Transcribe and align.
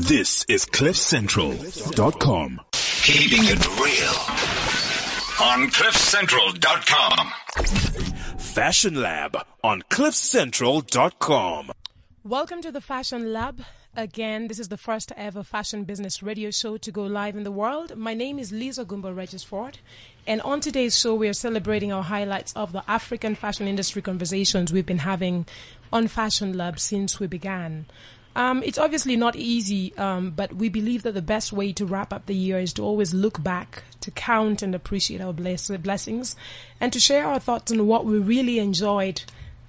This 0.00 0.44
is 0.46 0.64
CliffCentral.com. 0.64 2.60
Keeping 3.02 3.46
it 3.46 3.66
real 3.80 4.14
on 5.44 5.68
CliffCentral.com. 5.70 7.32
Fashion 8.38 8.94
Lab 8.94 9.44
on 9.64 9.82
CliffCentral.com. 9.90 11.72
Welcome 12.22 12.62
to 12.62 12.70
the 12.70 12.80
Fashion 12.80 13.32
Lab. 13.32 13.62
Again, 13.96 14.46
this 14.46 14.60
is 14.60 14.68
the 14.68 14.76
first 14.76 15.10
ever 15.16 15.42
fashion 15.42 15.82
business 15.82 16.22
radio 16.22 16.52
show 16.52 16.76
to 16.76 16.92
go 16.92 17.02
live 17.02 17.36
in 17.36 17.42
the 17.42 17.50
world. 17.50 17.96
My 17.96 18.14
name 18.14 18.38
is 18.38 18.52
Liz 18.52 18.78
Ogumbo 18.78 19.12
Regisford, 19.12 19.78
and 20.28 20.40
on 20.42 20.60
today's 20.60 20.96
show, 20.96 21.16
we 21.16 21.28
are 21.28 21.32
celebrating 21.32 21.92
our 21.92 22.04
highlights 22.04 22.52
of 22.52 22.70
the 22.70 22.88
African 22.88 23.34
fashion 23.34 23.66
industry 23.66 24.00
conversations 24.02 24.72
we've 24.72 24.86
been 24.86 24.98
having 24.98 25.44
on 25.92 26.06
Fashion 26.06 26.56
Lab 26.56 26.78
since 26.78 27.18
we 27.18 27.26
began. 27.26 27.86
Um, 28.36 28.62
it's 28.62 28.78
obviously 28.78 29.16
not 29.16 29.34
easy, 29.34 29.96
um, 29.96 30.30
but 30.30 30.54
we 30.54 30.68
believe 30.68 31.02
that 31.02 31.14
the 31.14 31.22
best 31.22 31.52
way 31.52 31.72
to 31.72 31.84
wrap 31.84 32.12
up 32.12 32.26
the 32.26 32.34
year 32.34 32.58
is 32.58 32.72
to 32.74 32.82
always 32.82 33.12
look 33.12 33.42
back, 33.42 33.82
to 34.00 34.10
count 34.10 34.62
and 34.62 34.74
appreciate 34.74 35.20
our 35.20 35.32
bless- 35.32 35.70
blessings, 35.70 36.36
and 36.80 36.92
to 36.92 37.00
share 37.00 37.26
our 37.26 37.40
thoughts 37.40 37.72
on 37.72 37.86
what 37.86 38.04
we 38.04 38.18
really 38.18 38.58
enjoyed 38.58 39.22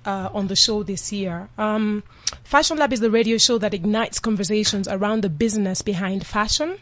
uh, 0.05 0.29
on 0.33 0.47
the 0.47 0.55
show 0.55 0.83
this 0.83 1.11
year. 1.11 1.49
Um, 1.57 2.03
fashion 2.43 2.77
Lab 2.77 2.93
is 2.93 2.99
the 2.99 3.11
radio 3.11 3.37
show 3.37 3.57
that 3.57 3.73
ignites 3.73 4.19
conversations 4.19 4.87
around 4.87 5.23
the 5.23 5.29
business 5.29 5.81
behind 5.81 6.25
fashion. 6.25 6.77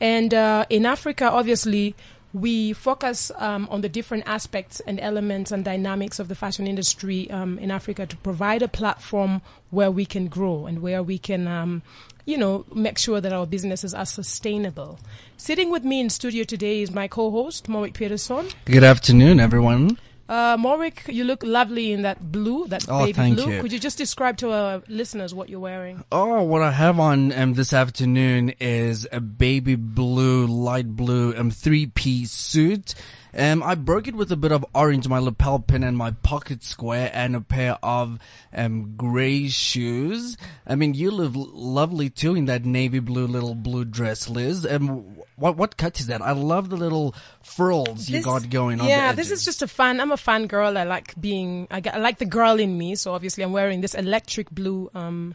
And 0.00 0.34
uh, 0.34 0.66
in 0.68 0.84
Africa, 0.84 1.30
obviously, 1.30 1.94
we 2.36 2.74
focus 2.74 3.32
um, 3.36 3.66
on 3.70 3.80
the 3.80 3.88
different 3.88 4.24
aspects 4.26 4.80
and 4.80 5.00
elements 5.00 5.50
and 5.50 5.64
dynamics 5.64 6.18
of 6.18 6.28
the 6.28 6.34
fashion 6.34 6.66
industry 6.66 7.30
um, 7.30 7.58
in 7.58 7.70
Africa 7.70 8.04
to 8.04 8.16
provide 8.18 8.60
a 8.60 8.68
platform 8.68 9.40
where 9.70 9.90
we 9.90 10.04
can 10.04 10.28
grow 10.28 10.66
and 10.66 10.82
where 10.82 11.02
we 11.02 11.16
can, 11.16 11.48
um, 11.48 11.80
you 12.26 12.36
know, 12.36 12.66
make 12.74 12.98
sure 12.98 13.22
that 13.22 13.32
our 13.32 13.46
businesses 13.46 13.94
are 13.94 14.04
sustainable. 14.04 14.98
Sitting 15.38 15.70
with 15.70 15.82
me 15.82 15.98
in 15.98 16.10
studio 16.10 16.44
today 16.44 16.82
is 16.82 16.90
my 16.90 17.08
co-host, 17.08 17.68
Moik 17.68 17.94
Peterson. 17.94 18.48
Good 18.66 18.84
afternoon, 18.84 19.40
everyone. 19.40 19.96
Uh, 20.28 20.56
Morik, 20.56 21.12
you 21.12 21.22
look 21.24 21.42
lovely 21.44 21.92
in 21.92 22.02
that 22.02 22.32
blue, 22.32 22.66
that 22.68 22.84
Oh, 22.88 23.00
baby 23.00 23.12
thank 23.12 23.36
blue. 23.36 23.52
you. 23.54 23.60
Could 23.62 23.72
you 23.72 23.78
just 23.78 23.96
describe 23.96 24.36
to 24.38 24.50
our 24.52 24.82
listeners 24.88 25.32
what 25.32 25.48
you're 25.48 25.60
wearing? 25.60 26.02
Oh, 26.10 26.42
what 26.42 26.62
I 26.62 26.72
have 26.72 26.98
on 26.98 27.32
um, 27.32 27.54
this 27.54 27.72
afternoon 27.72 28.52
is 28.58 29.06
a 29.12 29.20
baby 29.20 29.76
blue, 29.76 30.46
light 30.46 30.88
blue, 30.96 31.36
um, 31.36 31.50
three-piece 31.52 32.32
suit. 32.32 32.94
Um, 33.36 33.62
I 33.62 33.74
broke 33.74 34.08
it 34.08 34.14
with 34.14 34.32
a 34.32 34.36
bit 34.36 34.50
of 34.50 34.64
orange, 34.74 35.06
my 35.08 35.18
lapel 35.18 35.58
pin 35.58 35.84
and 35.84 35.96
my 35.96 36.12
pocket 36.12 36.64
square 36.64 37.10
and 37.12 37.36
a 37.36 37.40
pair 37.40 37.78
of, 37.82 38.18
um, 38.54 38.94
gray 38.96 39.48
shoes. 39.48 40.38
I 40.66 40.74
mean, 40.74 40.94
you 40.94 41.10
look 41.10 41.32
lovely 41.34 42.08
too 42.08 42.34
in 42.34 42.46
that 42.46 42.64
navy 42.64 42.98
blue 42.98 43.26
little 43.26 43.54
blue 43.54 43.84
dress, 43.84 44.28
Liz. 44.30 44.66
Um, 44.68 45.16
what, 45.36 45.56
what 45.56 45.76
cut 45.76 46.00
is 46.00 46.06
that? 46.06 46.22
I 46.22 46.32
love 46.32 46.70
the 46.70 46.76
little 46.76 47.14
frills 47.42 48.08
you 48.08 48.22
got 48.22 48.48
going 48.48 48.80
on 48.80 48.88
Yeah, 48.88 49.12
this 49.12 49.30
is 49.30 49.44
just 49.44 49.60
a 49.60 49.68
fan. 49.68 50.00
I'm 50.00 50.12
a 50.12 50.16
fan 50.16 50.46
girl. 50.46 50.76
I 50.78 50.84
like 50.84 51.18
being. 51.20 51.68
I, 51.70 51.82
I 51.92 51.98
like 51.98 52.18
the 52.18 52.24
girl 52.24 52.58
in 52.58 52.76
me. 52.76 52.94
So 52.94 53.12
obviously, 53.12 53.44
I'm 53.44 53.52
wearing 53.52 53.82
this 53.82 53.94
electric 53.94 54.50
blue, 54.50 54.90
um, 54.94 55.34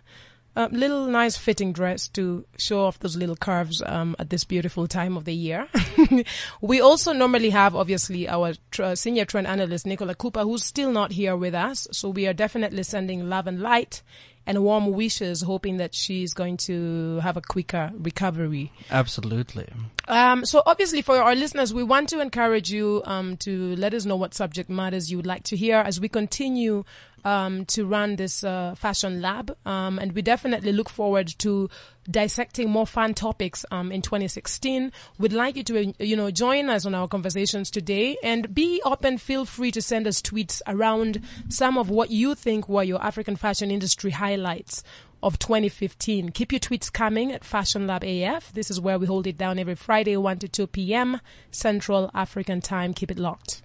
uh, 0.55 0.67
little 0.71 1.07
nice 1.07 1.37
fitting 1.37 1.71
dress 1.71 2.07
to 2.09 2.45
show 2.57 2.85
off 2.85 2.99
those 2.99 3.15
little 3.15 3.35
curves 3.35 3.81
um, 3.85 4.15
at 4.19 4.29
this 4.29 4.43
beautiful 4.43 4.87
time 4.87 5.15
of 5.15 5.25
the 5.25 5.33
year. 5.33 5.67
we 6.61 6.81
also 6.81 7.13
normally 7.13 7.49
have, 7.51 7.75
obviously, 7.75 8.27
our 8.27 8.53
tr- 8.71 8.95
senior 8.95 9.25
trend 9.25 9.47
analyst 9.47 9.85
Nicola 9.85 10.15
Cooper, 10.15 10.41
who's 10.41 10.63
still 10.63 10.91
not 10.91 11.11
here 11.11 11.35
with 11.37 11.55
us. 11.55 11.87
So 11.91 12.09
we 12.09 12.27
are 12.27 12.33
definitely 12.33 12.83
sending 12.83 13.29
love 13.29 13.47
and 13.47 13.61
light 13.61 14.01
and 14.45 14.63
warm 14.63 14.91
wishes, 14.91 15.41
hoping 15.41 15.77
that 15.77 15.93
she's 15.93 16.33
going 16.33 16.57
to 16.57 17.19
have 17.19 17.37
a 17.37 17.41
quicker 17.41 17.91
recovery. 17.95 18.71
Absolutely. 18.89 19.67
Um, 20.07 20.45
so 20.45 20.63
obviously 20.65 21.01
for 21.01 21.17
our 21.21 21.35
listeners, 21.35 21.73
we 21.73 21.83
want 21.83 22.09
to 22.09 22.19
encourage 22.19 22.71
you 22.71 23.01
um, 23.05 23.37
to 23.37 23.75
let 23.75 23.93
us 23.93 24.05
know 24.05 24.15
what 24.15 24.33
subject 24.33 24.69
matters 24.69 25.11
you 25.11 25.17
would 25.17 25.27
like 25.27 25.43
to 25.43 25.55
hear 25.55 25.77
as 25.77 25.99
we 25.99 26.09
continue 26.09 26.83
um, 27.23 27.65
to 27.65 27.85
run 27.85 28.15
this 28.15 28.43
uh, 28.43 28.75
fashion 28.75 29.21
lab, 29.21 29.55
um, 29.65 29.99
and 29.99 30.13
we 30.13 30.21
definitely 30.21 30.71
look 30.71 30.89
forward 30.89 31.27
to 31.39 31.69
dissecting 32.09 32.69
more 32.69 32.87
fun 32.87 33.13
topics 33.13 33.63
um, 33.71 33.91
in 33.91 34.01
2016. 34.01 34.91
We'd 35.19 35.33
like 35.33 35.55
you 35.55 35.63
to, 35.65 35.93
you 35.99 36.15
know, 36.15 36.31
join 36.31 36.69
us 36.69 36.85
on 36.85 36.95
our 36.95 37.07
conversations 37.07 37.69
today 37.69 38.17
and 38.23 38.53
be 38.53 38.81
open. 38.83 39.17
Feel 39.17 39.45
free 39.45 39.71
to 39.71 39.81
send 39.81 40.07
us 40.07 40.21
tweets 40.21 40.61
around 40.67 41.21
some 41.49 41.77
of 41.77 41.89
what 41.89 42.09
you 42.09 42.35
think 42.35 42.67
were 42.67 42.83
your 42.83 43.03
African 43.03 43.35
fashion 43.35 43.71
industry 43.71 44.11
highlights 44.11 44.83
of 45.23 45.37
2015. 45.39 46.29
Keep 46.29 46.51
your 46.51 46.59
tweets 46.59 46.91
coming 46.91 47.31
at 47.31 47.43
Fashion 47.43 47.87
Lab 47.87 48.03
AF. 48.03 48.51
This 48.53 48.71
is 48.71 48.79
where 48.81 48.97
we 48.97 49.05
hold 49.05 49.27
it 49.27 49.37
down 49.37 49.59
every 49.59 49.75
Friday, 49.75 50.17
1 50.17 50.39
to 50.39 50.47
2 50.47 50.67
p.m. 50.67 51.21
Central 51.51 52.09
African 52.13 52.61
time. 52.61 52.93
Keep 52.93 53.11
it 53.11 53.19
locked. 53.19 53.60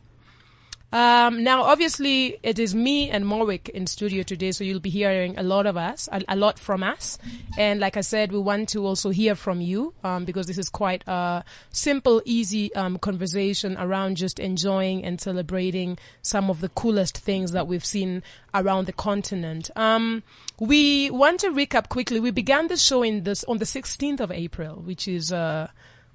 Um, 0.93 1.43
now, 1.43 1.63
obviously, 1.63 2.39
it 2.43 2.59
is 2.59 2.75
me 2.75 3.11
and 3.11 3.25
Morwick 3.25 3.69
in 3.71 3.87
studio 3.87 4.23
today, 4.23 4.53
so 4.53 4.63
you'll 4.63 4.79
be 4.79 4.91
hearing 4.91 5.37
a 5.37 5.43
lot 5.43 5.67
of 5.67 5.77
us, 5.77 6.09
a, 6.13 6.23
a 6.29 6.37
lot 6.37 6.59
from 6.59 6.83
us. 6.83 7.19
And 7.59 7.81
like 7.81 7.97
I 7.97 8.03
said, 8.03 8.31
we 8.31 8.39
want 8.39 8.69
to 8.71 8.87
also 8.87 9.11
hear 9.11 9.35
from 9.35 9.61
you, 9.61 9.95
um, 10.05 10.25
because 10.25 10.47
this 10.47 10.59
is 10.59 10.69
quite 10.69 11.03
a 11.09 11.45
simple, 11.71 12.23
easy, 12.25 12.73
um, 12.75 12.99
conversation 12.99 13.77
around 13.79 14.17
just 14.17 14.39
enjoying 14.39 15.05
and 15.05 15.21
celebrating 15.21 15.99
some 16.23 16.51
of 16.51 16.61
the 16.61 16.69
coolest 16.69 17.19
things 17.19 17.53
that 17.53 17.67
we've 17.67 17.85
seen 17.85 18.23
around 18.55 18.87
the 18.87 18.93
continent. 18.93 19.71
Um, 19.75 20.23
we 20.61 21.11
want 21.11 21.41
to 21.41 21.49
recap 21.51 21.89
quickly. 21.89 22.21
We 22.21 22.31
began 22.31 22.69
the 22.69 22.77
show 22.77 23.03
in 23.03 23.25
this, 23.25 23.43
on 23.45 23.59
the 23.59 23.65
16th 23.65 24.21
of 24.21 24.31
April, 24.31 24.77
which 24.77 25.09
is, 25.09 25.33
uh, 25.33 25.69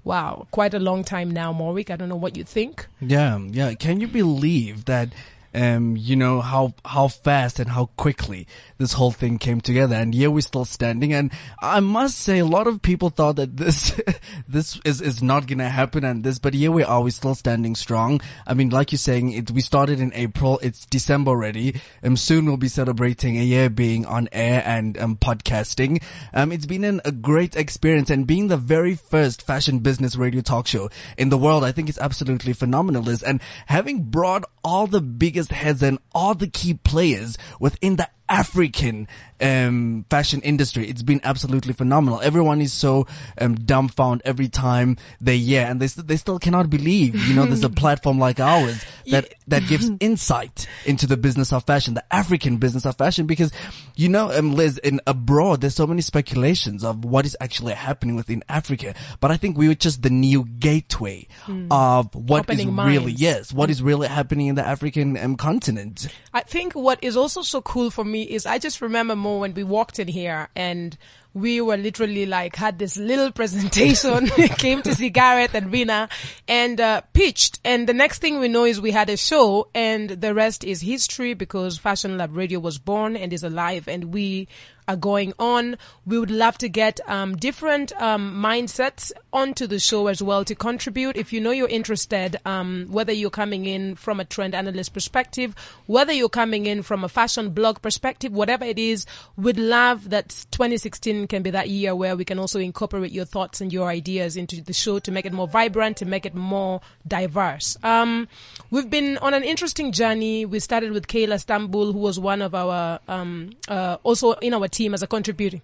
wow, 0.04 0.46
quite 0.50 0.74
a 0.74 0.78
long 0.78 1.04
time 1.04 1.30
now, 1.30 1.52
Morwick. 1.52 1.90
I 1.90 1.96
don't 1.96 2.08
know 2.08 2.16
what 2.16 2.36
you 2.36 2.44
think. 2.44 2.86
Yeah, 3.00 3.38
yeah. 3.50 3.74
Can 3.74 4.00
you 4.00 4.08
believe 4.08 4.84
that? 4.86 5.08
Um, 5.54 5.96
you 5.96 6.16
know 6.16 6.40
how 6.40 6.74
how 6.84 7.08
fast 7.08 7.60
and 7.60 7.70
how 7.70 7.86
quickly 7.96 8.46
this 8.78 8.94
whole 8.94 9.10
thing 9.10 9.38
came 9.38 9.60
together, 9.60 9.94
and 9.94 10.14
here 10.14 10.30
we're 10.30 10.40
still 10.40 10.64
standing. 10.64 11.12
And 11.12 11.32
I 11.60 11.80
must 11.80 12.18
say, 12.18 12.38
a 12.38 12.46
lot 12.46 12.66
of 12.66 12.82
people 12.82 13.10
thought 13.10 13.36
that 13.36 13.56
this 13.56 14.00
this 14.48 14.80
is 14.84 15.00
is 15.00 15.22
not 15.22 15.46
gonna 15.46 15.68
happen, 15.68 16.04
and 16.04 16.24
this, 16.24 16.38
but 16.38 16.54
here 16.54 16.72
we 16.72 16.84
are, 16.84 17.02
we're 17.02 17.10
still 17.10 17.34
standing 17.34 17.74
strong. 17.74 18.20
I 18.46 18.54
mean, 18.54 18.70
like 18.70 18.92
you're 18.92 18.98
saying, 18.98 19.32
it 19.32 19.50
we 19.50 19.60
started 19.60 20.00
in 20.00 20.12
April, 20.14 20.58
it's 20.62 20.86
December 20.86 21.30
already. 21.30 21.80
Um, 22.02 22.16
soon 22.16 22.46
we'll 22.46 22.56
be 22.56 22.68
celebrating 22.68 23.38
a 23.38 23.42
year 23.42 23.68
being 23.68 24.06
on 24.06 24.28
air 24.32 24.62
and 24.64 24.96
um 24.98 25.16
podcasting. 25.16 26.02
Um, 26.32 26.52
it's 26.52 26.66
been 26.66 26.84
an, 26.84 27.00
a 27.04 27.12
great 27.12 27.56
experience, 27.56 28.10
and 28.10 28.26
being 28.26 28.48
the 28.48 28.56
very 28.56 28.94
first 28.94 29.42
fashion 29.42 29.80
business 29.80 30.16
radio 30.16 30.40
talk 30.40 30.66
show 30.66 30.88
in 31.18 31.28
the 31.28 31.38
world, 31.38 31.64
I 31.64 31.72
think 31.72 31.88
it's 31.88 31.98
absolutely 31.98 32.52
phenomenal. 32.52 33.02
Liz. 33.02 33.22
And 33.22 33.40
having 33.66 34.04
brought 34.04 34.44
all 34.64 34.86
the 34.86 35.00
biggest 35.00 35.41
heads 35.50 35.82
and 35.82 35.98
all 36.14 36.34
the 36.34 36.46
key 36.48 36.74
players 36.74 37.36
within 37.60 37.96
the 37.96 38.08
African 38.32 39.08
um, 39.42 40.06
fashion 40.08 40.40
industry. 40.40 40.88
It's 40.88 41.02
been 41.02 41.20
absolutely 41.22 41.74
phenomenal. 41.74 42.20
Everyone 42.22 42.60
is 42.60 42.72
so 42.72 43.06
um, 43.38 43.56
dumbfounded 43.56 44.26
every 44.26 44.48
time 44.48 44.96
they 45.20 45.38
hear, 45.38 45.66
and 45.66 45.80
they 45.80 45.88
st- 45.88 46.06
they 46.06 46.16
still 46.16 46.38
cannot 46.38 46.70
believe. 46.70 47.14
You 47.28 47.34
know, 47.34 47.44
there's 47.44 47.64
a 47.64 47.70
platform 47.82 48.18
like 48.18 48.40
ours 48.40 48.84
that 49.10 49.34
that 49.48 49.66
gives 49.68 49.90
insight 50.00 50.66
into 50.86 51.06
the 51.06 51.16
business 51.16 51.52
of 51.52 51.64
fashion, 51.64 51.94
the 51.94 52.14
African 52.14 52.56
business 52.56 52.86
of 52.86 52.96
fashion. 52.96 53.26
Because 53.26 53.52
you 53.96 54.08
know, 54.08 54.32
um, 54.32 54.54
Liz, 54.54 54.78
in 54.78 55.00
abroad, 55.06 55.60
there's 55.60 55.74
so 55.74 55.86
many 55.86 56.00
speculations 56.00 56.84
of 56.84 57.04
what 57.04 57.26
is 57.26 57.36
actually 57.40 57.74
happening 57.74 58.16
within 58.16 58.42
Africa. 58.48 58.94
But 59.20 59.30
I 59.30 59.36
think 59.36 59.58
we 59.58 59.68
were 59.68 59.74
just 59.74 60.02
the 60.02 60.10
new 60.10 60.44
gateway 60.44 61.26
of 61.70 62.14
what 62.14 62.48
is 62.48 62.60
Opening 62.60 62.76
really 62.76 63.06
minds. 63.06 63.20
yes, 63.20 63.52
what 63.52 63.68
is 63.68 63.82
really 63.82 64.08
happening 64.08 64.46
in 64.46 64.54
the 64.54 64.66
African 64.66 65.18
um, 65.18 65.36
continent. 65.36 66.08
I 66.32 66.40
think 66.40 66.72
what 66.74 66.98
is 67.02 67.16
also 67.16 67.42
so 67.42 67.60
cool 67.60 67.90
for 67.90 68.04
me 68.04 68.21
is 68.22 68.46
I 68.46 68.58
just 68.58 68.80
remember 68.80 69.16
more 69.16 69.40
when 69.40 69.54
we 69.54 69.64
walked 69.64 69.98
in 69.98 70.08
here 70.08 70.48
and 70.54 70.96
we 71.34 71.60
were 71.60 71.76
literally 71.76 72.26
like 72.26 72.56
had 72.56 72.78
this 72.78 72.96
little 72.96 73.32
presentation, 73.40 74.26
came 74.58 74.82
to 74.82 74.94
see 74.94 75.10
Gareth 75.10 75.54
and 75.54 75.72
Rina 75.72 76.08
and 76.48 76.80
uh, 76.80 77.00
pitched. 77.12 77.60
And 77.64 77.88
the 77.88 77.94
next 77.94 78.20
thing 78.20 78.38
we 78.40 78.48
know 78.48 78.64
is 78.64 78.80
we 78.80 78.90
had 78.90 79.10
a 79.10 79.16
show 79.16 79.68
and 79.74 80.10
the 80.10 80.34
rest 80.34 80.64
is 80.64 80.80
history 80.80 81.34
because 81.34 81.78
Fashion 81.78 82.18
Lab 82.18 82.36
Radio 82.36 82.60
was 82.60 82.78
born 82.78 83.16
and 83.16 83.32
is 83.32 83.42
alive 83.42 83.88
and 83.88 84.12
we 84.12 84.48
are 84.88 84.96
going 84.96 85.32
on. 85.38 85.76
We 86.06 86.18
would 86.18 86.30
love 86.30 86.58
to 86.58 86.68
get 86.68 87.00
um, 87.06 87.36
different 87.36 87.92
um, 88.00 88.42
mindsets 88.42 89.12
onto 89.32 89.66
the 89.66 89.78
show 89.78 90.08
as 90.08 90.22
well 90.22 90.44
to 90.44 90.54
contribute. 90.54 91.16
If 91.16 91.32
you 91.32 91.40
know 91.40 91.50
you're 91.50 91.68
interested, 91.68 92.36
um, 92.44 92.86
whether 92.90 93.12
you're 93.12 93.30
coming 93.30 93.66
in 93.66 93.94
from 93.94 94.20
a 94.20 94.24
trend 94.24 94.54
analyst 94.54 94.92
perspective, 94.92 95.54
whether 95.86 96.12
you're 96.12 96.28
coming 96.28 96.66
in 96.66 96.82
from 96.82 97.04
a 97.04 97.08
fashion 97.08 97.50
blog 97.50 97.80
perspective, 97.80 98.32
whatever 98.32 98.64
it 98.64 98.78
is, 98.78 99.06
we'd 99.36 99.58
love 99.58 100.10
that 100.10 100.28
2016 100.50 101.21
can 101.26 101.42
be 101.42 101.50
that 101.50 101.68
year 101.68 101.94
where 101.94 102.16
we 102.16 102.24
can 102.24 102.38
also 102.38 102.58
incorporate 102.58 103.12
your 103.12 103.24
thoughts 103.24 103.60
and 103.60 103.72
your 103.72 103.88
ideas 103.88 104.36
into 104.36 104.60
the 104.62 104.72
show 104.72 104.98
to 105.00 105.10
make 105.10 105.26
it 105.26 105.32
more 105.32 105.48
vibrant, 105.48 105.96
to 105.98 106.06
make 106.06 106.26
it 106.26 106.34
more 106.34 106.80
diverse. 107.06 107.76
Um, 107.82 108.28
we've 108.70 108.90
been 108.90 109.18
on 109.18 109.34
an 109.34 109.42
interesting 109.44 109.92
journey. 109.92 110.44
We 110.44 110.60
started 110.60 110.92
with 110.92 111.06
Kayla 111.06 111.44
Stambul, 111.44 111.92
who 111.92 111.98
was 111.98 112.18
one 112.18 112.42
of 112.42 112.54
our, 112.54 113.00
um, 113.08 113.50
uh, 113.68 113.98
also 114.02 114.32
in 114.32 114.54
our 114.54 114.68
team 114.68 114.94
as 114.94 115.02
a 115.02 115.06
contributing. 115.06 115.62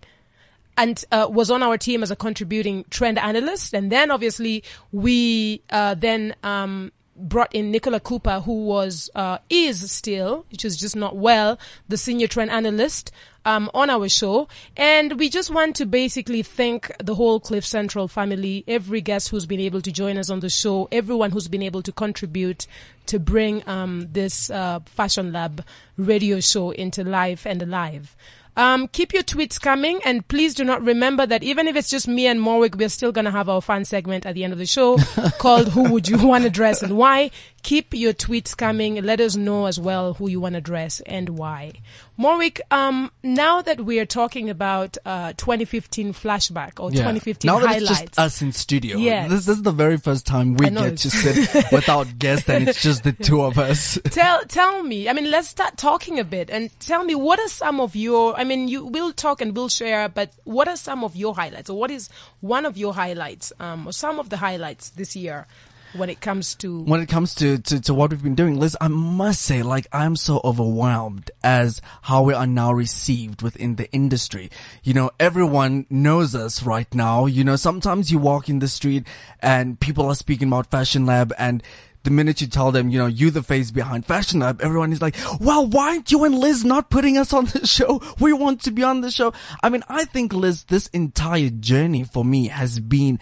and 0.78 1.04
uh, 1.10 1.26
was 1.28 1.50
on 1.50 1.62
our 1.62 1.76
team 1.76 2.02
as 2.02 2.10
a 2.10 2.16
contributing 2.16 2.84
trend 2.88 3.18
analyst. 3.18 3.74
And 3.74 3.90
then 3.90 4.10
obviously 4.10 4.62
we 4.92 5.60
uh, 5.70 5.94
then 5.94 6.36
um, 6.44 6.92
brought 7.16 7.52
in 7.52 7.70
Nicola 7.70 8.00
Cooper, 8.00 8.40
who 8.40 8.64
was 8.64 9.10
uh, 9.14 9.38
is 9.50 9.90
still, 9.90 10.46
which 10.50 10.64
is 10.64 10.76
just 10.76 10.94
not 10.96 11.16
well, 11.16 11.58
the 11.88 11.96
senior 11.96 12.28
trend 12.28 12.50
analyst 12.50 13.10
um, 13.48 13.70
on 13.72 13.88
our 13.88 14.08
show. 14.08 14.46
And 14.76 15.18
we 15.18 15.30
just 15.30 15.50
want 15.50 15.76
to 15.76 15.86
basically 15.86 16.42
thank 16.42 16.92
the 17.02 17.14
whole 17.14 17.40
Cliff 17.40 17.64
Central 17.64 18.06
family, 18.06 18.62
every 18.68 19.00
guest 19.00 19.30
who's 19.30 19.46
been 19.46 19.60
able 19.60 19.80
to 19.80 19.90
join 19.90 20.18
us 20.18 20.28
on 20.28 20.40
the 20.40 20.50
show, 20.50 20.86
everyone 20.92 21.30
who's 21.30 21.48
been 21.48 21.62
able 21.62 21.82
to 21.82 21.92
contribute 21.92 22.66
to 23.06 23.18
bring 23.18 23.66
um, 23.66 24.06
this 24.12 24.50
uh, 24.50 24.80
Fashion 24.84 25.32
Lab 25.32 25.64
radio 25.96 26.40
show 26.40 26.72
into 26.72 27.02
life 27.02 27.46
and 27.46 27.62
alive. 27.62 28.14
Um, 28.58 28.88
keep 28.88 29.12
your 29.12 29.22
tweets 29.22 29.60
coming 29.60 30.00
and 30.04 30.26
please 30.26 30.52
do 30.52 30.64
not 30.64 30.82
remember 30.82 31.24
that 31.24 31.44
even 31.44 31.68
if 31.68 31.76
it's 31.76 31.88
just 31.88 32.08
me 32.08 32.26
and 32.26 32.40
Morwick, 32.40 32.74
we're 32.74 32.88
still 32.88 33.12
going 33.12 33.24
to 33.24 33.30
have 33.30 33.48
our 33.48 33.62
fun 33.62 33.84
segment 33.84 34.26
at 34.26 34.34
the 34.34 34.42
end 34.42 34.52
of 34.52 34.58
the 34.58 34.66
show 34.66 34.98
called 35.38 35.68
Who 35.68 35.92
Would 35.92 36.08
You 36.08 36.26
Want 36.26 36.42
to 36.42 36.50
Dress 36.50 36.82
and 36.82 36.96
Why? 36.96 37.30
Keep 37.62 37.94
your 37.94 38.12
tweets 38.12 38.56
coming. 38.56 38.96
Let 38.96 39.20
us 39.20 39.36
know 39.36 39.66
as 39.66 39.78
well 39.78 40.14
who 40.14 40.28
you 40.28 40.40
want 40.40 40.56
to 40.56 40.60
dress 40.60 40.98
and 41.06 41.30
why. 41.30 41.74
Morwick, 42.18 42.60
um, 42.72 43.12
now 43.22 43.62
that 43.62 43.80
we 43.80 44.00
are 44.00 44.06
talking 44.06 44.50
about, 44.50 44.98
uh, 45.06 45.32
2015 45.36 46.12
flashback 46.12 46.80
or 46.80 46.90
2015 46.90 47.46
now 47.48 47.60
that 47.60 47.76
it's 47.80 47.88
just 47.88 48.18
us 48.18 48.42
in 48.42 48.50
studio. 48.50 48.98
Yes. 48.98 49.30
This, 49.30 49.46
this 49.46 49.56
is 49.58 49.62
the 49.62 49.70
very 49.70 49.98
first 49.98 50.26
time 50.26 50.54
we 50.54 50.68
get 50.68 50.98
to 50.98 51.10
sit 51.10 51.64
without 51.72 52.18
guests 52.18 52.48
and 52.48 52.68
it's 52.68 52.82
just 52.82 53.04
the 53.04 53.12
two 53.12 53.42
of 53.42 53.56
us. 53.56 54.00
tell 54.10 54.42
tell 54.46 54.82
me. 54.82 55.08
I 55.08 55.12
mean, 55.12 55.30
let's 55.30 55.48
start 55.48 55.76
talking 55.76 56.18
a 56.18 56.24
bit 56.24 56.50
and 56.50 56.76
tell 56.80 57.04
me 57.04 57.14
what 57.14 57.38
are 57.38 57.48
some 57.48 57.80
of 57.80 57.94
your. 57.94 58.36
I 58.36 58.42
mean, 58.42 58.66
you 58.66 58.86
will 58.86 59.12
talk 59.12 59.40
and 59.40 59.54
we'll 59.54 59.68
share, 59.68 60.08
but 60.08 60.32
what 60.42 60.66
are 60.66 60.76
some 60.76 61.04
of 61.04 61.14
your 61.14 61.36
highlights, 61.36 61.70
or 61.70 61.78
what 61.78 61.92
is 61.92 62.08
one 62.40 62.66
of 62.66 62.76
your 62.76 62.94
highlights, 62.94 63.52
um, 63.60 63.86
or 63.86 63.92
some 63.92 64.18
of 64.18 64.28
the 64.28 64.38
highlights 64.38 64.90
this 64.90 65.14
year 65.14 65.46
when 65.94 66.10
it 66.10 66.20
comes 66.20 66.54
to 66.56 66.82
when 66.82 67.00
it 67.00 67.08
comes 67.08 67.34
to, 67.36 67.58
to, 67.58 67.80
to 67.80 67.94
what 67.94 68.10
we've 68.10 68.22
been 68.22 68.34
doing, 68.34 68.58
Liz, 68.58 68.76
I 68.80 68.88
must 68.88 69.42
say, 69.42 69.62
like, 69.62 69.86
I'm 69.92 70.16
so 70.16 70.40
overwhelmed 70.44 71.30
as 71.42 71.80
how 72.02 72.22
we 72.22 72.34
are 72.34 72.46
now 72.46 72.72
received 72.72 73.42
within 73.42 73.76
the 73.76 73.90
industry. 73.92 74.50
You 74.82 74.94
know, 74.94 75.10
everyone 75.18 75.86
knows 75.90 76.34
us 76.34 76.62
right 76.62 76.92
now. 76.94 77.26
You 77.26 77.44
know, 77.44 77.56
sometimes 77.56 78.12
you 78.12 78.18
walk 78.18 78.48
in 78.48 78.58
the 78.58 78.68
street 78.68 79.06
and 79.40 79.78
people 79.80 80.06
are 80.06 80.14
speaking 80.14 80.48
about 80.48 80.70
Fashion 80.70 81.06
Lab 81.06 81.32
and 81.38 81.62
the 82.04 82.10
minute 82.10 82.40
you 82.40 82.46
tell 82.46 82.70
them, 82.70 82.88
you 82.88 82.98
know, 82.98 83.06
you 83.06 83.30
the 83.30 83.42
face 83.42 83.70
behind 83.70 84.06
Fashion 84.06 84.40
Lab, 84.40 84.60
everyone 84.62 84.92
is 84.92 85.02
like, 85.02 85.16
well, 85.40 85.66
why 85.66 85.90
aren't 85.90 86.10
you 86.10 86.24
and 86.24 86.38
Liz 86.38 86.64
not 86.64 86.90
putting 86.90 87.18
us 87.18 87.32
on 87.32 87.46
the 87.46 87.66
show? 87.66 88.00
We 88.20 88.32
want 88.32 88.62
to 88.62 88.70
be 88.70 88.82
on 88.82 89.00
the 89.00 89.10
show. 89.10 89.32
I 89.62 89.68
mean, 89.68 89.82
I 89.88 90.04
think 90.04 90.32
Liz, 90.32 90.64
this 90.64 90.86
entire 90.88 91.50
journey 91.50 92.04
for 92.04 92.24
me 92.24 92.48
has 92.48 92.78
been 92.80 93.18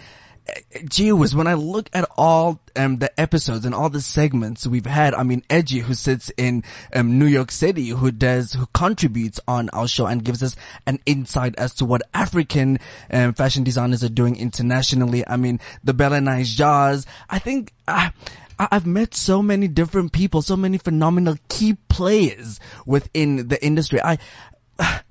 gee 0.88 1.12
whiz, 1.12 1.34
when 1.34 1.46
I 1.46 1.54
look 1.54 1.88
at 1.92 2.08
all 2.16 2.60
um, 2.76 2.98
the 2.98 3.18
episodes 3.20 3.64
and 3.64 3.74
all 3.74 3.88
the 3.88 4.00
segments 4.00 4.66
we've 4.66 4.86
had, 4.86 5.14
I 5.14 5.22
mean, 5.22 5.42
Edgy, 5.50 5.80
who 5.80 5.94
sits 5.94 6.30
in 6.36 6.62
um, 6.94 7.18
New 7.18 7.26
York 7.26 7.50
City, 7.50 7.88
who 7.88 8.10
does, 8.10 8.52
who 8.52 8.66
contributes 8.74 9.40
on 9.48 9.68
our 9.70 9.88
show 9.88 10.06
and 10.06 10.24
gives 10.24 10.42
us 10.42 10.56
an 10.86 11.00
insight 11.06 11.54
as 11.56 11.74
to 11.74 11.84
what 11.84 12.02
African 12.14 12.78
um, 13.10 13.34
fashion 13.34 13.64
designers 13.64 14.04
are 14.04 14.08
doing 14.08 14.36
internationally. 14.36 15.26
I 15.26 15.36
mean, 15.36 15.60
the 15.82 15.94
Bella 15.94 16.18
Naijas. 16.18 17.06
I 17.28 17.38
think. 17.38 17.72
Uh, 17.88 18.10
I've 18.58 18.86
met 18.86 19.14
so 19.14 19.42
many 19.42 19.68
different 19.68 20.12
people, 20.12 20.40
so 20.40 20.56
many 20.56 20.78
phenomenal 20.78 21.36
key 21.50 21.76
players 21.90 22.58
within 22.86 23.48
the 23.48 23.62
industry. 23.62 24.00
I, 24.00 24.16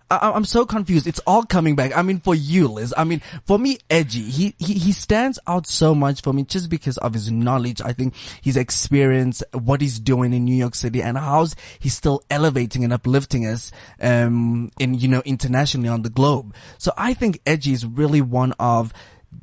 I, 0.10 0.32
I'm 0.32 0.46
so 0.46 0.66
confused. 0.66 1.08
It's 1.08 1.20
all 1.26 1.44
coming 1.44 1.76
back. 1.76 1.96
I 1.96 2.02
mean, 2.02 2.20
for 2.20 2.36
you, 2.36 2.68
Liz. 2.68 2.94
I 2.96 3.04
mean, 3.04 3.22
for 3.46 3.58
me, 3.58 3.80
Edgy, 3.90 4.22
he, 4.22 4.56
he, 4.58 4.74
he 4.74 4.92
stands 4.92 5.40
out 5.48 5.68
so 5.68 5.96
much 5.96 6.22
for 6.22 6.34
me 6.34 6.44
just 6.44 6.70
because 6.70 6.98
of 7.00 7.14
his 7.14 7.32
knowledge. 7.32 7.82
I 7.82 7.94
think 7.94 8.14
his 8.42 8.58
experience, 8.58 9.44
what 9.54 9.82
he's 9.82 10.00
doing 10.00 10.34
in 10.34 10.46
New 10.46 10.56
York 10.56 10.76
City 10.76 11.02
and 11.02 11.18
how 11.18 11.48
he's 11.80 11.96
still 11.96 12.24
elevating 12.30 12.84
and 12.84 12.94
uplifting 12.94 13.46
us, 13.46 13.72
um, 14.00 14.72
in, 14.80 14.94
you 14.94 15.08
know, 15.08 15.22
internationally 15.26 15.90
on 15.90 16.04
the 16.04 16.10
globe. 16.10 16.56
So 16.78 16.92
I 16.98 17.14
think 17.14 17.42
Edgy 17.46 17.74
is 17.74 17.86
really 17.86 18.22
one 18.22 18.54
of 18.60 18.94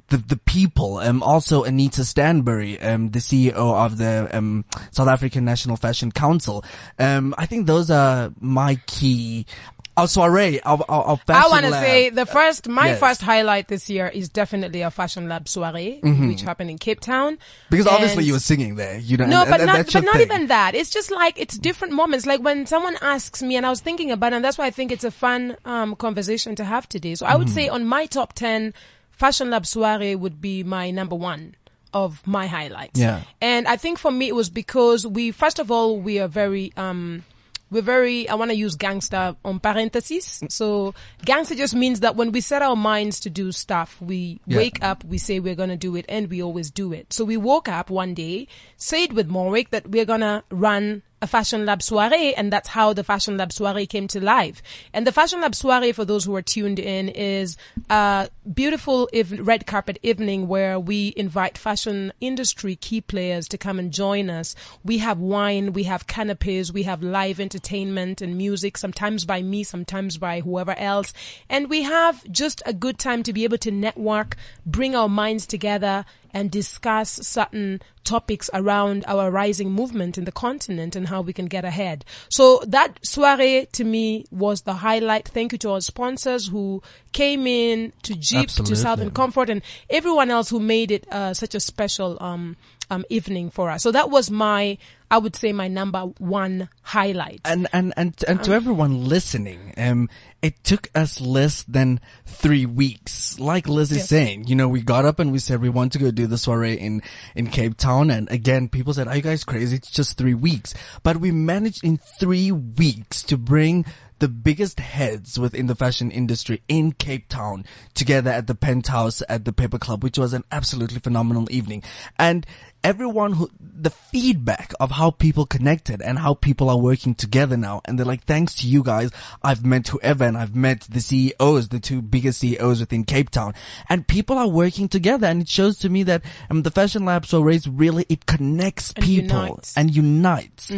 the 0.08 0.16
the 0.16 0.36
people. 0.36 0.98
Um, 0.98 1.22
also 1.22 1.64
Anita 1.64 2.04
Stanbury, 2.04 2.80
um, 2.80 3.10
the 3.10 3.18
CEO 3.18 3.52
of 3.54 3.98
the 3.98 4.28
um 4.32 4.64
South 4.90 5.08
African 5.08 5.44
National 5.44 5.76
Fashion 5.76 6.12
Council. 6.12 6.64
Um, 6.98 7.34
I 7.38 7.46
think 7.46 7.66
those 7.66 7.90
are 7.90 8.32
my 8.40 8.76
key. 8.86 9.46
Our 9.94 10.08
soiree, 10.08 10.58
our, 10.62 10.80
our, 10.88 11.04
our 11.04 11.16
fashion 11.18 11.44
I 11.44 11.48
want 11.50 11.66
to 11.66 11.72
say 11.72 12.08
the 12.08 12.24
first, 12.24 12.66
my 12.66 12.88
yes. 12.88 12.98
first 13.00 13.20
highlight 13.20 13.68
this 13.68 13.90
year 13.90 14.06
is 14.08 14.30
definitely 14.30 14.80
a 14.80 14.90
Fashion 14.90 15.28
Lab 15.28 15.46
soiree, 15.48 16.00
which 16.02 16.40
happened 16.40 16.70
in 16.70 16.78
Cape 16.78 17.00
Town. 17.00 17.34
Mm-hmm. 17.34 17.66
because 17.70 17.86
obviously 17.86 18.24
you 18.24 18.32
were 18.32 18.38
singing 18.38 18.76
there, 18.76 18.98
you 18.98 19.18
know. 19.18 19.26
No, 19.26 19.42
and- 19.42 19.50
but 19.50 19.60
and 19.60 19.66
not, 19.66 19.92
but 19.92 20.04
not 20.04 20.12
thing. 20.14 20.22
even 20.22 20.46
that. 20.46 20.74
It's 20.74 20.88
just 20.88 21.10
like, 21.10 21.38
it's 21.38 21.58
different 21.58 21.92
moments. 21.92 22.24
Like 22.24 22.40
when 22.40 22.64
someone 22.64 22.96
asks 23.02 23.42
me, 23.42 23.54
and 23.56 23.66
I 23.66 23.70
was 23.70 23.80
thinking 23.82 24.10
about 24.10 24.32
it, 24.32 24.36
and 24.36 24.44
that's 24.44 24.56
why 24.56 24.64
I 24.64 24.70
think 24.70 24.92
it's 24.92 25.04
a 25.04 25.10
fun, 25.10 25.58
um, 25.66 25.94
conversation 25.96 26.54
to 26.56 26.64
have 26.64 26.88
today. 26.88 27.14
So 27.14 27.26
I 27.26 27.36
would 27.36 27.48
Mm-hmm. 27.48 27.54
say 27.54 27.68
on 27.68 27.84
my 27.84 28.06
top 28.06 28.32
10, 28.32 28.72
Fashion 29.10 29.50
Lab 29.50 29.66
soiree 29.66 30.14
would 30.14 30.40
be 30.40 30.62
my 30.62 30.90
number 30.90 31.16
one 31.16 31.54
of 31.92 32.26
my 32.26 32.46
highlights. 32.46 32.98
Yeah. 32.98 33.20
And 33.42 33.68
I 33.68 33.76
think 33.76 33.98
for 33.98 34.10
me 34.10 34.28
it 34.28 34.34
was 34.34 34.48
because 34.48 35.06
we, 35.06 35.32
first 35.32 35.58
of 35.58 35.70
all, 35.70 36.00
we 36.00 36.18
are 36.18 36.28
very, 36.28 36.72
um, 36.78 37.24
we're 37.72 37.82
very, 37.82 38.28
I 38.28 38.34
want 38.36 38.50
to 38.50 38.56
use 38.56 38.76
gangster 38.76 39.34
on 39.44 39.58
parentheses. 39.58 40.42
So 40.48 40.94
gangster 41.24 41.54
just 41.56 41.74
means 41.74 42.00
that 42.00 42.14
when 42.14 42.30
we 42.30 42.40
set 42.40 42.62
our 42.62 42.76
minds 42.76 43.18
to 43.20 43.30
do 43.30 43.50
stuff, 43.50 43.96
we 44.00 44.40
Yeah. 44.46 44.58
wake 44.58 44.84
up, 44.84 45.02
we 45.04 45.18
say 45.18 45.40
we're 45.40 45.54
going 45.56 45.70
to 45.70 45.76
do 45.76 45.96
it 45.96 46.04
and 46.08 46.28
we 46.30 46.42
always 46.42 46.70
do 46.70 46.92
it. 46.92 47.12
So 47.12 47.24
we 47.24 47.36
woke 47.36 47.68
up 47.68 47.90
one 47.90 48.14
day, 48.14 48.46
said 48.76 49.14
with 49.14 49.28
Morwick 49.28 49.70
that 49.70 49.88
we're 49.90 50.04
going 50.04 50.20
to 50.20 50.44
run 50.50 51.02
a 51.22 51.26
Fashion 51.26 51.64
Lab 51.64 51.80
soiree 51.82 52.34
and 52.34 52.52
that's 52.52 52.68
how 52.70 52.92
the 52.92 53.04
Fashion 53.04 53.36
Lab 53.36 53.52
soiree 53.52 53.86
came 53.86 54.08
to 54.08 54.20
life. 54.22 54.60
And 54.92 55.06
the 55.06 55.12
Fashion 55.12 55.40
Lab 55.40 55.54
soiree, 55.54 55.92
for 55.92 56.04
those 56.04 56.24
who 56.24 56.34
are 56.34 56.42
tuned 56.42 56.78
in, 56.80 57.08
is 57.08 57.56
a 57.88 58.28
beautiful 58.50 59.08
red 59.38 59.66
carpet 59.66 59.98
evening 60.02 60.48
where 60.48 60.78
we 60.78 61.12
invite 61.16 61.56
fashion 61.56 62.12
industry 62.20 62.74
key 62.74 63.00
players 63.00 63.46
to 63.48 63.58
come 63.58 63.78
and 63.78 63.92
join 63.92 64.28
us. 64.28 64.54
We 64.84 64.98
have 64.98 65.18
wine, 65.18 65.72
we 65.72 65.84
have 65.84 66.06
canapes, 66.06 66.72
we 66.72 66.82
have 66.82 67.02
live 67.02 67.38
entertainment 67.38 68.20
and 68.20 68.36
music, 68.36 68.76
sometimes 68.76 69.24
by 69.24 69.42
me, 69.42 69.62
sometimes 69.62 70.18
by 70.18 70.40
whoever 70.40 70.76
else. 70.76 71.12
And 71.48 71.70
we 71.70 71.82
have 71.82 72.28
just 72.30 72.62
a 72.66 72.72
good 72.72 72.98
time 72.98 73.22
to 73.24 73.32
be 73.32 73.44
able 73.44 73.58
to 73.58 73.70
network, 73.70 74.36
bring 74.66 74.96
our 74.96 75.08
minds 75.08 75.46
together 75.46 76.04
and 76.34 76.50
discuss 76.50 77.10
certain 77.26 77.80
topics 78.04 78.50
around 78.52 79.04
our 79.06 79.30
rising 79.30 79.70
movement 79.70 80.18
in 80.18 80.24
the 80.24 80.32
continent 80.32 80.96
and 80.96 81.08
how 81.08 81.20
we 81.20 81.32
can 81.32 81.46
get 81.46 81.64
ahead. 81.64 82.04
So 82.30 82.62
that 82.66 82.98
soiree 83.04 83.66
to 83.72 83.84
me 83.84 84.24
was 84.30 84.62
the 84.62 84.74
highlight. 84.74 85.28
Thank 85.28 85.52
you 85.52 85.58
to 85.58 85.70
our 85.70 85.80
sponsors 85.80 86.48
who 86.48 86.82
came 87.12 87.46
in 87.46 87.92
to 88.02 88.14
Jeep, 88.14 88.48
to 88.48 88.62
Absolutely. 88.62 88.76
Southern 88.76 89.10
Comfort 89.10 89.50
and 89.50 89.62
everyone 89.90 90.30
else 90.30 90.48
who 90.50 90.60
made 90.60 90.90
it 90.90 91.06
uh, 91.12 91.34
such 91.34 91.54
a 91.54 91.60
special 91.60 92.16
um, 92.20 92.56
um, 92.90 93.04
evening 93.08 93.50
for 93.50 93.70
us. 93.70 93.82
So 93.82 93.92
that 93.92 94.10
was 94.10 94.30
my, 94.30 94.78
I 95.10 95.18
would 95.18 95.36
say 95.36 95.52
my 95.52 95.68
number 95.68 96.00
one 96.18 96.68
highlight. 96.82 97.40
and 97.44 97.66
and 97.72 97.92
and 97.96 98.14
and 98.26 98.42
to 98.44 98.52
everyone 98.52 99.04
listening, 99.08 99.72
um, 99.76 100.08
it 100.42 100.62
took 100.64 100.90
us 100.94 101.20
less 101.20 101.62
than 101.64 102.00
three 102.26 102.66
weeks. 102.66 103.38
Like 103.38 103.68
Liz 103.68 103.90
is 103.92 103.98
Yes. 103.98 104.08
saying, 104.08 104.44
you 104.48 104.56
know, 104.56 104.68
we 104.68 104.82
got 104.82 105.04
up 105.04 105.18
and 105.18 105.32
we 105.32 105.38
said 105.38 105.60
we 105.60 105.68
want 105.68 105.92
to 105.92 105.98
go 105.98 106.10
do 106.10 106.26
the 106.26 106.38
soiree 106.38 106.74
in 106.74 107.02
in 107.34 107.46
Cape 107.48 107.76
Town, 107.76 108.10
and 108.10 108.30
again, 108.30 108.68
people 108.68 108.92
said, 108.94 109.06
"Are 109.08 109.16
you 109.16 109.22
guys 109.22 109.44
crazy? 109.44 109.76
It's 109.76 109.90
just 109.90 110.18
three 110.18 110.34
weeks." 110.34 110.74
But 111.02 111.18
we 111.18 111.30
managed 111.30 111.84
in 111.84 111.98
three 112.20 112.50
weeks 112.52 113.22
to 113.24 113.36
bring 113.36 113.84
the 114.22 114.28
biggest 114.28 114.78
heads 114.78 115.36
within 115.36 115.66
the 115.66 115.74
fashion 115.74 116.08
industry 116.08 116.62
in 116.68 116.92
Cape 116.92 117.28
Town 117.28 117.64
together 117.92 118.30
at 118.30 118.46
the 118.46 118.54
penthouse 118.54 119.20
at 119.28 119.44
the 119.44 119.52
Paper 119.52 119.80
Club, 119.80 120.04
which 120.04 120.16
was 120.16 120.32
an 120.32 120.44
absolutely 120.52 121.00
phenomenal 121.00 121.48
evening. 121.50 121.82
And 122.20 122.46
everyone 122.84 123.32
who, 123.32 123.50
the 123.60 123.90
feedback 123.90 124.72
of 124.80 124.90
how 124.90 125.10
people 125.10 125.46
connected 125.46 126.00
and 126.02 126.18
how 126.18 126.34
people 126.34 126.68
are 126.68 126.78
working 126.78 127.14
together 127.14 127.56
now. 127.56 127.80
And 127.84 127.98
they're 127.98 128.06
like, 128.06 128.24
thanks 128.24 128.54
to 128.56 128.68
you 128.68 128.82
guys, 128.82 129.10
I've 129.42 129.64
met 129.64 129.88
whoever 129.88 130.24
and 130.24 130.36
I've 130.36 130.54
met 130.54 130.82
the 130.82 131.00
CEOs, 131.00 131.68
the 131.68 131.80
two 131.80 132.02
biggest 132.02 132.40
CEOs 132.40 132.80
within 132.80 133.04
Cape 133.04 133.30
Town. 133.30 133.54
And 133.88 134.06
people 134.06 134.38
are 134.38 134.48
working 134.48 134.88
together 134.88 135.26
and 135.26 135.42
it 135.42 135.48
shows 135.48 135.78
to 135.78 135.88
me 135.88 136.02
that 136.04 136.22
um, 136.50 136.62
the 136.62 136.70
Fashion 136.70 137.04
Lab 137.04 137.24
Soirees 137.24 137.68
really, 137.70 138.06
it 138.08 138.26
connects 138.26 138.92
And 138.96 139.04
people 139.04 139.36
unites. 139.42 139.76
and 139.76 139.94
unites. 139.94 140.70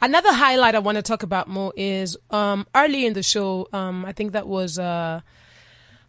Another 0.00 0.32
highlight 0.32 0.74
I 0.74 0.80
want 0.80 0.96
to 0.96 1.02
talk 1.02 1.22
about 1.22 1.48
more 1.48 1.72
is 1.76 2.16
um, 2.30 2.66
early 2.74 3.06
in 3.06 3.12
the 3.14 3.22
show. 3.22 3.68
Um, 3.72 4.04
I 4.04 4.12
think 4.12 4.32
that 4.32 4.46
was, 4.46 4.78
uh, 4.78 5.20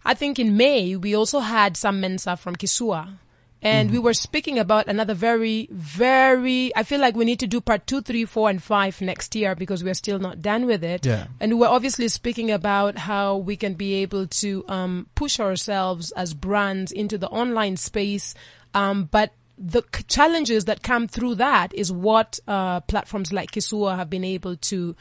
I 0.05 0.13
think 0.13 0.39
in 0.39 0.57
May 0.57 0.95
we 0.95 1.15
also 1.15 1.39
had 1.39 1.75
Sam 1.77 2.01
Mensah 2.01 2.37
from 2.37 2.55
Kisua. 2.55 3.17
And 3.61 3.91
we 3.91 3.99
were 3.99 4.13
speaking 4.13 4.57
about 4.57 4.87
another 4.87 5.13
very, 5.13 5.67
very, 5.71 6.71
I 6.75 6.83
feel 6.83 7.01
like 7.01 7.15
we 7.15 7.25
need 7.25 7.39
to 7.41 7.47
do 7.47 7.59
part 7.59 7.85
two, 7.87 8.01
three, 8.01 8.23
four, 8.23 8.49
and 8.49 8.63
five 8.63 9.01
next 9.01 9.35
year 9.35 9.53
because 9.53 9.83
we're 9.83 9.93
still 9.93 10.17
not 10.17 10.41
done 10.41 10.65
with 10.65 10.83
it. 10.83 11.05
Yeah. 11.05 11.27
And 11.41 11.59
we're 11.59 11.67
obviously 11.67 12.07
speaking 12.07 12.51
about 12.51 12.97
how 12.97 13.35
we 13.35 13.57
can 13.57 13.73
be 13.73 13.95
able 13.95 14.27
to 14.27 14.63
um, 14.69 15.07
push 15.15 15.39
ourselves 15.41 16.11
as 16.11 16.33
brands 16.33 16.93
into 16.93 17.17
the 17.17 17.27
online 17.27 17.75
space. 17.75 18.33
Um, 18.73 19.09
but 19.11 19.33
the 19.57 19.83
c- 19.93 20.03
challenges 20.03 20.65
that 20.65 20.81
come 20.81 21.07
through 21.07 21.35
that 21.35 21.73
is 21.73 21.91
what 21.91 22.39
uh, 22.47 22.79
platforms 22.81 23.33
like 23.33 23.51
Kisua 23.51 23.97
have 23.97 24.09
been 24.09 24.23
able 24.23 24.55
to 24.55 24.95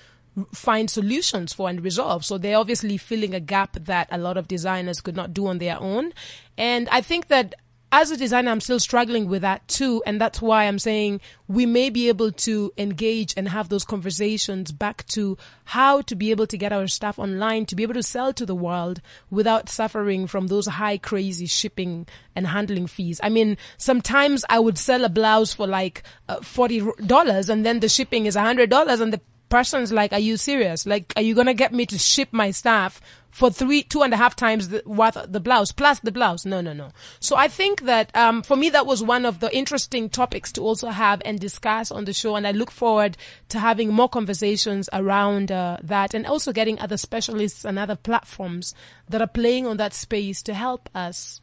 find 0.53 0.91
solutions 0.91 1.53
for 1.53 1.69
and 1.69 1.81
resolve. 1.81 2.25
So 2.25 2.39
they're 2.39 2.59
obviously 2.59 2.97
filling 2.97 3.35
a 3.35 3.41
gap 3.41 3.77
that 3.85 4.09
a 4.11 4.19
lot 4.19 4.37
of 4.37 4.49
designers 4.49 5.01
could 5.01 5.17
not 5.17 5.33
do 5.33 5.47
on 5.47 5.59
their 5.59 5.81
own. 5.81 6.13
And 6.57 6.89
I 6.91 7.01
think 7.03 7.29
that 7.29 7.55
as 7.91 8.11
a 8.11 8.17
designer, 8.17 8.51
I'm 8.51 8.61
still 8.61 8.81
struggling 8.81 9.29
with 9.29 9.43
that 9.43 9.67
too. 9.67 10.03
And 10.05 10.21
that's 10.21 10.43
why 10.43 10.65
I'm 10.65 10.79
saying 10.79 11.21
we 11.47 11.65
may 11.65 11.89
be 11.89 12.09
able 12.09 12.33
to 12.33 12.73
engage 12.77 13.33
and 13.37 13.49
have 13.49 13.71
those 13.71 13.85
conversations 13.85 14.73
back 14.73 15.07
to 15.09 15.39
how 15.65 16.03
to 16.03 16.15
be 16.15 16.31
able 16.31 16.47
to 16.49 16.59
get 16.59 16.73
our 16.73 16.87
stuff 16.87 17.19
online, 17.19 17.65
to 17.67 17.77
be 17.77 17.83
able 17.83 17.95
to 17.95 18.03
sell 18.03 18.33
to 18.35 18.45
the 18.45 18.55
world 18.55 19.01
without 19.31 19.69
suffering 19.71 20.27
from 20.27 20.49
those 20.49 20.67
high, 20.67 20.99
crazy 20.99 21.47
shipping 21.47 22.07
and 22.37 22.47
handling 22.49 22.87
fees. 22.87 23.21
I 23.23 23.31
mean, 23.31 23.57
sometimes 23.79 24.45
I 24.51 24.59
would 24.59 24.77
sell 24.77 25.05
a 25.05 25.09
blouse 25.09 25.55
for 25.55 25.67
like 25.67 26.03
uh, 26.29 26.41
$40 26.41 27.49
and 27.49 27.65
then 27.65 27.81
the 27.81 27.89
shipping 27.89 28.27
is 28.27 28.37
$100 28.37 29.01
and 29.01 29.13
the 29.13 29.21
person's 29.49 29.93
like, 29.93 30.13
are 30.13 30.19
you 30.19 30.37
serious? 30.37 30.87
Like, 30.87 31.13
are 31.17 31.23
you 31.23 31.35
going 31.35 31.47
to 31.47 31.55
get 31.55 31.73
me 31.73 31.87
to 31.87 31.99
ship 31.99 32.29
my 32.33 32.51
stuff 32.51 33.01
for 33.31 33.51
three, 33.51 33.83
two 33.83 34.03
and 34.03 34.13
a 34.13 34.17
half 34.17 34.35
times 34.35 34.69
the 34.69 34.83
worth 34.87 35.17
the 35.29 35.41
blouse 35.41 35.73
plus 35.73 36.01
the 36.01 36.13
blouse? 36.13 36.45
No, 36.45 36.61
no, 36.61 36.73
no. 36.73 36.91
So 37.21 37.37
I 37.37 37.49
think 37.49 37.83
that, 37.83 38.15
um, 38.17 38.43
for 38.43 38.57
me, 38.57 38.71
that 38.71 38.87
was 38.87 39.03
one 39.03 39.25
of 39.25 39.41
the 39.41 39.55
interesting 39.57 40.09
topics 40.09 40.53
to 40.53 40.63
also 40.63 40.89
have 40.89 41.23
and 41.25 41.39
discuss 41.39 41.91
on 41.91 42.05
the 42.05 42.13
show. 42.13 42.37
And 42.37 42.47
I 42.47 42.53
look 42.53 42.71
forward 42.71 43.17
to 43.51 43.59
having 43.59 43.93
more 43.93 44.09
conversations 44.09 44.89
around, 44.93 45.53
uh, 45.53 45.79
that 45.83 46.15
and 46.15 46.27
also 46.27 46.53
getting 46.53 46.79
other 46.81 46.97
specialists 46.97 47.65
and 47.65 47.79
other 47.79 47.97
platforms 47.97 48.75
that 49.09 49.23
are 49.23 49.27
playing 49.27 49.67
on 49.67 49.77
that 49.79 49.95
space 49.95 50.43
to 50.43 50.55
help 50.55 50.89
us 50.95 51.41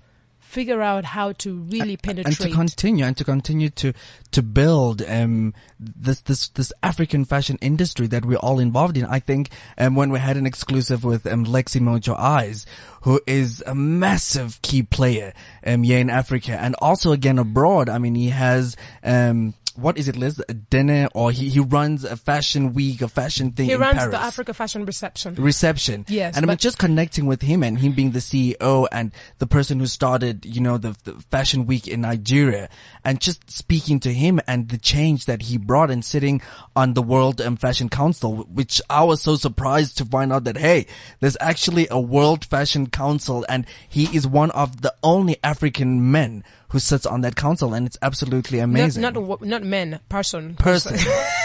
figure 0.56 0.82
out 0.82 1.04
how 1.04 1.34
to 1.34 1.50
really 1.70 1.98
penetrate. 1.98 2.40
and 2.40 2.50
to 2.50 2.50
continue 2.50 3.04
and 3.04 3.18
to 3.18 3.26
continue 3.26 3.70
to 3.70 3.92
to 4.32 4.42
build 4.42 5.02
um 5.18 5.54
this 5.78 6.22
this 6.22 6.48
this 6.50 6.72
African 6.82 7.26
fashion 7.26 7.58
industry 7.62 8.08
that 8.08 8.24
we're 8.24 8.38
all 8.48 8.60
involved 8.60 8.98
in. 8.98 9.06
I 9.06 9.20
think 9.20 9.50
um 9.78 9.96
when 9.96 10.10
we 10.12 10.20
had 10.20 10.38
an 10.38 10.46
exclusive 10.46 11.04
with 11.04 11.28
um 11.28 11.44
Lexy 11.46 11.82
Mojo 11.82 12.18
Eyes, 12.18 12.66
who 13.02 13.20
is 13.28 13.62
a 13.68 13.76
massive 13.76 14.62
key 14.62 14.82
player 14.82 15.34
um 15.68 15.84
here 15.84 16.00
in 16.00 16.10
Africa 16.10 16.54
and 16.66 16.74
also 16.80 17.12
again 17.12 17.38
abroad. 17.38 17.90
I 17.90 17.98
mean 17.98 18.16
he 18.16 18.30
has 18.30 18.76
um 19.04 19.54
what 19.76 19.98
is 19.98 20.08
it, 20.08 20.16
Liz? 20.16 20.42
A 20.50 20.54
dinner 20.54 21.08
or 21.14 21.32
he, 21.32 21.50
he 21.50 21.60
runs 21.60 22.04
a 22.04 22.16
fashion 22.18 22.74
week, 22.74 23.02
a 23.02 23.08
fashion 23.08 23.52
thing 23.52 23.66
he 23.68 23.74
in 23.74 23.80
runs 23.80 23.98
Paris 23.98 24.12
the 24.12 24.22
Africa 24.22 24.54
Fashion 24.54 24.86
Reception. 24.86 25.36
reception. 25.36 26.06
Yes, 26.08 26.36
And 26.36 26.46
I 26.46 26.48
mean, 26.48 26.56
but- 26.56 26.60
just 26.60 26.78
connecting 26.78 27.26
with 27.26 27.42
him 27.42 27.64
and 27.64 27.78
him 27.80 27.94
being 27.94 28.12
the 28.12 28.20
CEO 28.20 28.88
and 28.92 29.12
the 29.40 29.48
person 29.48 29.80
who 29.80 29.86
started, 29.88 30.46
you 30.46 30.62
know, 30.62 30.78
the, 30.78 30.96
the 31.04 31.14
fashion 31.32 31.66
week 31.66 31.88
in 31.88 32.02
Nigeria 32.02 32.70
and 33.04 33.20
just 33.20 33.50
speaking 33.52 34.00
to 34.02 34.14
him 34.14 34.40
and 34.48 34.70
the 34.70 34.78
change 34.78 35.26
that 35.26 35.44
he 35.44 35.58
brought 35.58 35.92
and 35.92 36.04
sitting 36.04 36.42
on 36.76 36.94
the 36.94 37.02
World 37.02 37.42
um, 37.42 37.56
Fashion 37.58 37.90
Council, 37.90 38.36
which 38.52 38.82
I 38.90 39.04
was 39.04 39.22
so 39.22 39.36
surprised 39.36 39.98
to 39.98 40.06
find 40.06 40.32
out 40.34 40.44
that, 40.46 40.58
hey, 40.58 40.88
there's 41.20 41.38
actually 41.40 41.88
a 41.92 42.00
World 42.00 42.46
Fashion 42.46 42.88
Council 42.88 43.46
and 43.50 43.66
he 43.88 44.06
is 44.16 44.26
one 44.28 44.52
of 44.52 44.82
the 44.82 44.94
only 45.04 45.38
African 45.44 46.12
men 46.12 46.44
who 46.76 46.80
sits 46.80 47.06
on 47.06 47.22
that 47.22 47.38
council 47.38 47.74
and 47.74 47.88
it's 47.88 47.98
absolutely 48.02 48.60
amazing. 48.60 49.02
not, 49.02 49.16
wo- 49.16 49.40
not 49.40 49.64
men, 49.64 49.98
person. 50.10 50.56
person. 50.56 50.98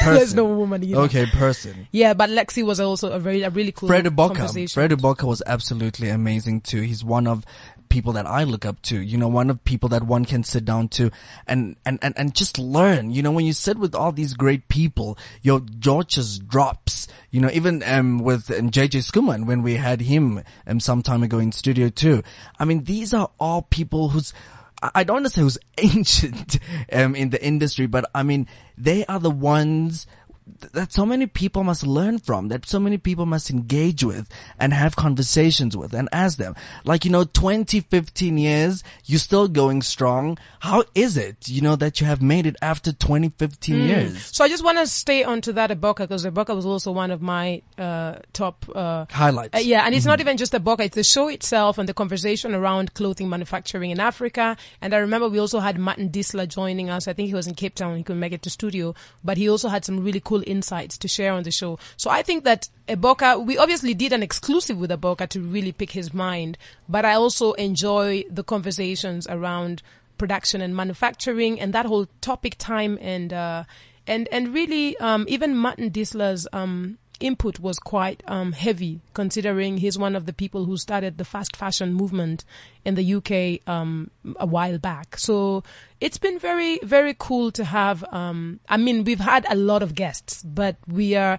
There's 0.04 0.34
no 0.34 0.44
woman 0.60 0.82
either. 0.82 1.02
Okay, 1.02 1.26
person. 1.26 1.86
Yeah, 1.92 2.14
but 2.14 2.30
Lexy 2.30 2.64
was 2.64 2.80
also 2.80 3.12
a 3.12 3.20
very, 3.20 3.42
a 3.42 3.50
really 3.50 3.70
cool 3.70 3.88
Fred 3.88 4.06
Eboka. 4.06 4.72
Fred 4.74 4.90
Eboka 4.90 5.22
was 5.22 5.40
absolutely 5.46 6.08
amazing 6.08 6.62
too. 6.62 6.80
He's 6.80 7.04
one 7.04 7.28
of 7.28 7.44
people 7.90 8.12
that 8.14 8.26
I 8.26 8.42
look 8.42 8.64
up 8.66 8.82
to. 8.82 9.00
You 9.00 9.18
know, 9.18 9.28
one 9.28 9.50
of 9.50 9.62
people 9.62 9.88
that 9.90 10.02
one 10.02 10.24
can 10.24 10.42
sit 10.42 10.64
down 10.64 10.88
to 10.88 11.12
and, 11.46 11.76
and, 11.86 12.00
and, 12.02 12.12
and 12.18 12.34
just 12.34 12.58
learn. 12.58 13.12
You 13.12 13.22
know, 13.22 13.30
when 13.30 13.46
you 13.46 13.52
sit 13.52 13.78
with 13.78 13.94
all 13.94 14.10
these 14.10 14.34
great 14.34 14.66
people, 14.66 15.16
your 15.42 15.60
jaw 15.60 16.02
just 16.02 16.48
drops. 16.48 17.06
You 17.30 17.40
know, 17.40 17.50
even, 17.52 17.84
um, 17.84 18.18
with 18.18 18.50
um, 18.50 18.72
JJ 18.72 19.08
Schoeman 19.08 19.46
when 19.46 19.62
we 19.62 19.76
had 19.76 20.00
him, 20.00 20.42
um, 20.66 20.80
some 20.80 21.02
time 21.02 21.22
ago 21.22 21.38
in 21.38 21.52
studio 21.52 21.88
too. 21.88 22.24
I 22.58 22.64
mean, 22.64 22.82
these 22.82 23.14
are 23.14 23.30
all 23.38 23.62
people 23.62 24.08
who's, 24.08 24.32
I 24.82 25.04
don't 25.04 25.16
want 25.16 25.26
to 25.26 25.30
say 25.30 25.40
who's 25.42 25.58
ancient, 25.78 26.58
um, 26.92 27.14
in 27.14 27.30
the 27.30 27.44
industry, 27.44 27.86
but 27.86 28.10
I 28.14 28.22
mean, 28.22 28.46
they 28.78 29.04
are 29.06 29.20
the 29.20 29.30
ones 29.30 30.06
that 30.72 30.92
so 30.92 31.04
many 31.06 31.26
people 31.26 31.64
must 31.64 31.86
learn 31.86 32.18
from, 32.18 32.48
that 32.48 32.66
so 32.66 32.78
many 32.80 32.98
people 32.98 33.26
must 33.26 33.50
engage 33.50 34.02
with 34.04 34.28
and 34.58 34.72
have 34.72 34.96
conversations 34.96 35.76
with 35.76 35.92
and 35.94 36.08
ask 36.12 36.38
them. 36.38 36.54
Like, 36.84 37.04
you 37.04 37.10
know, 37.10 37.24
20, 37.24 37.80
15 37.80 38.38
years, 38.38 38.82
you're 39.04 39.18
still 39.18 39.48
going 39.48 39.82
strong. 39.82 40.38
How 40.60 40.84
is 40.94 41.16
it, 41.16 41.48
you 41.48 41.60
know, 41.60 41.76
that 41.76 42.00
you 42.00 42.06
have 42.06 42.20
made 42.22 42.46
it 42.46 42.56
after 42.62 42.92
20, 42.92 43.30
15 43.30 43.74
Mm. 43.76 43.86
years? 43.86 44.28
So 44.32 44.44
I 44.44 44.48
just 44.48 44.64
want 44.64 44.78
to 44.78 44.86
stay 44.86 45.24
onto 45.24 45.52
that 45.52 45.70
Eboka 45.70 45.98
because 45.98 46.24
Eboka 46.24 46.54
was 46.54 46.66
also 46.66 46.92
one 46.92 47.10
of 47.10 47.20
my 47.22 47.62
uh, 47.78 48.16
top. 48.32 48.64
Uh, 48.74 49.06
Highlights. 49.10 49.54
uh, 49.56 49.58
yeah, 49.58 49.84
and 49.86 49.94
it's 49.94 50.04
Mm-hmm. 50.04 50.10
not 50.10 50.20
even 50.20 50.36
just 50.36 50.52
Eboka; 50.52 50.80
it's 50.80 50.94
the 50.96 51.04
show 51.04 51.28
itself 51.28 51.78
and 51.78 51.88
the 51.88 51.94
conversation 51.94 52.54
around 52.54 52.94
clothing 52.94 53.28
manufacturing 53.28 53.90
in 53.90 54.00
Africa. 54.00 54.56
And 54.80 54.94
I 54.94 54.98
remember 54.98 55.28
we 55.28 55.38
also 55.38 55.60
had 55.60 55.78
Martin 55.78 56.10
Disler 56.10 56.46
joining 56.48 56.90
us. 56.90 57.06
I 57.08 57.12
think 57.12 57.28
he 57.28 57.34
was 57.34 57.46
in 57.46 57.54
Cape 57.54 57.74
Town; 57.74 57.96
he 57.96 58.02
couldn't 58.02 58.20
make 58.20 58.32
it 58.32 58.42
to 58.42 58.50
studio, 58.50 58.94
but 59.24 59.36
he 59.36 59.48
also 59.48 59.68
had 59.68 59.84
some 59.84 60.02
really 60.04 60.20
cool 60.20 60.39
insights 60.42 60.98
to 60.98 61.08
share 61.08 61.32
on 61.32 61.42
the 61.42 61.50
show. 61.50 61.78
So 61.96 62.10
I 62.10 62.22
think 62.22 62.44
that 62.44 62.68
Eboka, 62.88 63.44
we 63.44 63.58
obviously 63.58 63.94
did 63.94 64.12
an 64.12 64.22
exclusive 64.22 64.78
with 64.78 64.90
Eboka 64.90 65.28
to 65.28 65.40
really 65.40 65.72
pick 65.72 65.92
his 65.92 66.12
mind, 66.12 66.58
but 66.88 67.04
I 67.04 67.14
also 67.14 67.52
enjoy 67.52 68.24
the 68.30 68.44
conversations 68.44 69.26
around 69.28 69.82
production 70.20 70.60
and 70.60 70.76
manufacturing 70.76 71.58
and 71.58 71.72
that 71.72 71.86
whole 71.86 72.06
topic 72.20 72.54
time 72.58 72.98
and 73.00 73.32
uh 73.32 73.64
and 74.06 74.28
and 74.30 74.52
really 74.52 74.94
um 74.98 75.24
even 75.28 75.56
Martin 75.56 75.88
Disler's 75.88 76.46
um 76.52 76.98
input 77.20 77.58
was 77.58 77.78
quite 77.78 78.22
um 78.26 78.52
heavy 78.52 79.00
considering 79.14 79.78
he's 79.78 79.98
one 79.98 80.14
of 80.14 80.26
the 80.26 80.34
people 80.34 80.66
who 80.66 80.76
started 80.76 81.16
the 81.16 81.24
fast 81.24 81.56
fashion 81.56 81.94
movement 81.94 82.44
in 82.84 82.96
the 82.96 83.14
UK 83.14 83.66
um 83.66 84.10
a 84.36 84.46
while 84.46 84.76
back 84.78 85.16
so 85.16 85.64
it's 86.00 86.18
been 86.18 86.38
very 86.38 86.78
very 86.82 87.14
cool 87.18 87.50
to 87.52 87.64
have 87.64 88.04
um 88.12 88.60
I 88.68 88.76
mean 88.76 89.04
we've 89.04 89.20
had 89.20 89.46
a 89.50 89.54
lot 89.54 89.82
of 89.82 89.94
guests 89.94 90.42
but 90.42 90.76
we 90.86 91.14
are 91.14 91.38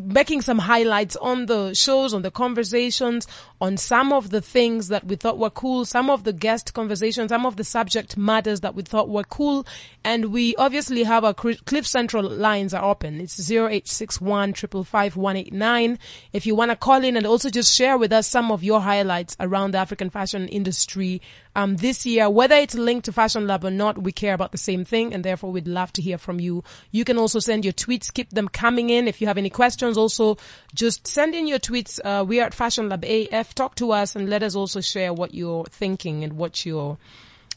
making 0.00 0.42
some 0.42 0.58
highlights 0.58 1.16
on 1.16 1.46
the 1.46 1.74
shows 1.74 2.14
on 2.14 2.22
the 2.22 2.30
conversations 2.30 3.26
on 3.60 3.76
some 3.76 4.12
of 4.12 4.30
the 4.30 4.40
things 4.40 4.88
that 4.88 5.06
we 5.06 5.16
thought 5.16 5.38
were 5.38 5.50
cool 5.50 5.84
some 5.84 6.10
of 6.10 6.24
the 6.24 6.32
guest 6.32 6.74
conversations 6.74 7.30
some 7.30 7.46
of 7.46 7.56
the 7.56 7.64
subject 7.64 8.16
matters 8.16 8.60
that 8.60 8.74
we 8.74 8.82
thought 8.82 9.08
were 9.08 9.24
cool. 9.24 9.66
And 10.04 10.26
we 10.26 10.54
obviously 10.56 11.02
have 11.02 11.24
our 11.24 11.34
Cliff 11.34 11.86
Central 11.86 12.22
lines 12.22 12.72
are 12.74 12.84
open. 12.84 13.20
It's 13.20 13.50
0861 13.50 14.54
555 14.54 15.16
189 15.16 15.98
if 16.32 16.46
you 16.46 16.54
want 16.54 16.70
to 16.70 16.76
call 16.76 17.02
in 17.02 17.16
and 17.16 17.26
also 17.26 17.50
just 17.50 17.74
share 17.74 17.98
with 17.98 18.12
us 18.12 18.26
some 18.26 18.52
of 18.52 18.62
your 18.62 18.80
highlights 18.80 19.36
around 19.40 19.72
the 19.72 19.78
African 19.78 20.10
fashion 20.10 20.48
industry 20.48 21.22
um, 21.56 21.76
this 21.76 22.04
year, 22.04 22.28
whether 22.28 22.54
it's 22.54 22.74
linked 22.74 23.06
to 23.06 23.12
Fashion 23.12 23.46
Lab 23.46 23.64
or 23.64 23.70
not, 23.70 23.96
we 23.96 24.12
care 24.12 24.34
about 24.34 24.52
the 24.52 24.58
same 24.58 24.84
thing 24.84 25.14
and 25.14 25.24
therefore 25.24 25.50
we'd 25.50 25.66
love 25.66 25.90
to 25.94 26.02
hear 26.02 26.18
from 26.18 26.38
you. 26.38 26.62
You 26.90 27.02
can 27.02 27.16
also 27.16 27.38
send 27.38 27.64
your 27.64 27.72
tweets, 27.72 28.12
keep 28.12 28.28
them 28.28 28.46
coming 28.46 28.90
in. 28.90 29.08
If 29.08 29.22
you 29.22 29.26
have 29.26 29.38
any 29.38 29.48
questions, 29.48 29.96
also 29.96 30.36
just 30.74 31.06
send 31.06 31.34
in 31.34 31.46
your 31.46 31.58
tweets. 31.58 31.98
Uh, 32.04 32.24
we 32.24 32.40
are 32.40 32.44
at 32.44 32.52
Fashion 32.52 32.90
Lab 32.90 33.04
AF. 33.04 33.54
Talk 33.54 33.74
to 33.76 33.92
us 33.92 34.14
and 34.14 34.28
let 34.28 34.42
us 34.42 34.54
also 34.54 34.82
share 34.82 35.14
what 35.14 35.32
you're 35.32 35.64
thinking 35.64 36.24
and 36.24 36.34
what 36.34 36.66
you're, 36.66 36.98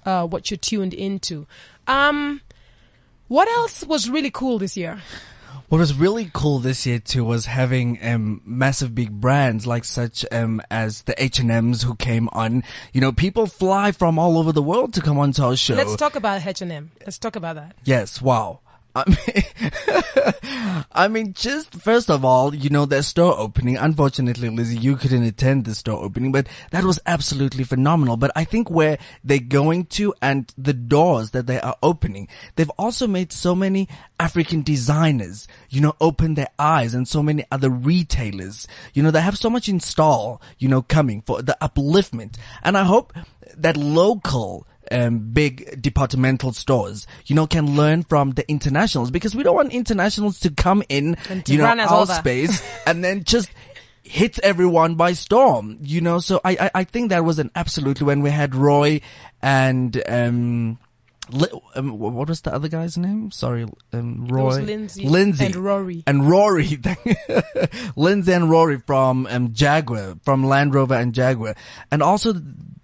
uh, 0.06 0.25
what 0.25 0.50
you're 0.50 0.58
tuned 0.58 0.94
into. 0.94 1.46
Um, 1.86 2.39
what 3.27 3.50
else 3.50 3.84
was 3.84 4.10
really 4.10 4.32
cool 4.32 4.60
this 4.60 4.77
year? 4.77 5.01
What 5.70 5.78
was 5.78 5.94
really 5.94 6.32
cool 6.34 6.58
this 6.58 6.88
year 6.88 6.98
too 6.98 7.24
was 7.24 7.46
having 7.46 8.00
um 8.04 8.42
massive 8.44 8.96
big 8.96 9.12
brands 9.12 9.68
like 9.68 9.86
such 9.86 10.26
um 10.32 10.62
as 10.72 11.04
the 11.04 11.22
H 11.22 11.38
and 11.38 11.52
M's 11.52 11.84
who 11.84 11.96
came 11.96 12.28
on. 12.34 12.64
You 12.92 13.02
know, 13.02 13.12
people 13.12 13.46
fly 13.46 13.92
from 13.92 14.18
all 14.18 14.40
over 14.40 14.52
the 14.52 14.64
world 14.64 14.96
to 14.96 15.02
come 15.02 15.20
onto 15.20 15.44
our 15.44 15.56
show. 15.56 15.76
Let's 15.76 15.96
talk 15.96 16.16
about 16.16 16.46
H&M. 16.46 16.92
Let's 17.02 17.20
talk 17.20 17.36
about 17.36 17.56
that. 17.56 17.76
Yes, 17.84 18.20
wow. 18.20 18.62
I 18.96 19.03
mean, 19.08 20.84
I 20.91 21.08
mean, 21.08 21.34
just 21.34 21.75
first 21.75 22.10
of 22.10 22.25
all, 22.25 22.53
you 22.55 22.69
know, 22.69 22.86
their 22.86 23.03
store 23.03 23.38
opening. 23.38 23.77
Unfortunately, 23.77 24.50
Lizzie, 24.50 24.77
you 24.77 24.96
couldn't 24.96 25.24
attend 25.24 25.65
the 25.65 25.75
store 25.75 26.03
opening, 26.03 26.31
but 26.31 26.48
that 26.72 26.84
was 26.84 27.00
absolutely 27.05 27.63
phenomenal. 27.63 28.17
But 28.17 28.31
I 28.36 28.43
think 28.43 28.69
where 28.69 28.98
they're 29.24 29.39
going 29.39 29.86
to 29.86 30.13
and 30.22 30.51
the 30.58 30.74
doors 30.74 31.31
that 31.31 31.48
they 31.48 31.60
are 31.60 31.77
opening, 31.84 32.27
they've 32.55 32.72
also 32.77 33.08
made 33.08 33.31
so 33.31 33.55
many 33.55 33.88
African 34.19 34.63
designers, 34.63 35.48
you 35.69 35.81
know, 35.81 35.96
open 36.01 36.34
their 36.34 36.50
eyes 36.58 36.93
and 36.93 37.08
so 37.08 37.22
many 37.22 37.46
other 37.51 37.69
retailers, 37.69 38.67
you 38.93 39.03
know, 39.03 39.12
they 39.12 39.22
have 39.22 39.38
so 39.38 39.50
much 39.50 39.69
in 39.69 39.79
stall, 39.79 40.41
you 40.58 40.67
know, 40.67 40.81
coming 40.81 41.22
for 41.22 41.41
the 41.41 41.58
upliftment. 41.62 42.38
And 42.63 42.77
I 42.77 42.84
hope 42.84 43.13
that 43.55 43.77
local 43.77 44.67
um, 44.91 45.19
big 45.31 45.81
departmental 45.81 46.51
stores, 46.53 47.08
you 47.25 47.36
know, 47.36 47.48
can 47.48 47.75
learn 47.75 48.03
from 48.03 48.31
the 48.31 48.50
internationals 48.50 49.12
because 49.12 49.36
we 49.36 49.43
don't 49.43 49.55
want 49.55 49.72
internationals 49.74 50.39
to 50.41 50.51
come 50.51 50.84
in, 50.89 51.15
And 51.29 51.48
you 51.48 51.58
know, 51.60 51.65
run 51.65 51.79
our 51.79 52.01
over. 52.01 52.13
space 52.13 52.62
and 52.88 53.03
then 53.03 53.24
just 53.24 53.50
hit 54.03 54.39
everyone 54.39 54.96
by 54.96 55.13
storm, 55.13 55.77
you 55.81 56.01
know. 56.01 56.19
So 56.19 56.41
I, 56.43 56.51
I, 56.60 56.72
I 56.75 56.84
think 56.84 57.10
that 57.10 57.24
was 57.24 57.38
an 57.39 57.51
absolutely 57.55 58.05
when 58.05 58.22
we 58.22 58.29
had 58.31 58.55
Roy 58.55 59.01
and 59.41 60.01
um, 60.08 60.79
um, 61.75 62.00
what 62.00 62.27
was 62.27 62.41
the 62.41 62.51
other 62.51 62.67
guy's 62.67 62.98
name? 62.98 63.29
Sorry, 63.29 63.67
um, 63.93 64.25
Roy, 64.27 64.43
was 64.46 64.60
Lindsay 64.62 65.08
Lindsay 65.08 65.46
and 65.46 65.55
Rory. 65.55 66.03
and 66.08 66.27
Rory, 66.27 66.79
Lindsay 67.96 68.34
and 68.34 68.50
Rory 68.50 68.79
from 68.86 69.27
um, 69.29 69.53
Jaguar, 69.53 70.15
from 70.24 70.43
Land 70.46 70.74
Rover 70.74 70.96
and 70.96 71.13
Jaguar, 71.13 71.55
and 71.91 72.01
also 72.01 72.34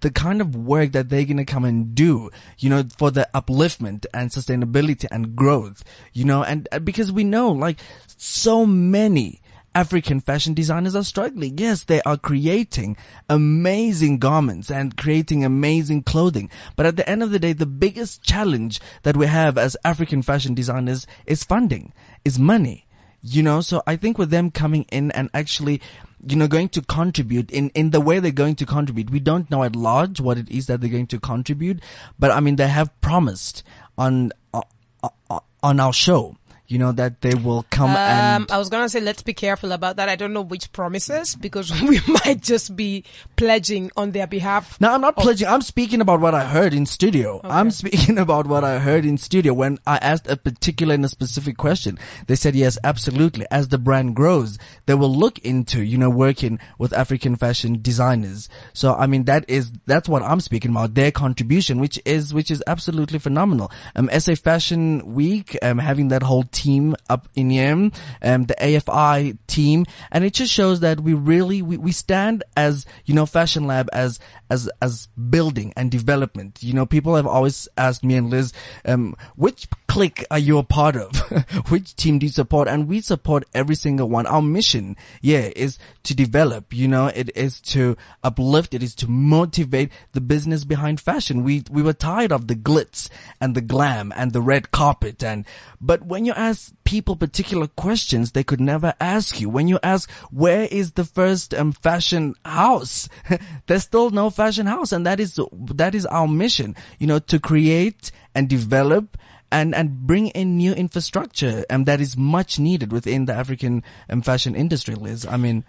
the 0.06 0.12
kind 0.12 0.40
of 0.40 0.54
work 0.54 0.92
that 0.92 1.08
they're 1.08 1.24
gonna 1.24 1.44
come 1.44 1.64
and 1.64 1.92
do, 1.92 2.30
you 2.60 2.70
know, 2.70 2.84
for 2.96 3.10
the 3.10 3.28
upliftment 3.34 4.06
and 4.14 4.30
sustainability 4.30 5.04
and 5.10 5.34
growth, 5.34 5.82
you 6.12 6.24
know, 6.24 6.44
and 6.44 6.68
uh, 6.70 6.78
because 6.78 7.10
we 7.10 7.24
know 7.24 7.50
like 7.50 7.80
so 8.16 8.64
many. 8.64 9.40
African 9.74 10.20
fashion 10.20 10.54
designers 10.54 10.94
are 10.94 11.04
struggling. 11.04 11.58
Yes, 11.58 11.84
they 11.84 12.00
are 12.02 12.16
creating 12.16 12.96
amazing 13.28 14.18
garments 14.18 14.70
and 14.70 14.96
creating 14.96 15.44
amazing 15.44 16.02
clothing. 16.04 16.48
But 16.76 16.86
at 16.86 16.96
the 16.96 17.06
end 17.06 17.22
of 17.22 17.30
the 17.30 17.38
day, 17.38 17.52
the 17.52 17.66
biggest 17.66 18.22
challenge 18.22 18.80
that 19.02 19.18
we 19.18 19.26
have 19.26 19.58
as 19.58 19.76
African 19.84 20.22
fashion 20.22 20.54
designers 20.54 21.06
is 21.26 21.44
funding, 21.44 21.92
is 22.24 22.38
money. 22.38 22.86
You 23.20 23.42
know, 23.42 23.60
so 23.60 23.82
I 23.86 23.96
think 23.96 24.16
with 24.16 24.30
them 24.30 24.50
coming 24.50 24.86
in 24.90 25.10
and 25.10 25.28
actually, 25.34 25.82
you 26.24 26.36
know, 26.36 26.48
going 26.48 26.68
to 26.70 26.82
contribute 26.82 27.50
in, 27.50 27.70
in 27.70 27.90
the 27.90 28.00
way 28.00 28.18
they're 28.18 28.30
going 28.30 28.56
to 28.56 28.66
contribute, 28.66 29.10
we 29.10 29.20
don't 29.20 29.50
know 29.50 29.62
at 29.62 29.76
large 29.76 30.20
what 30.20 30.38
it 30.38 30.48
is 30.50 30.66
that 30.66 30.80
they're 30.80 30.90
going 30.90 31.06
to 31.08 31.20
contribute, 31.20 31.80
but 32.18 32.30
I 32.30 32.40
mean, 32.40 32.56
they 32.56 32.68
have 32.68 32.98
promised 33.00 33.62
on, 33.98 34.32
on, 34.52 35.40
on 35.62 35.80
our 35.80 35.92
show, 35.92 36.36
you 36.68 36.78
know, 36.78 36.92
that 36.92 37.20
they 37.20 37.34
will 37.34 37.64
come 37.70 37.90
Um, 37.90 37.96
and 37.96 38.52
I 38.52 38.58
was 38.58 38.68
gonna 38.68 38.88
say 38.88 39.00
let's 39.00 39.22
be 39.22 39.34
careful 39.34 39.72
about 39.72 39.96
that. 39.96 40.08
I 40.08 40.16
don't 40.16 40.32
know 40.32 40.42
which 40.42 40.72
promises 40.72 41.34
because 41.34 41.70
we 41.82 42.00
might 42.06 42.42
just 42.42 42.76
be 42.76 43.04
pledging 43.36 43.90
on 43.96 44.12
their 44.12 44.26
behalf. 44.26 44.80
No, 44.80 44.92
I'm 44.92 45.00
not 45.00 45.16
pledging. 45.16 45.48
I'm 45.48 45.62
speaking 45.62 46.00
about 46.00 46.20
what 46.20 46.34
I 46.34 46.44
heard 46.44 46.74
in 46.74 46.86
studio. 46.86 47.40
I'm 47.44 47.70
speaking 47.70 48.18
about 48.26 48.46
what 48.46 48.64
I 48.64 48.78
heard 48.78 49.04
in 49.04 49.18
studio 49.18 49.54
when 49.54 49.78
I 49.86 49.96
asked 49.98 50.26
a 50.28 50.36
particular 50.36 50.94
and 50.94 51.04
a 51.04 51.08
specific 51.08 51.56
question. 51.56 51.98
They 52.26 52.34
said 52.34 52.54
yes, 52.54 52.78
absolutely. 52.84 53.46
As 53.50 53.68
the 53.68 53.78
brand 53.78 54.16
grows, 54.16 54.58
they 54.86 54.94
will 54.94 55.14
look 55.14 55.38
into, 55.40 55.82
you 55.82 55.98
know, 55.98 56.10
working 56.10 56.58
with 56.78 56.92
African 56.92 57.36
fashion 57.36 57.80
designers. 57.80 58.48
So, 58.72 58.94
I 58.94 59.06
mean, 59.06 59.24
that 59.24 59.44
is, 59.48 59.72
that's 59.86 60.08
what 60.08 60.22
I'm 60.22 60.40
speaking 60.40 60.70
about. 60.70 60.94
Their 60.94 61.10
contribution, 61.10 61.78
which 61.80 62.00
is, 62.04 62.34
which 62.34 62.50
is 62.50 62.62
absolutely 62.66 63.18
phenomenal. 63.18 63.70
Um, 63.94 64.10
SA 64.18 64.34
Fashion 64.34 65.14
Week, 65.14 65.56
um, 65.62 65.78
having 65.78 66.08
that 66.08 66.22
whole 66.22 66.44
team 66.56 66.96
up 67.10 67.28
in 67.34 67.50
Yem, 67.50 67.92
um, 68.22 68.44
the 68.44 68.54
AFI 68.54 69.36
team, 69.46 69.84
and 70.10 70.24
it 70.24 70.32
just 70.32 70.52
shows 70.52 70.80
that 70.80 71.00
we 71.00 71.12
really, 71.12 71.60
we, 71.60 71.76
we 71.76 71.92
stand 71.92 72.42
as, 72.56 72.86
you 73.04 73.14
know, 73.14 73.26
Fashion 73.26 73.66
Lab 73.66 73.88
as, 73.92 74.18
as, 74.50 74.68
as 74.80 75.08
building 75.30 75.72
and 75.76 75.90
development. 75.90 76.62
You 76.62 76.74
know, 76.74 76.86
people 76.86 77.16
have 77.16 77.26
always 77.26 77.68
asked 77.76 78.04
me 78.04 78.16
and 78.16 78.30
Liz, 78.30 78.52
um, 78.84 79.16
which 79.36 79.68
clique 79.88 80.24
are 80.30 80.38
you 80.38 80.58
a 80.58 80.62
part 80.62 80.96
of? 80.96 81.16
which 81.68 81.96
team 81.96 82.18
do 82.18 82.26
you 82.26 82.32
support? 82.32 82.68
And 82.68 82.88
we 82.88 83.00
support 83.00 83.44
every 83.54 83.74
single 83.74 84.08
one. 84.08 84.26
Our 84.26 84.42
mission, 84.42 84.96
yeah, 85.22 85.50
is 85.56 85.78
to 86.04 86.14
develop, 86.14 86.72
you 86.72 86.88
know, 86.88 87.06
it 87.06 87.30
is 87.34 87.60
to 87.62 87.96
uplift, 88.22 88.74
it 88.74 88.82
is 88.82 88.94
to 88.96 89.08
motivate 89.08 89.90
the 90.12 90.20
business 90.20 90.64
behind 90.64 91.00
fashion. 91.00 91.44
We, 91.44 91.64
we 91.70 91.82
were 91.82 91.92
tired 91.92 92.32
of 92.32 92.46
the 92.46 92.56
glitz 92.56 93.08
and 93.40 93.54
the 93.54 93.60
glam 93.60 94.12
and 94.16 94.32
the 94.32 94.42
red 94.42 94.70
carpet 94.70 95.22
and, 95.22 95.44
but 95.80 96.04
when 96.04 96.24
you 96.24 96.32
ask 96.32 96.72
people 96.86 97.16
particular 97.16 97.66
questions 97.66 98.32
they 98.32 98.44
could 98.44 98.60
never 98.60 98.94
ask 99.00 99.40
you, 99.40 99.50
when 99.50 99.68
you 99.68 99.78
ask 99.82 100.10
where 100.30 100.62
is 100.70 100.92
the 100.92 101.04
first 101.04 101.52
um, 101.52 101.72
fashion 101.72 102.34
house, 102.44 103.10
there's 103.66 103.82
still 103.82 104.08
no 104.10 104.30
fashion 104.30 104.64
house 104.66 104.92
and 104.92 105.04
that 105.04 105.20
is, 105.20 105.38
that 105.52 105.94
is 105.94 106.06
our 106.06 106.28
mission, 106.28 106.74
you 106.98 107.06
know, 107.06 107.18
to 107.18 107.38
create 107.38 108.10
and 108.34 108.48
develop 108.48 109.18
and, 109.50 109.74
and 109.74 110.06
bring 110.06 110.28
in 110.28 110.56
new 110.56 110.72
infrastructure 110.72 111.66
and 111.68 111.84
that 111.84 112.00
is 112.00 112.16
much 112.16 112.58
needed 112.58 112.92
within 112.92 113.26
the 113.26 113.34
African 113.34 113.82
um, 114.08 114.22
fashion 114.22 114.54
industry, 114.54 114.94
Liz. 114.94 115.26
I 115.26 115.36
mean, 115.36 115.64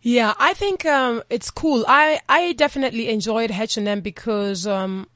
Yeah, 0.00 0.34
I 0.38 0.54
think 0.54 0.84
um, 0.86 1.22
it's 1.30 1.50
cool. 1.50 1.84
I 1.86 2.20
I 2.28 2.54
definitely 2.54 3.08
enjoyed 3.08 3.52
H 3.52 3.76
and 3.76 3.86
M 3.86 4.00
because 4.00 4.66
um, 4.66 5.06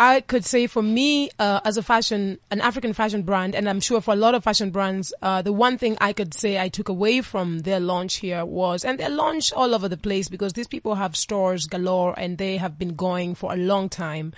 I 0.00 0.20
could 0.20 0.44
say 0.44 0.68
for 0.68 0.80
me 0.80 1.28
uh, 1.40 1.60
as 1.64 1.76
a 1.76 1.82
fashion 1.82 2.38
an 2.52 2.60
African 2.60 2.92
fashion 2.92 3.22
brand, 3.22 3.56
and 3.56 3.68
I'm 3.68 3.80
sure 3.80 4.00
for 4.00 4.14
a 4.14 4.16
lot 4.16 4.36
of 4.36 4.44
fashion 4.44 4.70
brands, 4.70 5.12
uh, 5.22 5.42
the 5.42 5.52
one 5.52 5.76
thing 5.76 5.98
I 6.00 6.12
could 6.12 6.32
say 6.32 6.56
I 6.56 6.68
took 6.68 6.88
away 6.88 7.20
from 7.20 7.60
their 7.60 7.80
launch 7.80 8.16
here 8.16 8.44
was, 8.44 8.84
and 8.84 9.00
they 9.00 9.08
launch 9.08 9.52
all 9.52 9.74
over 9.74 9.88
the 9.88 9.96
place 9.96 10.28
because 10.28 10.52
these 10.52 10.68
people 10.68 10.94
have 10.94 11.16
stores 11.16 11.66
galore 11.66 12.14
and 12.16 12.38
they 12.38 12.58
have 12.58 12.78
been 12.78 12.94
going 12.94 13.34
for 13.34 13.52
a 13.52 13.56
long 13.56 13.88
time 13.88 14.34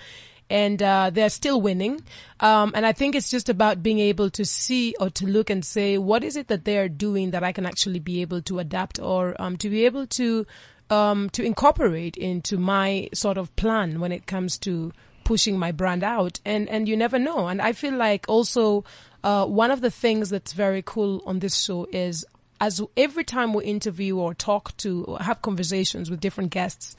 and 0.49 0.81
uh, 0.81 1.11
they're 1.11 1.29
still 1.29 1.61
winning. 1.61 2.01
Um, 2.39 2.71
and 2.73 2.83
I 2.83 2.91
think 2.91 3.13
it's 3.13 3.29
just 3.29 3.47
about 3.47 3.83
being 3.83 3.99
able 3.99 4.31
to 4.31 4.43
see 4.43 4.95
or 4.99 5.11
to 5.11 5.27
look 5.27 5.51
and 5.51 5.63
say, 5.63 5.99
what 5.99 6.23
is 6.23 6.35
it 6.35 6.47
that 6.47 6.65
they're 6.65 6.89
doing 6.89 7.31
that 7.31 7.43
I 7.43 7.51
can 7.51 7.67
actually 7.67 7.99
be 7.99 8.21
able 8.21 8.41
to 8.43 8.57
adapt 8.57 8.99
or 8.99 9.39
um, 9.39 9.57
to 9.57 9.69
be 9.69 9.85
able 9.85 10.07
to 10.07 10.45
um, 10.89 11.29
to 11.29 11.43
incorporate 11.43 12.17
into 12.17 12.57
my 12.57 13.07
sort 13.13 13.37
of 13.37 13.55
plan 13.55 14.01
when 14.01 14.11
it 14.11 14.25
comes 14.25 14.57
to 14.57 14.91
pushing 15.23 15.57
my 15.57 15.71
brand 15.71 16.03
out. 16.03 16.39
And 16.45 16.69
and 16.69 16.87
you 16.87 16.97
never 16.97 17.19
know. 17.19 17.47
And 17.47 17.61
I 17.61 17.73
feel 17.73 17.95
like 17.95 18.25
also 18.27 18.83
uh, 19.23 19.45
one 19.45 19.71
of 19.71 19.81
the 19.81 19.91
things 19.91 20.29
that's 20.29 20.53
very 20.53 20.81
cool 20.85 21.21
on 21.25 21.39
this 21.39 21.55
show 21.63 21.87
is 21.91 22.25
as 22.59 22.81
every 22.95 23.23
time 23.23 23.53
we 23.53 23.65
interview 23.65 24.17
or 24.17 24.33
talk 24.33 24.75
to 24.77 25.03
or 25.05 25.19
have 25.19 25.41
conversations 25.41 26.09
with 26.11 26.19
different 26.19 26.51
guests 26.51 26.95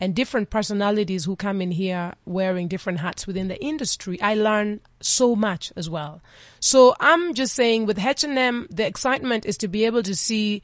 and 0.00 0.14
different 0.14 0.48
personalities 0.48 1.24
who 1.26 1.36
come 1.36 1.60
in 1.60 1.72
here 1.72 2.14
wearing 2.24 2.68
different 2.68 3.00
hats 3.00 3.26
within 3.26 3.48
the 3.48 3.62
industry, 3.62 4.20
I 4.22 4.34
learn 4.34 4.80
so 5.00 5.36
much 5.36 5.72
as 5.76 5.90
well. 5.90 6.22
So 6.58 6.94
I'm 6.98 7.34
just 7.34 7.54
saying 7.54 7.84
with 7.84 7.98
H&M, 7.98 8.66
the 8.70 8.86
excitement 8.86 9.44
is 9.44 9.58
to 9.58 9.68
be 9.68 9.84
able 9.84 10.02
to 10.04 10.14
see 10.14 10.62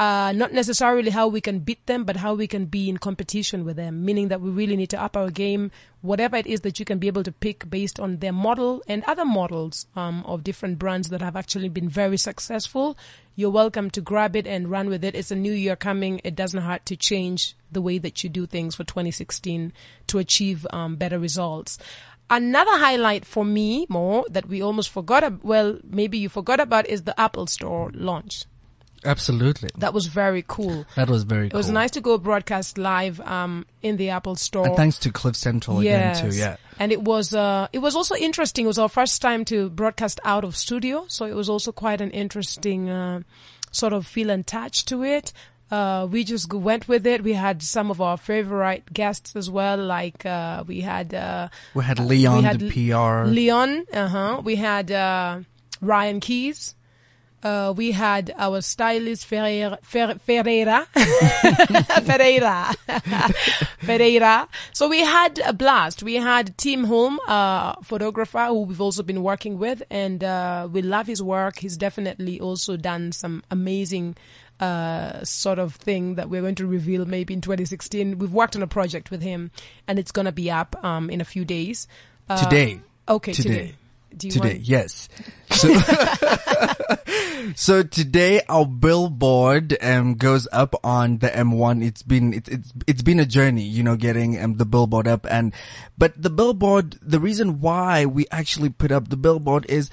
uh, 0.00 0.32
not 0.32 0.50
necessarily 0.50 1.10
how 1.10 1.28
we 1.28 1.42
can 1.42 1.58
beat 1.58 1.84
them, 1.84 2.04
but 2.04 2.16
how 2.16 2.32
we 2.32 2.46
can 2.46 2.64
be 2.64 2.88
in 2.88 2.96
competition 2.96 3.66
with 3.66 3.76
them, 3.76 4.02
meaning 4.02 4.28
that 4.28 4.40
we 4.40 4.48
really 4.48 4.74
need 4.74 4.88
to 4.88 4.98
up 4.98 5.14
our 5.14 5.30
game, 5.30 5.70
whatever 6.00 6.36
it 6.36 6.46
is 6.46 6.62
that 6.62 6.78
you 6.78 6.86
can 6.86 6.98
be 6.98 7.06
able 7.06 7.22
to 7.22 7.30
pick 7.30 7.68
based 7.68 8.00
on 8.00 8.16
their 8.16 8.32
model 8.32 8.82
and 8.88 9.04
other 9.04 9.26
models 9.26 9.86
um, 9.94 10.24
of 10.24 10.42
different 10.42 10.78
brands 10.78 11.10
that 11.10 11.20
have 11.20 11.36
actually 11.36 11.68
been 11.68 11.86
very 11.86 12.16
successful. 12.16 12.96
You're 13.36 13.50
welcome 13.50 13.90
to 13.90 14.00
grab 14.00 14.36
it 14.36 14.46
and 14.46 14.70
run 14.70 14.88
with 14.88 15.04
it. 15.04 15.14
It's 15.14 15.30
a 15.30 15.36
new 15.36 15.52
year 15.52 15.76
coming. 15.76 16.22
It 16.24 16.34
doesn't 16.34 16.62
hurt 16.62 16.86
to 16.86 16.96
change 16.96 17.54
the 17.70 17.82
way 17.82 17.98
that 17.98 18.24
you 18.24 18.30
do 18.30 18.46
things 18.46 18.74
for 18.74 18.84
2016 18.84 19.70
to 20.06 20.18
achieve 20.18 20.66
um, 20.70 20.96
better 20.96 21.18
results. 21.18 21.76
Another 22.30 22.78
highlight 22.78 23.26
for 23.26 23.44
me, 23.44 23.84
more 23.90 24.24
that 24.30 24.48
we 24.48 24.62
almost 24.62 24.88
forgot. 24.88 25.44
Well, 25.44 25.78
maybe 25.84 26.16
you 26.16 26.30
forgot 26.30 26.58
about 26.58 26.86
is 26.86 27.02
the 27.02 27.20
Apple 27.20 27.46
Store 27.48 27.90
launch. 27.92 28.46
Absolutely. 29.04 29.70
That 29.78 29.94
was 29.94 30.06
very 30.06 30.44
cool. 30.46 30.86
That 30.96 31.08
was 31.08 31.24
very 31.24 31.50
cool. 31.50 31.56
It 31.56 31.60
was 31.60 31.70
nice 31.70 31.90
to 31.92 32.00
go 32.00 32.18
broadcast 32.18 32.78
live 32.78 33.20
um, 33.20 33.66
in 33.82 33.96
the 33.96 34.10
Apple 34.10 34.36
Store. 34.36 34.66
And 34.66 34.76
thanks 34.76 34.98
to 35.00 35.10
Cliff 35.10 35.36
Central 35.36 35.82
yes. 35.82 36.18
again 36.20 36.30
too, 36.30 36.36
yeah. 36.36 36.56
And 36.78 36.92
it 36.92 37.02
was 37.02 37.34
uh, 37.34 37.68
it 37.72 37.78
was 37.78 37.94
also 37.94 38.14
interesting. 38.14 38.64
It 38.64 38.68
was 38.68 38.78
our 38.78 38.88
first 38.88 39.20
time 39.20 39.44
to 39.46 39.68
broadcast 39.70 40.20
out 40.24 40.44
of 40.44 40.56
studio, 40.56 41.04
so 41.08 41.24
it 41.26 41.34
was 41.34 41.48
also 41.48 41.72
quite 41.72 42.00
an 42.00 42.10
interesting 42.10 42.88
uh, 42.88 43.20
sort 43.70 43.92
of 43.92 44.06
feel 44.06 44.30
and 44.30 44.46
touch 44.46 44.84
to 44.86 45.02
it. 45.04 45.32
Uh, 45.70 46.08
we 46.10 46.24
just 46.24 46.52
went 46.52 46.88
with 46.88 47.06
it. 47.06 47.22
We 47.22 47.34
had 47.34 47.62
some 47.62 47.90
of 47.90 48.00
our 48.00 48.16
favorite 48.16 48.92
guests 48.92 49.36
as 49.36 49.48
well, 49.48 49.78
like 49.78 50.26
uh, 50.26 50.64
we 50.66 50.80
had 50.80 51.14
uh, 51.14 51.48
We 51.74 51.84
had 51.84 52.00
Leon, 52.00 52.38
we 52.38 52.42
had 52.42 52.58
the 52.58 52.70
PR. 52.70 53.28
Leon, 53.28 53.86
uh 53.92 54.08
huh. 54.08 54.42
We 54.44 54.56
had 54.56 54.90
uh, 54.90 55.40
Ryan 55.80 56.20
Keys. 56.20 56.74
Uh, 57.42 57.72
we 57.74 57.92
had 57.92 58.32
our 58.36 58.60
stylist 58.60 59.24
Ferreira, 59.26 59.78
Fer- 59.82 60.18
Ferreira, 60.18 60.86
Ferreira, 62.04 62.74
Ferreira. 63.78 64.48
So 64.72 64.88
we 64.88 65.00
had 65.00 65.38
a 65.44 65.52
blast. 65.52 66.02
We 66.02 66.14
had 66.16 66.56
Tim 66.58 66.84
Holm, 66.84 67.18
uh, 67.26 67.76
photographer 67.82 68.46
who 68.46 68.62
we've 68.62 68.80
also 68.80 69.02
been 69.02 69.22
working 69.22 69.58
with, 69.58 69.82
and 69.90 70.22
uh, 70.22 70.68
we 70.70 70.82
love 70.82 71.06
his 71.06 71.22
work. 71.22 71.58
He's 71.58 71.76
definitely 71.76 72.40
also 72.40 72.76
done 72.76 73.12
some 73.12 73.42
amazing 73.50 74.16
uh, 74.60 75.24
sort 75.24 75.58
of 75.58 75.74
thing 75.76 76.16
that 76.16 76.28
we're 76.28 76.42
going 76.42 76.54
to 76.56 76.66
reveal 76.66 77.06
maybe 77.06 77.32
in 77.32 77.40
2016. 77.40 78.18
We've 78.18 78.32
worked 78.32 78.54
on 78.56 78.62
a 78.62 78.66
project 78.66 79.10
with 79.10 79.22
him, 79.22 79.50
and 79.88 79.98
it's 79.98 80.12
going 80.12 80.26
to 80.26 80.32
be 80.32 80.50
up 80.50 80.76
um, 80.84 81.08
in 81.08 81.20
a 81.20 81.24
few 81.24 81.44
days. 81.44 81.88
Uh, 82.28 82.44
Today. 82.44 82.80
Okay, 83.08 83.32
Today. 83.32 83.48
today. 83.48 83.74
Do 84.16 84.26
you 84.26 84.32
Today, 84.32 84.54
want- 84.54 84.68
yes. 84.68 85.08
So, 85.50 85.74
so 87.56 87.82
today 87.82 88.42
our 88.48 88.66
billboard 88.66 89.76
um 89.82 90.14
goes 90.14 90.46
up 90.52 90.74
on 90.84 91.18
the 91.18 91.28
M1. 91.28 91.84
It's 91.84 92.02
been 92.02 92.32
it's 92.34 92.48
it's 92.48 92.72
it's 92.86 93.02
been 93.02 93.20
a 93.20 93.26
journey, 93.26 93.62
you 93.62 93.82
know, 93.82 93.96
getting 93.96 94.40
um, 94.42 94.56
the 94.56 94.64
billboard 94.66 95.08
up 95.08 95.26
and 95.30 95.52
but 95.98 96.20
the 96.20 96.30
billboard 96.30 96.98
the 97.02 97.20
reason 97.20 97.60
why 97.60 98.04
we 98.06 98.26
actually 98.30 98.70
put 98.70 98.92
up 98.92 99.08
the 99.08 99.16
billboard 99.16 99.66
is 99.68 99.90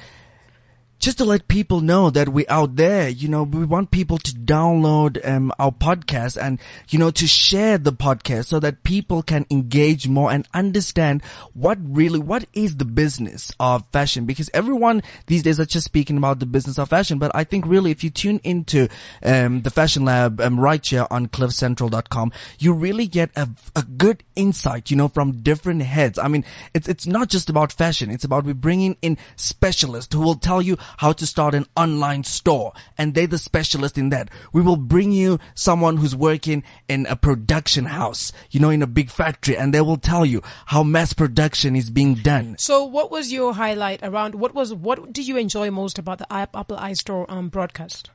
just 1.08 1.20
to 1.20 1.24
let 1.24 1.48
people 1.48 1.80
know 1.80 2.10
that 2.10 2.28
we're 2.28 2.46
out 2.50 2.76
there. 2.76 3.08
You 3.08 3.30
know, 3.30 3.44
we 3.44 3.64
want 3.64 3.92
people 3.92 4.18
to 4.18 4.34
download 4.34 5.26
um, 5.26 5.54
our 5.58 5.72
podcast 5.72 6.36
and 6.36 6.60
you 6.90 7.00
know 7.00 7.12
to 7.12 7.26
share 7.26 7.78
the 7.78 7.94
podcast 7.94 8.48
so 8.48 8.60
that 8.60 8.84
people 8.84 9.24
can 9.24 9.46
engage 9.50 10.10
more 10.10 10.30
and 10.30 10.46
understand 10.54 11.24
what 11.54 11.78
really 11.82 12.20
what 12.20 12.44
is 12.52 12.76
the 12.76 12.84
business 12.84 13.54
of 13.58 13.86
fashion. 13.94 14.26
Because 14.26 14.50
everyone 14.54 15.02
these 15.28 15.44
days 15.44 15.62
are 15.62 15.66
just 15.66 15.86
speaking 15.86 16.18
about 16.18 16.40
the 16.40 16.46
business 16.46 16.78
of 16.78 16.90
fashion, 16.90 17.20
but 17.20 17.32
I 17.34 17.46
think 17.46 17.66
really 17.66 17.92
if 17.92 18.04
you 18.04 18.10
tune 18.10 18.42
into 18.44 18.90
um, 19.24 19.62
the 19.62 19.70
Fashion 19.70 20.04
Lab 20.04 20.42
um, 20.42 20.60
right 20.60 20.86
here 20.86 21.08
on 21.10 21.28
CliffCentral.com, 21.28 22.34
you 22.60 22.74
really 22.74 23.08
get 23.08 23.32
a, 23.38 23.48
a 23.78 23.84
good 23.84 24.24
insight. 24.36 24.92
You 24.92 24.98
know, 24.98 25.08
from 25.08 25.42
different 25.42 25.84
heads. 25.84 26.20
I 26.20 26.28
mean, 26.28 26.44
it's 26.74 26.90
it's 26.90 27.08
not 27.08 27.30
just 27.30 27.50
about 27.50 27.72
fashion. 27.72 28.12
It's 28.12 28.26
about 28.26 28.44
we 28.44 28.52
bringing 28.52 28.98
in 29.02 29.18
specialists 29.38 30.14
who 30.14 30.20
will 30.20 30.36
tell 30.36 30.62
you 30.62 30.78
how 30.98 31.14
to 31.14 31.26
start 31.26 31.56
an 31.56 31.66
online 31.76 32.24
store 32.24 32.74
and 32.98 33.14
they're 33.14 33.28
the 33.28 33.38
specialist 33.38 33.98
in 33.98 34.10
that. 34.10 34.30
We 34.52 34.62
will 34.62 34.76
bring 34.78 35.12
you 35.12 35.40
someone 35.56 35.98
who's 35.98 36.16
working 36.16 36.64
in 36.88 37.06
a 37.08 37.16
production 37.16 37.86
house, 37.86 38.32
you 38.52 38.60
know, 38.60 38.70
in 38.70 38.82
a 38.82 38.88
big 38.88 39.10
factory 39.10 39.58
and 39.58 39.74
they 39.74 39.82
will 39.82 39.98
tell 39.98 40.26
you 40.26 40.42
how 40.68 40.84
mass 40.84 41.14
production 41.14 41.76
is 41.76 41.90
being 41.90 42.16
done. 42.16 42.56
So, 42.58 42.84
what 42.84 43.12
was 43.12 43.32
your 43.32 43.54
highlight 43.54 44.02
around? 44.04 44.36
What 44.36 44.54
was 44.54 44.74
what 44.74 45.14
did 45.14 45.28
you 45.28 45.38
enjoy 45.38 45.72
most 45.72 45.98
about 45.98 46.18
the 46.18 46.32
App- 46.32 46.56
Apple 46.56 46.78
iStore 46.78 47.30
um, 47.30 47.50
broadcast? 47.50 48.10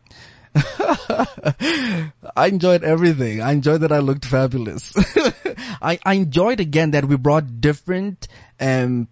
I 0.55 2.13
enjoyed 2.37 2.85
everything. 2.85 3.41
I 3.41 3.53
enjoyed 3.53 3.81
that 3.81 3.93
I 3.93 4.01
looked 4.01 4.27
fabulous. 4.27 4.93
I, 5.83 5.99
I 6.05 6.15
enjoyed 6.15 6.61
again 6.61 6.91
that 6.91 7.07
we 7.07 7.17
brought 7.17 7.61
different, 7.61 8.29
um, 8.61 9.09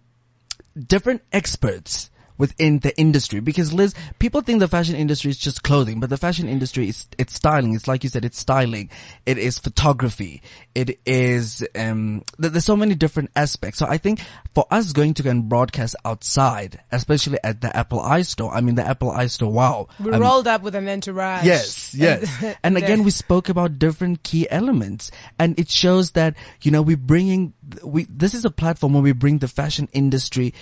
different 0.87 1.23
experts 1.31 2.10
within 2.41 2.79
the 2.79 2.97
industry 2.99 3.39
because 3.39 3.71
Liz, 3.71 3.93
people 4.17 4.41
think 4.41 4.61
the 4.61 4.67
fashion 4.67 4.95
industry 4.95 5.29
is 5.29 5.37
just 5.37 5.61
clothing, 5.61 5.99
but 5.99 6.09
the 6.09 6.17
fashion 6.17 6.49
industry 6.49 6.89
is, 6.89 7.05
it's 7.19 7.35
styling. 7.35 7.75
It's 7.75 7.87
like 7.87 8.03
you 8.03 8.09
said, 8.09 8.25
it's 8.25 8.39
styling. 8.39 8.89
It 9.27 9.37
is 9.37 9.59
photography. 9.59 10.41
It 10.73 10.99
is, 11.05 11.63
um, 11.75 12.23
th- 12.41 12.51
there's 12.51 12.65
so 12.65 12.75
many 12.75 12.95
different 12.95 13.29
aspects. 13.35 13.77
So 13.77 13.85
I 13.85 13.99
think 13.99 14.21
for 14.55 14.65
us 14.71 14.91
going 14.91 15.13
to 15.13 15.23
go 15.23 15.29
and 15.29 15.47
broadcast 15.47 15.95
outside, 16.03 16.81
especially 16.91 17.37
at 17.43 17.61
the 17.61 17.77
Apple 17.77 17.99
iStore, 17.99 18.51
I 18.51 18.61
mean 18.61 18.73
the 18.73 18.87
Apple 18.87 19.11
iStore, 19.11 19.51
wow. 19.51 19.87
We 19.99 20.09
rolled 20.09 20.47
up 20.47 20.63
with 20.63 20.73
an 20.73 20.89
entourage. 20.89 21.45
Yes, 21.45 21.93
yes. 21.93 22.27
And, 22.63 22.75
And 22.75 22.77
again, 22.77 23.03
we 23.03 23.11
spoke 23.11 23.49
about 23.49 23.77
different 23.77 24.23
key 24.23 24.49
elements 24.49 25.11
and 25.37 25.59
it 25.59 25.69
shows 25.69 26.11
that, 26.11 26.33
you 26.63 26.71
know, 26.71 26.81
we're 26.81 26.97
bringing, 26.97 27.53
we, 27.83 28.07
this 28.09 28.33
is 28.33 28.45
a 28.45 28.49
platform 28.49 28.93
where 28.93 29.03
we 29.03 29.11
bring 29.11 29.37
the 29.37 29.47
fashion 29.47 29.87
industry 29.93 30.55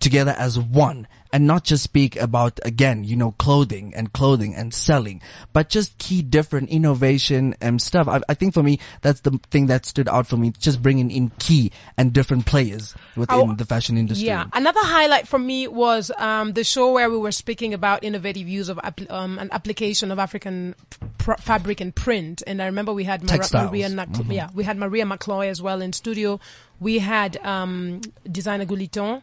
together 0.00 0.34
as 0.36 0.58
one 0.58 1.06
and 1.32 1.46
not 1.46 1.64
just 1.64 1.82
speak 1.82 2.16
about, 2.16 2.58
again, 2.64 3.04
you 3.04 3.16
know, 3.16 3.32
clothing 3.32 3.92
and 3.94 4.12
clothing 4.12 4.54
and 4.54 4.72
selling, 4.72 5.20
but 5.52 5.68
just 5.68 5.98
key 5.98 6.22
different 6.22 6.70
innovation 6.70 7.54
and 7.60 7.82
stuff. 7.82 8.08
I, 8.08 8.20
I 8.28 8.34
think 8.34 8.54
for 8.54 8.62
me, 8.62 8.78
that's 9.02 9.20
the 9.20 9.38
thing 9.50 9.66
that 9.66 9.84
stood 9.84 10.08
out 10.08 10.26
for 10.26 10.36
me, 10.36 10.52
just 10.58 10.80
bringing 10.80 11.10
in 11.10 11.30
key 11.38 11.72
and 11.96 12.12
different 12.12 12.46
players 12.46 12.94
within 13.16 13.50
Oh, 13.50 13.54
the 13.54 13.64
fashion 13.64 13.98
industry. 13.98 14.28
Yeah. 14.28 14.44
Another 14.52 14.80
highlight 14.82 15.28
for 15.28 15.38
me 15.38 15.66
was 15.68 16.10
um, 16.16 16.52
the 16.52 16.64
show 16.64 16.92
where 16.92 17.10
we 17.10 17.18
were 17.18 17.32
speaking 17.32 17.74
about 17.74 18.04
innovative 18.04 18.48
use 18.48 18.68
of 18.68 18.78
um, 19.10 19.38
an 19.38 19.48
application 19.52 20.10
of 20.12 20.18
African 20.18 20.74
pr- 21.18 21.34
fabric 21.34 21.80
and 21.80 21.94
print. 21.94 22.42
And 22.46 22.62
I 22.62 22.66
remember 22.66 22.92
we 22.92 23.04
had 23.04 23.22
Mar- 23.24 23.66
Maria, 23.68 23.88
Nac- 23.88 24.08
yeah, 24.28 24.48
we 24.54 24.64
had 24.64 24.76
Maria 24.78 25.04
McCloy 25.04 25.48
as 25.48 25.60
well 25.60 25.82
in 25.82 25.92
studio. 25.92 26.40
We 26.80 26.98
had 26.98 27.36
um, 27.44 28.00
designer 28.30 28.64
Gouliton. 28.64 29.22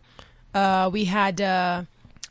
Uh, 0.54 0.90
we 0.92 1.06
had. 1.06 1.42
Uh, 1.42 1.84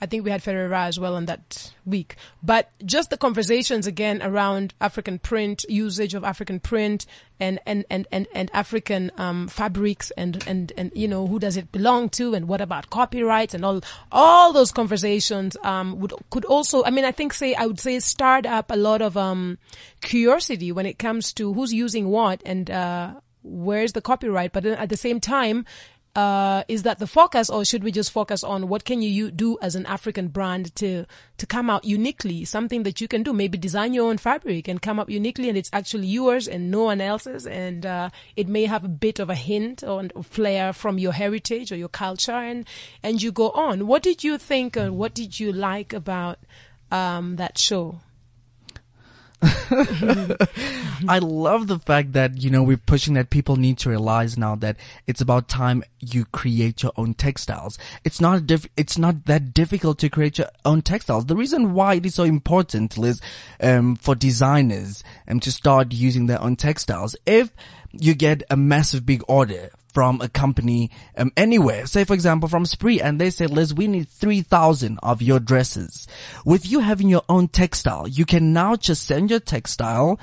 I 0.02 0.06
think 0.06 0.24
we 0.24 0.32
had 0.32 0.42
Ferreira 0.42 0.86
as 0.86 0.98
well 0.98 1.14
on 1.14 1.26
that 1.26 1.72
week. 1.86 2.16
But 2.42 2.70
just 2.84 3.10
the 3.10 3.16
conversations 3.16 3.86
again 3.86 4.20
around 4.20 4.74
African 4.80 5.20
print, 5.20 5.64
usage 5.68 6.14
of 6.14 6.24
African 6.24 6.58
print 6.58 7.06
and, 7.38 7.60
and, 7.66 7.84
and, 7.88 8.08
and, 8.10 8.26
and 8.34 8.50
African, 8.52 9.12
um, 9.16 9.46
fabrics 9.46 10.10
and, 10.16 10.42
and, 10.48 10.72
and, 10.76 10.90
you 10.96 11.06
know, 11.06 11.28
who 11.28 11.38
does 11.38 11.56
it 11.56 11.70
belong 11.70 12.08
to 12.10 12.34
and 12.34 12.48
what 12.48 12.60
about 12.60 12.90
copyrights 12.90 13.54
and 13.54 13.64
all, 13.64 13.80
all 14.10 14.52
those 14.52 14.72
conversations, 14.72 15.56
um, 15.62 16.00
would, 16.00 16.12
could 16.30 16.46
also, 16.46 16.82
I 16.82 16.90
mean, 16.90 17.04
I 17.04 17.12
think 17.12 17.32
say, 17.32 17.54
I 17.54 17.66
would 17.66 17.78
say 17.78 18.00
start 18.00 18.44
up 18.44 18.72
a 18.72 18.76
lot 18.76 19.02
of, 19.02 19.16
um, 19.16 19.58
curiosity 20.00 20.72
when 20.72 20.84
it 20.84 20.98
comes 20.98 21.32
to 21.34 21.52
who's 21.52 21.72
using 21.72 22.08
what 22.08 22.42
and, 22.44 22.68
uh, 22.68 23.14
where's 23.44 23.92
the 23.92 24.02
copyright. 24.02 24.52
But 24.52 24.66
at 24.66 24.88
the 24.88 24.96
same 24.96 25.20
time, 25.20 25.64
uh, 26.14 26.62
is 26.68 26.82
that 26.82 26.98
the 26.98 27.06
focus 27.06 27.48
or 27.48 27.64
should 27.64 27.82
we 27.82 27.90
just 27.90 28.10
focus 28.10 28.44
on 28.44 28.68
what 28.68 28.84
can 28.84 29.00
you, 29.00 29.30
do 29.30 29.58
as 29.62 29.74
an 29.74 29.86
African 29.86 30.28
brand 30.28 30.74
to, 30.76 31.06
to 31.38 31.46
come 31.46 31.70
out 31.70 31.84
uniquely? 31.84 32.44
Something 32.44 32.82
that 32.82 33.00
you 33.00 33.08
can 33.08 33.22
do, 33.22 33.32
maybe 33.32 33.56
design 33.56 33.94
your 33.94 34.08
own 34.08 34.18
fabric 34.18 34.68
and 34.68 34.82
come 34.82 34.98
up 35.00 35.08
uniquely 35.08 35.48
and 35.48 35.56
it's 35.56 35.70
actually 35.72 36.06
yours 36.06 36.46
and 36.48 36.70
no 36.70 36.84
one 36.84 37.00
else's. 37.00 37.46
And, 37.46 37.86
uh, 37.86 38.10
it 38.36 38.46
may 38.46 38.66
have 38.66 38.84
a 38.84 38.88
bit 38.88 39.18
of 39.18 39.30
a 39.30 39.34
hint 39.34 39.82
or 39.82 40.02
or 40.14 40.22
flair 40.22 40.72
from 40.72 40.98
your 40.98 41.12
heritage 41.12 41.72
or 41.72 41.76
your 41.76 41.88
culture 41.88 42.32
and, 42.32 42.66
and 43.02 43.22
you 43.22 43.32
go 43.32 43.50
on. 43.50 43.86
What 43.86 44.02
did 44.02 44.24
you 44.24 44.36
think 44.36 44.76
and 44.76 44.96
what 44.98 45.14
did 45.14 45.38
you 45.40 45.52
like 45.52 45.92
about, 45.92 46.38
um, 46.90 47.36
that 47.36 47.56
show? 47.56 48.00
I 49.42 51.18
love 51.20 51.66
the 51.66 51.78
fact 51.78 52.12
that, 52.12 52.40
you 52.42 52.50
know, 52.50 52.62
we're 52.62 52.76
pushing 52.76 53.14
that 53.14 53.30
people 53.30 53.56
need 53.56 53.78
to 53.78 53.90
realize 53.90 54.38
now 54.38 54.54
that 54.56 54.76
it's 55.06 55.20
about 55.20 55.48
time 55.48 55.82
you 55.98 56.26
create 56.26 56.82
your 56.82 56.92
own 56.96 57.14
textiles. 57.14 57.76
It's 58.04 58.20
not 58.20 58.46
diff- 58.46 58.68
it's 58.76 58.98
not 58.98 59.26
that 59.26 59.52
difficult 59.52 59.98
to 59.98 60.08
create 60.08 60.38
your 60.38 60.48
own 60.64 60.82
textiles. 60.82 61.26
The 61.26 61.36
reason 61.36 61.74
why 61.74 61.94
it 61.94 62.06
is 62.06 62.14
so 62.14 62.22
important, 62.22 62.96
Liz, 62.96 63.20
um, 63.60 63.96
for 63.96 64.14
designers, 64.14 65.02
um, 65.26 65.40
to 65.40 65.50
start 65.50 65.92
using 65.92 66.26
their 66.26 66.40
own 66.40 66.54
textiles. 66.56 67.16
If 67.26 67.52
you 67.92 68.14
get 68.14 68.42
a 68.48 68.56
massive 68.56 69.04
big 69.04 69.22
order 69.26 69.70
from 69.92 70.20
a 70.20 70.28
company 70.28 70.90
um, 71.16 71.30
anywhere, 71.36 71.86
say 71.86 72.04
for 72.04 72.14
example 72.14 72.48
from 72.48 72.64
Spree, 72.66 73.00
and 73.00 73.20
they 73.20 73.30
say, 73.30 73.46
Liz, 73.46 73.74
we 73.74 73.86
need 73.86 74.08
3,000 74.08 74.98
of 75.02 75.22
your 75.22 75.38
dresses. 75.38 76.06
With 76.44 76.70
you 76.70 76.80
having 76.80 77.08
your 77.08 77.22
own 77.28 77.48
textile, 77.48 78.08
you 78.08 78.24
can 78.24 78.52
now 78.52 78.76
just 78.76 79.04
send 79.06 79.30
your 79.30 79.40
textile 79.40 80.18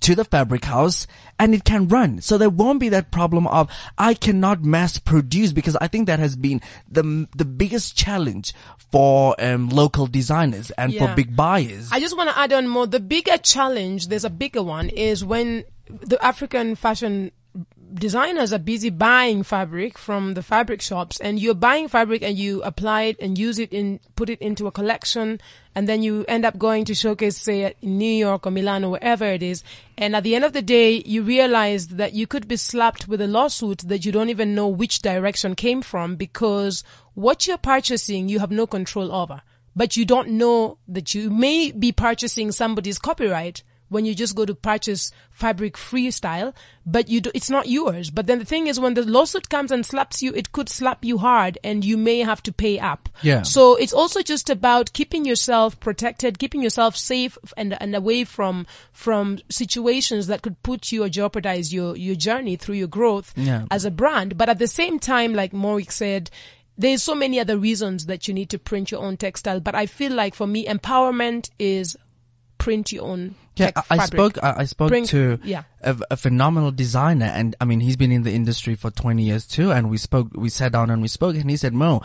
to 0.00 0.14
the 0.14 0.24
fabric 0.24 0.66
house 0.66 1.06
and 1.38 1.54
it 1.54 1.64
can 1.64 1.88
run. 1.88 2.20
So 2.20 2.36
there 2.36 2.50
won't 2.50 2.78
be 2.78 2.90
that 2.90 3.10
problem 3.10 3.46
of 3.46 3.70
I 3.96 4.12
cannot 4.12 4.62
mass 4.62 4.98
produce 4.98 5.52
because 5.52 5.76
I 5.76 5.88
think 5.88 6.06
that 6.08 6.18
has 6.18 6.36
been 6.36 6.60
the 6.90 7.26
the 7.34 7.46
biggest 7.46 7.96
challenge 7.96 8.52
for 8.92 9.34
um, 9.38 9.70
local 9.70 10.06
designers 10.06 10.70
and 10.72 10.92
Yeah. 10.92 11.06
for 11.06 11.16
big 11.16 11.34
buyers. 11.34 11.88
I 11.90 12.00
just 12.00 12.16
want 12.18 12.28
to 12.28 12.38
add 12.38 12.52
on 12.52 12.68
more. 12.68 12.86
The 12.86 13.00
bigger 13.00 13.38
challenge, 13.38 14.08
there's 14.08 14.26
a 14.26 14.30
bigger 14.30 14.62
one, 14.62 14.90
is 14.90 15.24
when 15.24 15.64
the 15.88 16.22
African 16.22 16.74
fashion 16.76 17.30
designers 17.94 18.52
are 18.52 18.58
busy 18.58 18.90
buying 18.90 19.42
fabric 19.44 19.96
from 19.96 20.34
the 20.34 20.42
fabric 20.42 20.82
shops 20.82 21.20
and 21.20 21.38
you're 21.38 21.54
buying 21.54 21.86
fabric 21.86 22.22
and 22.22 22.36
you 22.36 22.60
apply 22.62 23.02
it 23.02 23.16
and 23.20 23.38
use 23.38 23.58
it 23.58 23.72
in, 23.72 24.00
put 24.16 24.28
it 24.28 24.40
into 24.40 24.66
a 24.66 24.72
collection 24.72 25.40
and 25.74 25.88
then 25.88 26.02
you 26.02 26.24
end 26.26 26.44
up 26.44 26.58
going 26.58 26.84
to 26.84 26.94
showcase, 26.94 27.36
say, 27.36 27.74
in 27.80 27.98
New 27.98 28.12
York 28.12 28.46
or 28.46 28.50
Milan 28.50 28.84
or 28.84 28.90
wherever 28.92 29.24
it 29.24 29.42
is. 29.42 29.62
And 29.96 30.16
at 30.16 30.24
the 30.24 30.34
end 30.34 30.44
of 30.44 30.52
the 30.52 30.62
day, 30.62 31.02
you 31.06 31.22
realize 31.22 31.88
that 31.88 32.14
you 32.14 32.26
could 32.26 32.48
be 32.48 32.56
slapped 32.56 33.06
with 33.06 33.20
a 33.20 33.26
lawsuit 33.26 33.78
that 33.86 34.04
you 34.04 34.12
don't 34.12 34.30
even 34.30 34.54
know 34.54 34.68
which 34.68 35.00
direction 35.00 35.54
came 35.54 35.82
from 35.82 36.16
because 36.16 36.82
what 37.14 37.46
you're 37.46 37.58
purchasing, 37.58 38.28
you 38.28 38.40
have 38.40 38.50
no 38.50 38.66
control 38.66 39.12
over 39.12 39.42
but 39.76 39.96
you 39.96 40.04
don't 40.04 40.28
know 40.28 40.78
that 40.86 41.14
you 41.14 41.30
may 41.30 41.72
be 41.72 41.90
purchasing 41.90 42.52
somebody's 42.52 42.98
copyright 42.98 43.62
when 43.94 44.04
you 44.04 44.14
just 44.14 44.36
go 44.36 44.44
to 44.44 44.54
purchase 44.54 45.10
fabric 45.30 45.74
freestyle, 45.74 46.52
but 46.84 47.08
you 47.08 47.20
do, 47.20 47.30
it's 47.34 47.48
not 47.48 47.66
yours. 47.68 48.10
But 48.10 48.26
then 48.26 48.38
the 48.40 48.44
thing 48.44 48.66
is 48.66 48.78
when 48.78 48.94
the 48.94 49.02
lawsuit 49.02 49.48
comes 49.48 49.70
and 49.72 49.86
slaps 49.86 50.22
you, 50.22 50.32
it 50.34 50.52
could 50.52 50.68
slap 50.68 51.04
you 51.04 51.16
hard 51.18 51.56
and 51.64 51.84
you 51.84 51.96
may 51.96 52.18
have 52.18 52.42
to 52.42 52.52
pay 52.52 52.78
up. 52.78 53.08
Yeah. 53.22 53.42
So 53.42 53.76
it's 53.76 53.92
also 53.92 54.20
just 54.20 54.50
about 54.50 54.92
keeping 54.92 55.24
yourself 55.24 55.80
protected, 55.80 56.38
keeping 56.38 56.62
yourself 56.62 56.96
safe 56.96 57.38
and, 57.56 57.80
and 57.80 57.94
away 57.96 58.24
from, 58.24 58.66
from 58.92 59.38
situations 59.48 60.26
that 60.26 60.42
could 60.42 60.62
put 60.62 60.92
you 60.92 61.04
or 61.04 61.08
jeopardize 61.08 61.72
your, 61.72 61.96
your 61.96 62.16
journey 62.16 62.56
through 62.56 62.76
your 62.76 62.88
growth 62.88 63.32
Yeah. 63.36 63.64
as 63.70 63.84
a 63.84 63.90
brand. 63.90 64.36
But 64.36 64.48
at 64.48 64.58
the 64.58 64.66
same 64.68 64.98
time, 64.98 65.32
like 65.34 65.52
Morik 65.52 65.90
said, 65.90 66.30
there's 66.76 67.02
so 67.04 67.14
many 67.14 67.38
other 67.38 67.56
reasons 67.56 68.06
that 68.06 68.26
you 68.26 68.34
need 68.34 68.50
to 68.50 68.58
print 68.58 68.90
your 68.90 69.00
own 69.00 69.16
textile. 69.16 69.60
But 69.60 69.76
I 69.76 69.86
feel 69.86 70.12
like 70.12 70.34
for 70.34 70.46
me, 70.46 70.66
empowerment 70.66 71.50
is 71.58 71.96
print 72.64 72.92
your 72.92 73.04
own 73.04 73.34
Yeah, 73.56 73.70
I, 73.76 73.82
I 73.90 74.06
spoke. 74.06 74.42
I, 74.42 74.54
I 74.58 74.64
spoke 74.64 74.88
Bring- 74.88 75.06
to 75.06 75.38
yeah. 75.44 75.62
a, 75.82 75.96
a 76.10 76.16
phenomenal 76.16 76.72
designer, 76.72 77.26
and 77.26 77.54
I 77.60 77.64
mean, 77.66 77.80
he's 77.80 77.96
been 77.96 78.10
in 78.10 78.22
the 78.24 78.32
industry 78.32 78.74
for 78.74 78.90
twenty 78.90 79.24
years 79.24 79.46
too. 79.46 79.70
And 79.70 79.90
we 79.90 79.98
spoke. 79.98 80.28
We 80.34 80.48
sat 80.48 80.72
down 80.72 80.90
and 80.90 81.00
we 81.02 81.08
spoke, 81.08 81.36
and 81.36 81.48
he 81.48 81.56
said, 81.56 81.72
"Mo, 81.74 82.02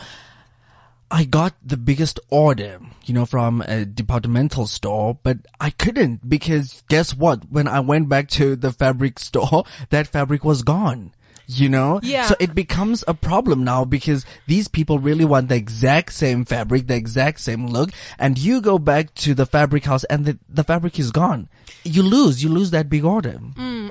I 1.10 1.24
got 1.24 1.54
the 1.64 1.76
biggest 1.76 2.20
order, 2.30 2.78
you 3.04 3.14
know, 3.14 3.26
from 3.26 3.62
a 3.62 3.84
departmental 3.84 4.66
store, 4.66 5.18
but 5.22 5.38
I 5.58 5.70
couldn't 5.70 6.28
because 6.28 6.84
guess 6.88 7.16
what? 7.16 7.50
When 7.50 7.66
I 7.66 7.80
went 7.80 8.08
back 8.08 8.28
to 8.38 8.54
the 8.54 8.70
fabric 8.70 9.18
store, 9.18 9.64
that 9.90 10.06
fabric 10.06 10.44
was 10.44 10.62
gone. 10.62 11.12
You 11.58 11.68
know? 11.68 12.00
Yeah. 12.02 12.26
So 12.26 12.36
it 12.38 12.54
becomes 12.54 13.02
a 13.08 13.14
problem 13.14 13.64
now 13.64 13.84
because 13.84 14.24
these 14.46 14.68
people 14.68 14.98
really 14.98 15.24
want 15.24 15.48
the 15.48 15.56
exact 15.56 16.12
same 16.12 16.44
fabric, 16.44 16.86
the 16.86 16.94
exact 16.94 17.40
same 17.40 17.66
look, 17.66 17.90
and 18.18 18.38
you 18.38 18.60
go 18.60 18.78
back 18.78 19.14
to 19.16 19.34
the 19.34 19.46
fabric 19.46 19.84
house 19.84 20.04
and 20.04 20.24
the, 20.24 20.38
the 20.48 20.64
fabric 20.64 20.98
is 20.98 21.10
gone. 21.10 21.48
You 21.82 22.02
lose, 22.02 22.42
you 22.42 22.50
lose 22.50 22.70
that 22.70 22.88
big 22.88 23.04
order. 23.04 23.38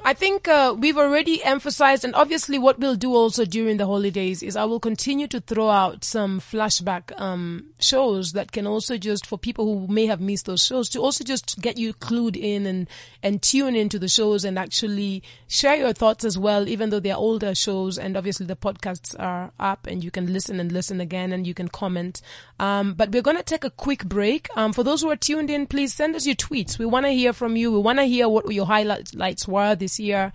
I 0.10 0.14
think 0.14 0.48
uh, 0.48 0.76
we've 0.78 0.98
already 0.98 1.44
emphasized, 1.44 2.04
and 2.04 2.16
obviously, 2.16 2.58
what 2.58 2.80
we'll 2.80 2.96
do 2.96 3.14
also 3.14 3.46
during 3.46 3.78
the 3.78 3.86
holidays 3.86 4.42
is 4.42 4.56
I 4.56 4.66
will 4.66 4.80
continue 4.80 5.28
to 5.28 5.40
throw 5.40 5.70
out 5.70 6.04
some 6.04 6.40
flashback 6.40 7.20
um, 7.20 7.66
shows 7.80 8.34
that 8.34 8.52
can 8.52 8.66
also 8.66 8.98
just 8.98 9.26
for 9.26 9.38
people 9.38 9.66
who 9.66 9.94
may 9.94 10.08
have 10.08 10.20
missed 10.20 10.46
those 10.46 10.66
shows 10.66 10.90
to 10.90 11.00
also 11.00 11.24
just 11.24 11.62
get 11.62 11.78
you 11.78 11.94
clued 11.94 12.36
in 12.36 12.66
and 12.66 12.88
and 13.22 13.42
tune 13.42 13.76
into 13.76 14.00
the 14.00 14.08
shows 14.08 14.46
and 14.46 14.58
actually 14.58 15.22
share 15.48 15.76
your 15.76 15.94
thoughts 15.94 16.24
as 16.26 16.38
well, 16.38 16.68
even 16.68 16.90
though 16.90 17.00
they're 17.00 17.16
older 17.16 17.49
shows. 17.54 17.98
And 17.98 18.16
obviously, 18.18 18.46
the 18.46 18.56
podcasts 18.56 19.16
are 19.20 19.52
up, 19.60 19.88
and 19.88 20.04
you 20.04 20.12
can 20.12 20.32
listen 20.32 20.60
and 20.60 20.72
listen 20.72 21.02
again, 21.02 21.34
and 21.34 21.46
you 21.46 21.54
can 21.54 21.68
comment. 21.68 22.22
Um, 22.60 22.94
but 22.94 23.12
we're 23.12 23.22
going 23.22 23.38
to 23.38 23.44
take 23.44 23.64
a 23.64 23.70
quick 23.70 24.06
break. 24.06 24.48
Um, 24.56 24.74
for 24.74 24.84
those 24.84 25.02
who 25.02 25.10
are 25.10 25.16
tuned 25.16 25.50
in, 25.50 25.68
please 25.68 25.94
send 25.94 26.16
us 26.16 26.26
your 26.26 26.36
tweets. 26.36 26.80
We 26.80 26.86
want 26.86 27.06
to 27.06 27.12
hear 27.12 27.34
from 27.34 27.56
you. 27.56 27.72
We 27.72 27.80
want 27.80 28.00
to 28.00 28.06
hear 28.06 28.28
what 28.30 28.52
your 28.52 28.66
highlights 28.66 29.48
were 29.48 29.76
this 29.76 30.00
year. 30.00 30.32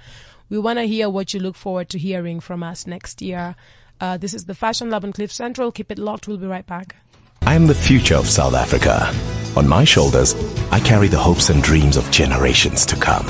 We 0.48 0.58
want 0.58 0.78
to 0.78 0.86
hear 0.86 1.08
what 1.08 1.34
you 1.34 1.40
look 1.40 1.56
forward 1.56 1.88
to 1.90 1.98
hearing 1.98 2.40
from 2.40 2.62
us 2.62 2.86
next 2.86 3.22
year. 3.22 3.56
Uh, 4.00 4.16
this 4.16 4.34
is 4.34 4.44
the 4.44 4.54
Fashion 4.54 4.90
Lab 4.90 5.04
on 5.04 5.12
Cliff 5.12 5.32
Central. 5.32 5.72
Keep 5.72 5.92
it 5.92 5.98
locked. 5.98 6.28
We'll 6.28 6.36
be 6.36 6.46
right 6.46 6.66
back. 6.66 6.96
I 7.42 7.54
am 7.54 7.66
the 7.66 7.74
future 7.74 8.16
of 8.16 8.26
South 8.26 8.54
Africa. 8.54 9.12
On 9.56 9.68
my 9.68 9.84
shoulders, 9.84 10.34
I 10.70 10.80
carry 10.80 11.08
the 11.08 11.18
hopes 11.18 11.50
and 11.50 11.62
dreams 11.62 11.96
of 11.96 12.10
generations 12.10 12.86
to 12.86 12.96
come. 12.96 13.26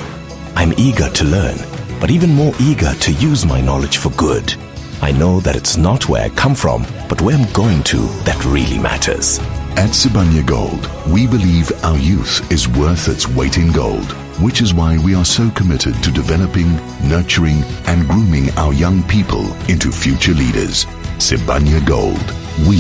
I'm 0.57 0.73
eager 0.79 1.11
to 1.11 1.25
learn, 1.25 1.57
but 2.01 2.11
even 2.11 2.31
more 2.31 2.53
eager 2.61 2.93
to 2.95 3.13
use 3.13 3.45
my 3.45 3.61
knowledge 3.61 3.99
for 3.99 4.11
good. 4.11 4.55
I 5.03 5.13
know 5.13 5.41
that 5.41 5.57
it's 5.57 5.77
not 5.77 6.09
where 6.09 6.23
I 6.23 6.29
come 6.31 6.55
from, 6.55 6.87
but 7.09 7.21
where 7.21 7.37
I'm 7.37 7.53
going 7.53 7.83
to 7.85 7.99
that 8.25 8.43
really 8.45 8.79
matters. 8.79 9.39
At 9.77 9.91
Sibanye 9.91 10.47
Gold, 10.47 10.89
we 11.13 11.27
believe 11.27 11.73
our 11.85 11.99
youth 11.99 12.51
is 12.51 12.69
worth 12.69 13.09
its 13.09 13.29
weight 13.29 13.59
in 13.59 13.73
gold, 13.73 14.13
which 14.41 14.63
is 14.63 14.73
why 14.73 14.99
we 14.99 15.15
are 15.15 15.25
so 15.25 15.51
committed 15.51 15.95
to 16.03 16.13
developing, 16.13 16.77
nurturing, 17.09 17.63
and 17.87 18.09
grooming 18.09 18.51
our 18.57 18.73
young 18.73 19.03
people 19.03 19.53
into 19.69 19.91
future 19.91 20.33
leaders. 20.35 20.87
Sibanye 21.19 21.85
Gold, 21.85 22.25
we 22.69 22.79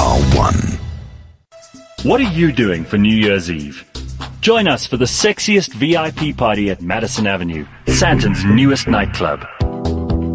are 0.00 0.20
one. 0.36 0.85
What 2.02 2.20
are 2.20 2.32
you 2.32 2.52
doing 2.52 2.84
for 2.84 2.98
New 2.98 3.14
Year's 3.16 3.50
Eve? 3.50 3.84
Join 4.40 4.68
us 4.68 4.86
for 4.86 4.96
the 4.96 5.06
sexiest 5.06 5.72
VIP 5.74 6.36
party 6.36 6.70
at 6.70 6.80
Madison 6.80 7.26
Avenue, 7.26 7.66
Sandton's 7.88 8.44
newest 8.44 8.86
nightclub. 8.86 9.44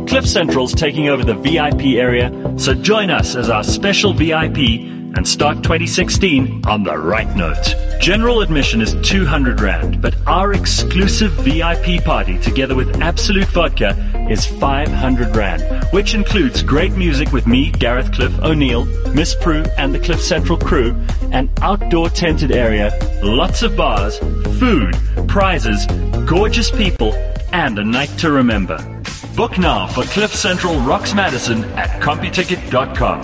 Cliff 0.07 0.25
Central's 0.25 0.73
taking 0.73 1.07
over 1.07 1.23
the 1.23 1.35
VIP 1.35 1.97
area, 1.97 2.31
so 2.57 2.73
join 2.73 3.09
us 3.09 3.35
as 3.35 3.49
our 3.49 3.63
special 3.63 4.11
VIP 4.11 5.00
and 5.15 5.27
start 5.27 5.57
2016 5.57 6.63
on 6.65 6.83
the 6.83 6.97
right 6.97 7.35
note. 7.35 7.75
General 7.99 8.41
admission 8.41 8.81
is 8.81 8.95
200 9.01 9.61
Rand, 9.61 10.01
but 10.01 10.15
our 10.27 10.53
exclusive 10.53 11.31
VIP 11.33 12.03
party 12.03 12.39
together 12.39 12.75
with 12.75 13.01
Absolut 13.01 13.47
Vodka 13.49 13.95
is 14.29 14.45
500 14.45 15.35
Rand, 15.35 15.87
which 15.91 16.13
includes 16.15 16.63
great 16.63 16.93
music 16.93 17.31
with 17.31 17.45
me, 17.47 17.71
Gareth 17.71 18.11
Cliff 18.13 18.37
O'Neill, 18.39 18.85
Miss 19.13 19.35
Prue, 19.35 19.65
and 19.77 19.93
the 19.93 19.99
Cliff 19.99 20.21
Central 20.21 20.57
crew, 20.57 20.95
an 21.31 21.49
outdoor 21.61 22.09
tented 22.09 22.51
area, 22.51 22.91
lots 23.23 23.61
of 23.61 23.75
bars, 23.75 24.17
food, 24.59 24.95
prizes, 25.27 25.85
gorgeous 26.25 26.71
people, 26.71 27.13
and 27.51 27.77
a 27.77 27.83
night 27.83 28.09
to 28.17 28.31
remember. 28.31 29.00
Book 29.35 29.57
now 29.57 29.87
for 29.87 30.03
Cliff 30.03 30.33
Central 30.35 30.77
Rocks 30.81 31.13
Madison 31.13 31.63
at 31.75 32.01
CompuTicket.com. 32.01 33.21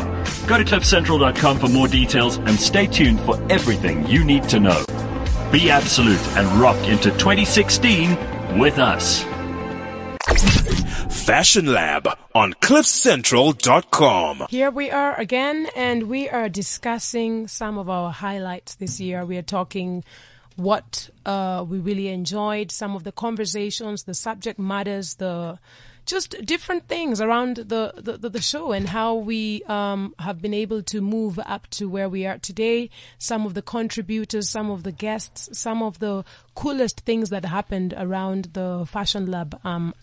Go 0.47 0.57
to 0.57 0.63
CliffCentral.com 0.63 1.59
for 1.59 1.67
more 1.67 1.89
details 1.89 2.37
and 2.37 2.51
stay 2.51 2.87
tuned 2.87 3.19
for 3.21 3.35
everything 3.51 4.07
you 4.07 4.23
need 4.23 4.43
to 4.49 4.61
know. 4.61 4.85
Be 5.51 5.69
absolute 5.69 6.25
and 6.37 6.47
rock 6.59 6.77
into 6.87 7.11
2016 7.11 8.57
with 8.57 8.79
us. 8.79 9.23
Fashion 11.25 11.73
Lab 11.73 12.07
on 12.33 12.53
CliffCentral.com. 12.53 14.47
Here 14.49 14.71
we 14.71 14.89
are 14.89 15.19
again, 15.19 15.67
and 15.75 16.03
we 16.03 16.29
are 16.29 16.47
discussing 16.47 17.49
some 17.49 17.77
of 17.77 17.89
our 17.89 18.13
highlights 18.13 18.75
this 18.75 19.01
year. 19.01 19.25
We 19.25 19.35
are 19.35 19.41
talking 19.41 20.05
what 20.55 21.09
uh, 21.25 21.65
we 21.67 21.79
really 21.79 22.07
enjoyed, 22.07 22.71
some 22.71 22.95
of 22.95 23.03
the 23.03 23.11
conversations, 23.11 24.03
the 24.03 24.13
subject 24.13 24.57
matters, 24.57 25.15
the 25.15 25.59
just 26.07 26.35
different 26.45 26.87
things 26.87 27.21
around 27.21 27.57
the, 27.57 27.93
the, 27.97 28.29
the, 28.29 28.41
show 28.41 28.71
and 28.71 28.87
how 28.87 29.13
we 29.13 29.61
um, 29.63 30.15
have 30.19 30.41
been 30.41 30.53
able 30.53 30.81
to 30.81 31.01
move 31.01 31.37
up 31.45 31.67
to 31.69 31.87
where 31.89 32.07
we 32.07 32.25
are 32.25 32.37
today. 32.37 32.89
Some 33.17 33.45
of 33.45 33.53
the 33.53 33.61
contributors, 33.61 34.49
some 34.49 34.71
of 34.71 34.83
the 34.83 34.91
guests, 34.91 35.49
some 35.57 35.83
of 35.83 35.99
the 35.99 36.23
coolest 36.55 37.01
things 37.01 37.29
that 37.29 37.45
happened 37.45 37.93
around 37.97 38.49
the 38.53 38.87
Fashion 38.89 39.29
Lab 39.29 39.59
um, 39.63 39.93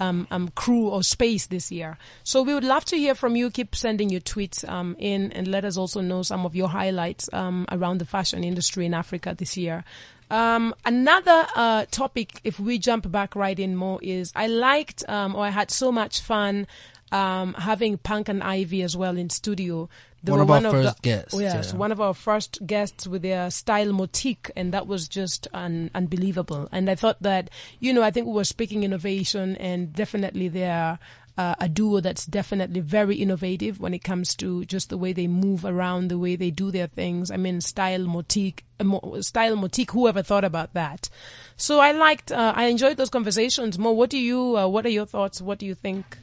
um, 0.00 0.26
um, 0.30 0.48
crew 0.48 0.88
or 0.88 1.02
space 1.02 1.46
this 1.46 1.70
year. 1.70 1.96
So 2.22 2.42
we 2.42 2.54
would 2.54 2.64
love 2.64 2.84
to 2.86 2.96
hear 2.96 3.14
from 3.14 3.36
you. 3.36 3.50
Keep 3.50 3.74
sending 3.74 4.10
your 4.10 4.20
tweets 4.20 4.68
um, 4.68 4.96
in 4.98 5.32
and 5.32 5.48
let 5.48 5.64
us 5.64 5.76
also 5.76 6.00
know 6.00 6.22
some 6.22 6.44
of 6.44 6.54
your 6.54 6.68
highlights 6.68 7.28
um, 7.32 7.66
around 7.70 7.98
the 7.98 8.04
fashion 8.04 8.44
industry 8.44 8.86
in 8.86 8.94
Africa 8.94 9.34
this 9.36 9.56
year. 9.56 9.84
Um, 10.30 10.74
another 10.84 11.46
uh, 11.54 11.84
topic, 11.90 12.40
if 12.44 12.58
we 12.58 12.78
jump 12.78 13.10
back 13.10 13.36
right 13.36 13.58
in 13.58 13.76
more, 13.76 14.00
is 14.02 14.32
I 14.34 14.46
liked 14.46 15.08
um, 15.08 15.36
or 15.36 15.44
I 15.44 15.50
had 15.50 15.70
so 15.70 15.92
much 15.92 16.20
fun 16.20 16.66
um, 17.12 17.54
having 17.54 17.98
Punk 17.98 18.28
and 18.28 18.42
Ivy 18.42 18.82
as 18.82 18.96
well 18.96 19.16
in 19.16 19.30
studio. 19.30 19.88
They 20.24 20.32
One 20.32 20.40
of 20.40 20.50
our 20.50 20.60
first 20.62 21.02
guests, 21.02 21.34
Oh, 21.34 21.38
yes, 21.38 21.72
yeah. 21.72 21.78
one 21.78 21.92
of 21.92 22.00
our 22.00 22.14
first 22.14 22.66
guests 22.66 23.06
with 23.06 23.20
their 23.20 23.50
style 23.50 23.88
motique, 23.88 24.50
and 24.56 24.72
that 24.72 24.86
was 24.86 25.06
just 25.06 25.46
un- 25.52 25.90
unbelievable. 25.94 26.66
And 26.72 26.88
I 26.88 26.94
thought 26.94 27.20
that, 27.22 27.50
you 27.78 27.92
know, 27.92 28.02
I 28.02 28.10
think 28.10 28.26
we 28.26 28.32
were 28.32 28.44
speaking 28.44 28.84
innovation, 28.84 29.54
and 29.56 29.92
definitely 29.92 30.48
they're 30.48 30.98
uh, 31.36 31.54
a 31.58 31.68
duo 31.68 32.00
that's 32.00 32.24
definitely 32.24 32.80
very 32.80 33.16
innovative 33.16 33.80
when 33.80 33.92
it 33.92 34.02
comes 34.04 34.34
to 34.36 34.64
just 34.64 34.88
the 34.88 34.96
way 34.96 35.12
they 35.12 35.26
move 35.26 35.64
around, 35.64 36.08
the 36.08 36.18
way 36.18 36.36
they 36.36 36.50
do 36.50 36.70
their 36.70 36.86
things. 36.86 37.30
I 37.30 37.36
mean, 37.36 37.60
style 37.60 38.00
motique, 38.06 38.60
uh, 38.80 39.20
style 39.20 39.56
motique. 39.56 39.90
Whoever 39.90 40.22
thought 40.22 40.44
about 40.44 40.72
that? 40.74 41.10
So 41.56 41.80
I 41.80 41.92
liked, 41.92 42.32
uh, 42.32 42.52
I 42.56 42.66
enjoyed 42.66 42.96
those 42.96 43.10
conversations. 43.10 43.78
Mo, 43.78 43.90
what 43.92 44.10
do 44.10 44.18
you? 44.18 44.56
Uh, 44.56 44.68
what 44.68 44.86
are 44.86 44.90
your 44.90 45.06
thoughts? 45.06 45.42
What 45.42 45.58
do 45.58 45.66
you 45.66 45.74
think? 45.74 46.18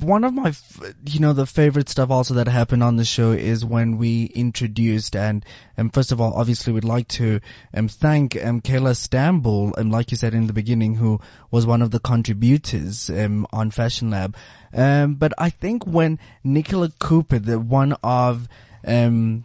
One 0.00 0.24
of 0.24 0.34
my, 0.34 0.52
you 1.06 1.20
know, 1.20 1.32
the 1.32 1.46
favorite 1.46 1.88
stuff 1.88 2.10
also 2.10 2.34
that 2.34 2.48
happened 2.48 2.82
on 2.82 2.96
the 2.96 3.04
show 3.04 3.32
is 3.32 3.64
when 3.64 3.98
we 3.98 4.26
introduced 4.26 5.16
and, 5.16 5.44
um, 5.76 5.90
first 5.90 6.12
of 6.12 6.20
all, 6.20 6.32
obviously 6.34 6.72
we'd 6.72 6.84
like 6.84 7.08
to, 7.08 7.40
um, 7.74 7.88
thank, 7.88 8.36
um, 8.44 8.60
Kayla 8.60 8.94
Stambul, 8.94 9.72
um, 9.78 9.90
like 9.90 10.10
you 10.10 10.16
said 10.16 10.34
in 10.34 10.46
the 10.46 10.52
beginning, 10.52 10.96
who 10.96 11.20
was 11.50 11.66
one 11.66 11.82
of 11.82 11.90
the 11.90 12.00
contributors, 12.00 13.10
um, 13.10 13.46
on 13.52 13.70
Fashion 13.70 14.10
Lab. 14.10 14.36
Um, 14.72 15.14
but 15.14 15.32
I 15.38 15.50
think 15.50 15.86
when 15.86 16.18
Nicola 16.44 16.90
Cooper, 16.98 17.38
the 17.38 17.58
one 17.58 17.94
of, 18.02 18.48
um, 18.86 19.44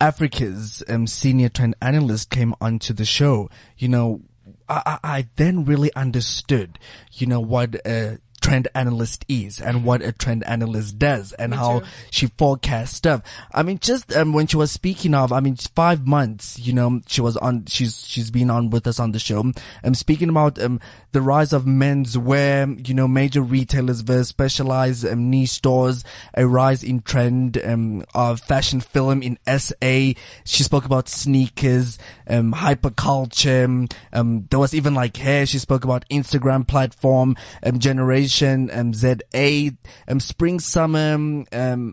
Africa's 0.00 0.82
um, 0.88 1.06
senior 1.06 1.48
trend 1.48 1.74
analyst 1.80 2.30
came 2.30 2.54
onto 2.60 2.92
the 2.92 3.04
show, 3.04 3.48
you 3.78 3.88
know, 3.88 4.20
I, 4.68 4.98
I 5.02 5.26
then 5.36 5.64
really 5.64 5.94
understood, 5.94 6.78
you 7.12 7.26
know, 7.26 7.40
what 7.40 7.76
a 7.86 8.18
trend 8.46 8.68
analyst 8.76 9.24
is 9.28 9.60
and 9.60 9.84
what 9.84 10.00
a 10.02 10.12
trend 10.12 10.44
analyst 10.44 10.96
does 11.00 11.32
and 11.32 11.52
how 11.52 11.80
too. 11.80 11.86
she 12.12 12.26
forecasts 12.38 12.94
stuff. 12.94 13.20
I 13.52 13.64
mean, 13.64 13.80
just 13.80 14.16
um, 14.16 14.32
when 14.32 14.46
she 14.46 14.56
was 14.56 14.70
speaking 14.70 15.14
of, 15.14 15.32
I 15.32 15.40
mean, 15.40 15.56
five 15.56 16.06
months, 16.06 16.56
you 16.56 16.72
know, 16.72 17.00
she 17.08 17.20
was 17.20 17.36
on, 17.38 17.66
she's, 17.66 18.06
she's 18.06 18.30
been 18.30 18.48
on 18.48 18.70
with 18.70 18.86
us 18.86 19.00
on 19.00 19.10
the 19.10 19.18
show. 19.18 19.52
Um, 19.82 19.94
speaking 19.94 20.28
about, 20.28 20.60
um, 20.62 20.78
the 21.10 21.22
rise 21.22 21.52
of 21.52 21.64
menswear, 21.64 22.86
you 22.86 22.94
know, 22.94 23.08
major 23.08 23.40
retailers 23.40 24.02
versus 24.02 24.28
specialized 24.28 25.04
um, 25.06 25.30
niche 25.30 25.48
stores, 25.48 26.04
a 26.34 26.46
rise 26.46 26.84
in 26.84 27.00
trend, 27.00 27.58
um, 27.64 28.04
of 28.14 28.38
fashion 28.40 28.80
film 28.80 29.22
in 29.22 29.38
SA. 29.48 30.12
She 30.44 30.62
spoke 30.62 30.84
about 30.84 31.08
sneakers, 31.08 31.98
um, 32.28 32.52
hyperculture. 32.52 33.90
Um, 34.12 34.46
there 34.50 34.58
was 34.58 34.74
even 34.74 34.94
like 34.94 35.16
hair. 35.16 35.46
She 35.46 35.58
spoke 35.58 35.84
about 35.84 36.04
Instagram 36.10 36.68
platform, 36.68 37.34
um, 37.62 37.78
generation 37.78 38.35
Fashion, 38.36 38.68
um, 38.70 38.92
ZA, 38.92 39.70
um, 40.08 40.20
spring, 40.20 40.60
summer, 40.60 41.14
um, 41.14 41.46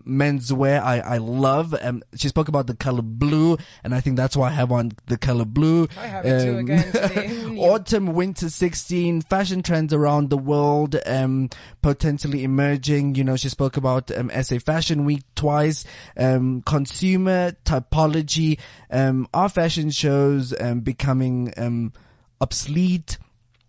menswear. 0.06 0.84
I, 0.84 1.00
I 1.00 1.18
love. 1.20 1.74
Um, 1.82 2.04
she 2.16 2.28
spoke 2.28 2.50
about 2.50 2.68
the 2.68 2.76
color 2.76 3.02
blue, 3.02 3.58
and 3.82 3.96
I 3.96 4.02
think 4.02 4.18
that's 4.18 4.36
why 4.36 4.50
I 4.50 4.52
have 4.52 4.70
on 4.70 4.92
the 5.08 5.18
color 5.18 5.46
blue. 5.46 5.88
I 5.98 6.08
have 6.08 6.26
it 6.26 6.44
too 6.44 6.52
Um, 6.52 6.58
again 6.58 6.84
today. 6.92 7.58
Autumn, 7.60 8.08
winter 8.08 8.50
16, 8.50 9.22
fashion 9.22 9.64
trends 9.64 9.94
around 9.94 10.30
the 10.32 10.38
world, 10.38 10.98
um, 11.06 11.50
potentially 11.82 12.44
emerging. 12.44 13.16
You 13.16 13.24
know, 13.24 13.38
she 13.38 13.48
spoke 13.48 13.78
about, 13.78 14.12
um, 14.12 14.30
SA 14.42 14.60
Fashion 14.60 15.06
Week 15.06 15.24
twice, 15.36 15.86
um, 16.18 16.62
consumer 16.64 17.54
typology, 17.64 18.60
um, 18.92 19.30
our 19.34 19.48
fashion 19.48 19.92
shows, 19.92 20.54
um, 20.60 20.82
becoming, 20.82 21.54
um, 21.56 21.94
obsolete. 22.42 23.18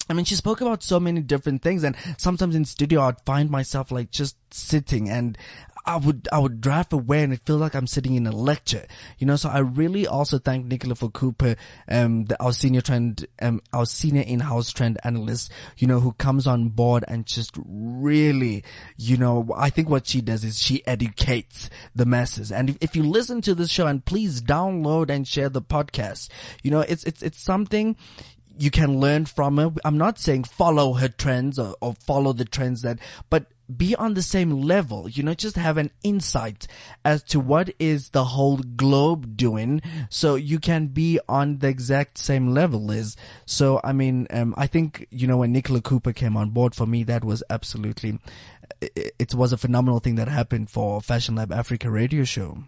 I 0.09 0.13
mean, 0.13 0.25
she 0.25 0.35
spoke 0.35 0.61
about 0.61 0.83
so 0.83 1.01
many 1.01 1.21
different 1.21 1.63
things 1.63 1.83
and 1.83 1.97
sometimes 2.19 2.55
in 2.55 2.65
studio 2.65 3.03
I'd 3.03 3.21
find 3.25 3.51
myself 3.51 3.91
like 3.91 4.11
just 4.11 4.37
sitting 4.53 5.09
and 5.09 5.39
I 5.87 5.97
would, 5.97 6.29
I 6.33 6.39
would 6.39 6.63
drive 6.63 6.93
away 6.95 7.23
and 7.23 7.33
it 7.33 7.43
feels 7.45 7.61
like 7.61 7.75
I'm 7.75 7.87
sitting 7.87 8.15
in 8.15 8.27
a 8.27 8.33
lecture, 8.33 8.87
you 9.19 9.27
know, 9.27 9.37
so 9.37 9.51
I 9.51 9.59
really 9.59 10.07
also 10.07 10.39
thank 10.39 10.65
Nicola 10.65 10.95
for 10.95 11.11
Cooper, 11.11 11.57
um, 11.89 12.25
the, 12.25 12.43
our 12.43 12.53
senior 12.53 12.81
trend, 12.81 13.27
um, 13.43 13.61
our 13.73 13.85
senior 13.85 14.23
in-house 14.23 14.73
trend 14.73 14.99
analyst, 15.05 15.53
you 15.77 15.87
know, 15.87 16.01
who 16.01 16.13
comes 16.13 16.47
on 16.47 16.71
board 16.71 17.05
and 17.07 17.27
just 17.27 17.55
really, 17.67 18.65
you 18.97 19.19
know, 19.19 19.53
I 19.55 19.69
think 19.69 19.91
what 19.91 20.07
she 20.07 20.23
does 20.23 20.43
is 20.43 20.59
she 20.59 20.87
educates 20.87 21.69
the 21.95 22.07
masses. 22.07 22.51
And 22.51 22.71
if, 22.71 22.79
if 22.81 22.97
you 22.97 23.03
listen 23.03 23.43
to 23.43 23.55
this 23.55 23.71
show 23.71 23.87
and 23.87 24.03
please 24.03 24.41
download 24.41 25.11
and 25.11 25.29
share 25.29 25.51
the 25.51 25.63
podcast, 25.63 26.31
you 26.63 26.71
know, 26.71 26.81
it's, 26.81 27.05
it's, 27.05 27.23
it's 27.23 27.43
something, 27.43 27.97
you 28.59 28.71
can 28.71 29.01
learn 29.01 29.27
from 29.27 29.57
her. 29.59 29.73
I'm 29.85 29.99
not 29.99 30.19
saying 30.19 30.45
follow 30.45 30.95
her 30.95 31.09
trends 31.09 31.59
or, 31.59 31.75
or 31.81 31.95
follow 31.95 32.33
the 32.33 32.45
trends 32.45 32.83
that, 32.83 32.99
but 33.31 33.47
be 33.75 33.95
on 33.97 34.15
the 34.15 34.23
same 34.23 34.51
level, 34.51 35.09
you 35.09 35.23
know, 35.23 35.33
just 35.35 35.57
have 35.57 35.79
an 35.79 35.91
insight 36.03 36.67
as 37.05 37.23
to 37.23 37.41
what 37.41 37.73
is 37.79 38.11
the 38.11 38.25
whole 38.25 38.59
globe 38.59 39.37
doing 39.37 39.81
so 40.11 40.35
you 40.35 40.59
can 40.59 40.89
be 40.89 41.19
on 41.29 41.59
the 41.59 41.69
exact 41.69 42.19
same 42.19 42.53
level 42.53 42.91
as. 42.93 43.17
So, 43.47 43.81
I 43.83 43.93
mean, 43.93 44.27
um, 44.31 44.55
I 44.59 44.67
think, 44.67 45.07
you 45.11 45.27
know, 45.27 45.39
when 45.39 45.53
Nicola 45.53 45.81
Cooper 45.81 46.13
came 46.13 46.37
on 46.37 46.51
board 46.51 46.75
for 46.75 46.87
me, 46.87 47.05
that 47.05 47.25
was 47.25 47.43
absolutely, 47.49 48.19
it, 48.83 49.15
it 49.19 49.35
was 49.35 49.53
a 49.53 49.59
phenomenal 49.59 49.99
thing 49.99 50.17
that 50.17 50.29
happened 50.29 50.69
for 50.69 51.01
Fashion 51.01 51.35
Lab 51.35 51.51
Africa 51.51 51.91
radio 51.91 52.25
show. 52.25 52.65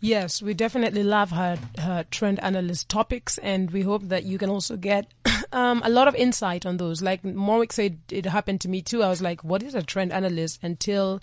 Yes, 0.00 0.40
we 0.40 0.54
definitely 0.54 1.02
love 1.02 1.30
her, 1.30 1.58
her 1.78 2.06
trend 2.10 2.40
analyst 2.40 2.88
topics, 2.88 3.36
and 3.38 3.70
we 3.70 3.82
hope 3.82 4.04
that 4.04 4.24
you 4.24 4.38
can 4.38 4.48
also 4.48 4.76
get 4.76 5.12
um, 5.52 5.82
a 5.84 5.90
lot 5.90 6.08
of 6.08 6.14
insight 6.14 6.64
on 6.64 6.78
those. 6.78 7.02
Like 7.02 7.22
Morwick 7.22 7.70
said, 7.70 7.98
it 8.08 8.24
happened 8.24 8.62
to 8.62 8.68
me 8.68 8.80
too. 8.80 9.02
I 9.02 9.10
was 9.10 9.20
like, 9.20 9.44
what 9.44 9.62
is 9.62 9.74
a 9.74 9.82
trend 9.82 10.10
analyst? 10.12 10.60
Until 10.62 11.20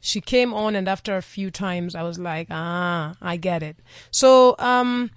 she 0.00 0.20
came 0.20 0.52
on, 0.52 0.74
and 0.74 0.88
after 0.88 1.16
a 1.16 1.22
few 1.22 1.52
times, 1.52 1.94
I 1.94 2.02
was 2.02 2.18
like, 2.18 2.48
ah, 2.50 3.14
I 3.22 3.36
get 3.36 3.62
it. 3.62 3.76
So, 4.10 4.56
um, 4.58 5.10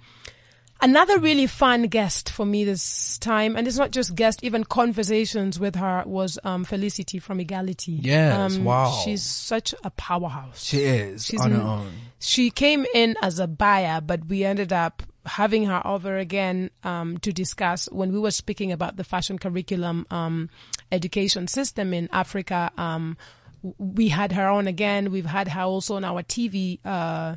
Another 0.82 1.18
really 1.18 1.46
fun 1.46 1.82
guest 1.84 2.30
for 2.30 2.46
me 2.46 2.64
this 2.64 3.18
time, 3.18 3.54
and 3.54 3.68
it's 3.68 3.76
not 3.76 3.90
just 3.90 4.14
guest, 4.14 4.42
even 4.42 4.64
conversations 4.64 5.60
with 5.60 5.76
her 5.76 6.02
was 6.06 6.38
um, 6.42 6.64
Felicity 6.64 7.18
from 7.18 7.40
Egality. 7.40 7.92
Yes, 7.92 8.56
um, 8.56 8.64
wow. 8.64 8.90
She's 9.04 9.22
such 9.22 9.74
a 9.84 9.90
powerhouse. 9.90 10.64
She 10.64 10.78
is 10.78 11.26
She's 11.26 11.40
on 11.40 11.52
her 11.52 11.60
own. 11.60 11.92
She 12.18 12.50
came 12.50 12.86
in 12.94 13.16
as 13.20 13.38
a 13.38 13.46
buyer, 13.46 14.00
but 14.00 14.26
we 14.26 14.42
ended 14.44 14.72
up 14.72 15.02
having 15.26 15.66
her 15.66 15.86
over 15.86 16.16
again 16.16 16.70
um, 16.82 17.18
to 17.18 17.32
discuss 17.32 17.86
when 17.92 18.10
we 18.10 18.18
were 18.18 18.30
speaking 18.30 18.72
about 18.72 18.96
the 18.96 19.04
fashion 19.04 19.38
curriculum 19.38 20.06
um, 20.10 20.48
education 20.90 21.46
system 21.46 21.92
in 21.92 22.08
Africa. 22.10 22.70
Um, 22.78 23.18
we 23.62 24.08
had 24.08 24.32
her 24.32 24.48
on 24.48 24.66
again. 24.66 25.10
We've 25.10 25.26
had 25.26 25.48
her 25.48 25.62
also 25.62 25.96
on 25.96 26.04
our 26.04 26.22
TV 26.22 26.78
uh, 26.84 27.36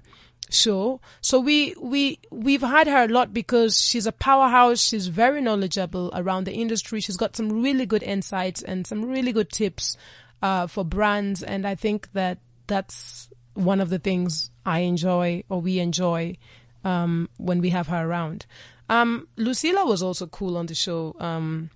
show. 0.54 1.02
So 1.22 1.40
we 1.40 1.76
we 1.80 2.20
we've 2.32 2.62
had 2.62 2.88
her 2.88 3.04
a 3.04 3.08
lot 3.08 3.34
because 3.34 3.80
she's 3.80 4.06
a 4.06 4.12
powerhouse. 4.12 4.82
She's 4.82 5.08
very 5.08 5.42
knowledgeable 5.42 6.12
around 6.14 6.46
the 6.46 6.54
industry. 6.54 7.02
She's 7.02 7.18
got 7.18 7.36
some 7.36 7.62
really 7.62 7.86
good 7.86 8.04
insights 8.04 8.62
and 8.62 8.86
some 8.86 9.06
really 9.06 9.32
good 9.32 9.50
tips 9.50 9.98
uh, 10.42 10.68
for 10.68 10.84
brands. 10.84 11.44
And 11.44 11.66
I 11.66 11.76
think 11.76 12.12
that 12.14 12.40
that's 12.68 13.30
one 13.54 13.80
of 13.80 13.90
the 13.90 14.00
things 14.00 14.52
I 14.66 14.80
enjoy 14.80 15.44
or 15.50 15.62
we 15.62 15.80
enjoy 15.80 16.38
um, 16.84 17.30
when 17.38 17.60
we 17.60 17.70
have 17.70 17.88
her 17.88 18.08
around. 18.08 18.46
Um, 18.90 19.28
Lucilla 19.38 19.86
was 19.86 20.04
also 20.04 20.28
cool 20.28 20.58
on 20.58 20.66
the 20.68 20.76
show. 20.76 21.16
Um, 21.20 21.70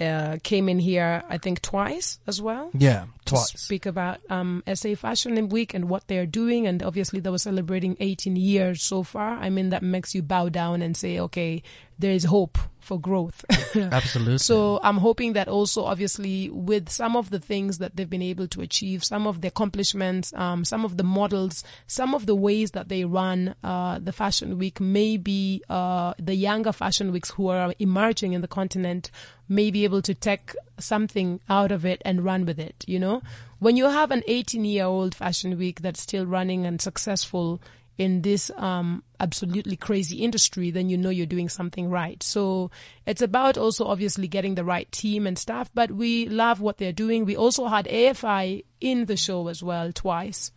uh, 0.00 0.38
came 0.42 0.68
in 0.68 0.78
here, 0.78 1.22
I 1.28 1.38
think, 1.38 1.62
twice 1.62 2.18
as 2.26 2.40
well 2.40 2.70
Yeah, 2.74 3.04
to 3.26 3.34
twice. 3.34 3.52
speak 3.60 3.86
about 3.86 4.20
um, 4.30 4.62
SA 4.72 4.94
Fashion 4.94 5.48
Week 5.48 5.74
and 5.74 5.88
what 5.88 6.06
they're 6.08 6.26
doing. 6.26 6.66
And 6.66 6.82
obviously, 6.82 7.20
they 7.20 7.30
were 7.30 7.38
celebrating 7.38 7.96
18 8.00 8.36
years 8.36 8.82
so 8.82 9.02
far. 9.02 9.36
I 9.38 9.50
mean, 9.50 9.70
that 9.70 9.82
makes 9.82 10.14
you 10.14 10.22
bow 10.22 10.48
down 10.48 10.82
and 10.82 10.96
say, 10.96 11.18
okay, 11.18 11.62
there 11.98 12.12
is 12.12 12.24
hope 12.24 12.58
for 12.80 12.98
growth. 12.98 13.44
Absolutely. 13.76 14.38
So 14.38 14.80
I'm 14.82 14.96
hoping 14.96 15.34
that 15.34 15.46
also, 15.46 15.84
obviously, 15.84 16.50
with 16.50 16.88
some 16.88 17.14
of 17.16 17.30
the 17.30 17.38
things 17.38 17.78
that 17.78 17.94
they've 17.94 18.10
been 18.10 18.22
able 18.22 18.48
to 18.48 18.60
achieve, 18.60 19.04
some 19.04 19.28
of 19.28 19.40
the 19.40 19.46
accomplishments, 19.48 20.32
um, 20.34 20.64
some 20.64 20.84
of 20.84 20.96
the 20.96 21.04
models, 21.04 21.62
some 21.86 22.12
of 22.12 22.26
the 22.26 22.34
ways 22.34 22.72
that 22.72 22.88
they 22.88 23.04
run 23.04 23.54
uh, 23.62 24.00
the 24.00 24.10
fashion 24.12 24.58
week, 24.58 24.80
maybe 24.80 25.62
uh, 25.70 26.12
the 26.18 26.34
younger 26.34 26.72
fashion 26.72 27.12
weeks 27.12 27.30
who 27.30 27.46
are 27.48 27.72
emerging 27.78 28.32
in 28.32 28.40
the 28.40 28.48
continent 28.48 29.12
may 29.52 29.70
be 29.70 29.84
able 29.84 30.02
to 30.02 30.14
take 30.14 30.54
something 30.78 31.40
out 31.48 31.70
of 31.70 31.84
it 31.84 32.02
and 32.04 32.24
run 32.24 32.44
with 32.44 32.58
it. 32.58 32.84
You 32.86 32.98
know, 32.98 33.22
when 33.58 33.76
you 33.76 33.88
have 33.88 34.10
an 34.10 34.22
18 34.26 34.64
year 34.64 34.84
old 34.84 35.14
fashion 35.14 35.58
week 35.58 35.82
that's 35.82 36.00
still 36.00 36.26
running 36.26 36.66
and 36.66 36.80
successful 36.80 37.60
in 37.98 38.22
this 38.22 38.50
um, 38.56 39.02
absolutely 39.20 39.76
crazy 39.76 40.18
industry, 40.18 40.70
then 40.70 40.88
you 40.88 40.96
know 40.96 41.10
you're 41.10 41.26
doing 41.26 41.48
something 41.48 41.90
right. 41.90 42.22
So 42.22 42.70
it's 43.06 43.22
about 43.22 43.58
also 43.58 43.84
obviously 43.84 44.28
getting 44.28 44.54
the 44.54 44.64
right 44.64 44.90
team 44.90 45.26
and 45.26 45.38
stuff, 45.38 45.70
but 45.74 45.90
we 45.92 46.26
love 46.26 46.60
what 46.60 46.78
they're 46.78 46.92
doing. 46.92 47.24
We 47.24 47.36
also 47.36 47.66
had 47.66 47.86
AFI 47.86 48.64
in 48.80 49.04
the 49.04 49.16
show 49.16 49.48
as 49.48 49.62
well 49.62 49.92
twice. 49.92 50.50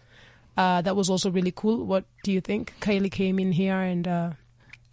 Uh, 0.58 0.82
that 0.82 0.96
was 0.96 1.10
also 1.10 1.30
really 1.30 1.52
cool. 1.54 1.86
What 1.86 2.06
do 2.24 2.32
you 2.32 2.40
think? 2.40 2.74
Kylie 2.80 3.12
came 3.12 3.40
in 3.40 3.52
here 3.52 3.78
and 3.78 4.08
uh, 4.08 4.32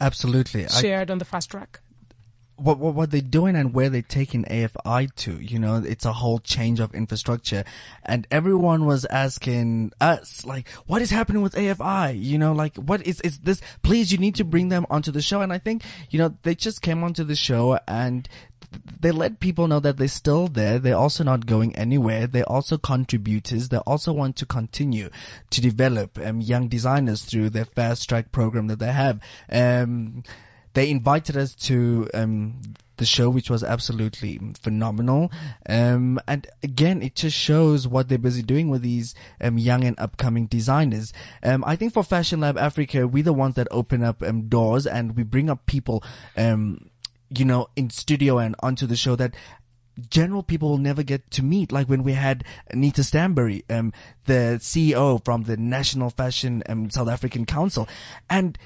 Absolutely. 0.01 0.65
I, 0.65 0.69
shared 0.69 1.11
on 1.11 1.19
the 1.19 1.25
fast 1.25 1.51
track. 1.51 1.81
What, 2.57 2.79
what 2.79 2.95
what 2.95 3.11
they're 3.11 3.21
doing 3.21 3.57
and 3.57 3.75
where 3.75 3.89
they're 3.89 4.03
taking 4.03 4.45
AFI 4.45 5.15
to, 5.17 5.41
you 5.41 5.59
know, 5.59 5.83
it's 5.85 6.05
a 6.05 6.13
whole 6.13 6.39
change 6.39 6.81
of 6.81 6.95
infrastructure. 6.95 7.65
And 8.05 8.27
everyone 8.31 8.85
was 8.85 9.05
asking 9.07 9.93
us, 10.01 10.45
like, 10.45 10.69
what 10.87 11.03
is 11.03 11.11
happening 11.11 11.43
with 11.43 11.55
AFI? 11.55 12.23
You 12.23 12.39
know, 12.39 12.53
like, 12.53 12.77
what 12.77 13.07
is, 13.07 13.21
is 13.23 13.39
this? 13.41 13.61
Please, 13.83 14.13
you 14.13 14.19
need 14.19 14.37
to 14.37 14.45
bring 14.45 14.69
them 14.69 14.87
onto 14.91 15.11
the 15.11 15.23
show. 15.23 15.41
And 15.41 15.53
I 15.53 15.59
think, 15.59 15.83
you 16.11 16.19
know, 16.19 16.37
they 16.43 16.55
just 16.55 16.83
came 16.83 17.03
onto 17.03 17.25
the 17.25 17.37
show 17.37 17.79
and 17.89 18.29
they 19.01 19.11
let 19.11 19.41
people 19.41 19.69
know 19.69 19.81
that 19.81 19.97
they're 19.97 20.09
still 20.09 20.49
there. 20.49 20.79
They're 20.79 20.97
also 20.97 21.25
not 21.25 21.47
going 21.47 21.75
anywhere. 21.77 22.27
They're 22.27 22.49
also 22.49 22.79
contributors. 22.79 23.69
They 23.69 23.79
also 23.79 24.13
want 24.13 24.37
to 24.37 24.47
continue 24.47 25.11
to 25.51 25.61
develop 25.61 26.19
um, 26.19 26.41
young 26.41 26.69
designers 26.69 27.25
through 27.25 27.51
their 27.51 27.65
fast 27.65 28.09
track 28.09 28.33
program 28.33 28.69
that 28.69 28.79
they 28.79 28.93
have. 28.93 29.21
Um, 29.51 30.23
they 30.75 30.91
invited 30.91 31.37
us 31.37 31.55
to 31.55 32.09
um, 32.15 32.61
the 32.97 33.07
show, 33.07 33.29
which 33.29 33.51
was 33.51 33.65
absolutely 33.65 34.41
phenomenal. 34.61 35.31
Um, 35.69 36.21
and 36.29 36.47
again, 36.63 37.03
it 37.03 37.15
just 37.15 37.37
shows 37.37 37.89
what 37.89 38.09
they're 38.09 38.19
busy 38.19 38.43
doing 38.43 38.69
with 38.69 38.83
these 38.83 39.15
um, 39.41 39.59
young 39.59 39.85
and 39.85 39.99
upcoming 39.99 40.47
designers. 40.47 41.13
Um, 41.43 41.65
I 41.67 41.77
think 41.77 41.93
for 41.93 42.05
Fashion 42.05 42.41
Lab 42.41 42.57
Africa, 42.57 43.09
we're 43.09 43.25
the 43.25 43.33
ones 43.33 43.57
that 43.57 43.69
open 43.71 44.03
up 44.03 44.23
um, 44.23 44.49
doors 44.49 44.87
and 44.87 45.17
we 45.17 45.23
bring 45.23 45.51
up 45.51 45.67
people, 45.67 46.05
um, 46.37 46.91
you 47.31 47.45
know, 47.45 47.69
in 47.77 47.91
studio 47.91 48.39
and 48.39 48.55
onto 48.61 48.87
the 48.87 48.97
show 48.97 49.17
that 49.17 49.35
general 50.09 50.43
people 50.43 50.71
will 50.71 50.79
never 50.79 51.03
get 51.03 51.31
to 51.33 51.43
meet. 51.43 51.73
Like 51.73 51.89
when 51.89 52.03
we 52.03 52.13
had 52.13 52.45
Anita 52.71 53.03
Stanbury, 53.03 53.65
um, 53.69 53.93
the 54.27 54.59
CEO 54.61 55.23
from 55.25 55.43
the 55.45 55.57
National 55.57 56.11
Fashion 56.11 56.63
um, 56.69 56.89
South 56.91 57.09
African 57.09 57.45
Council, 57.47 57.89
and 58.31 58.57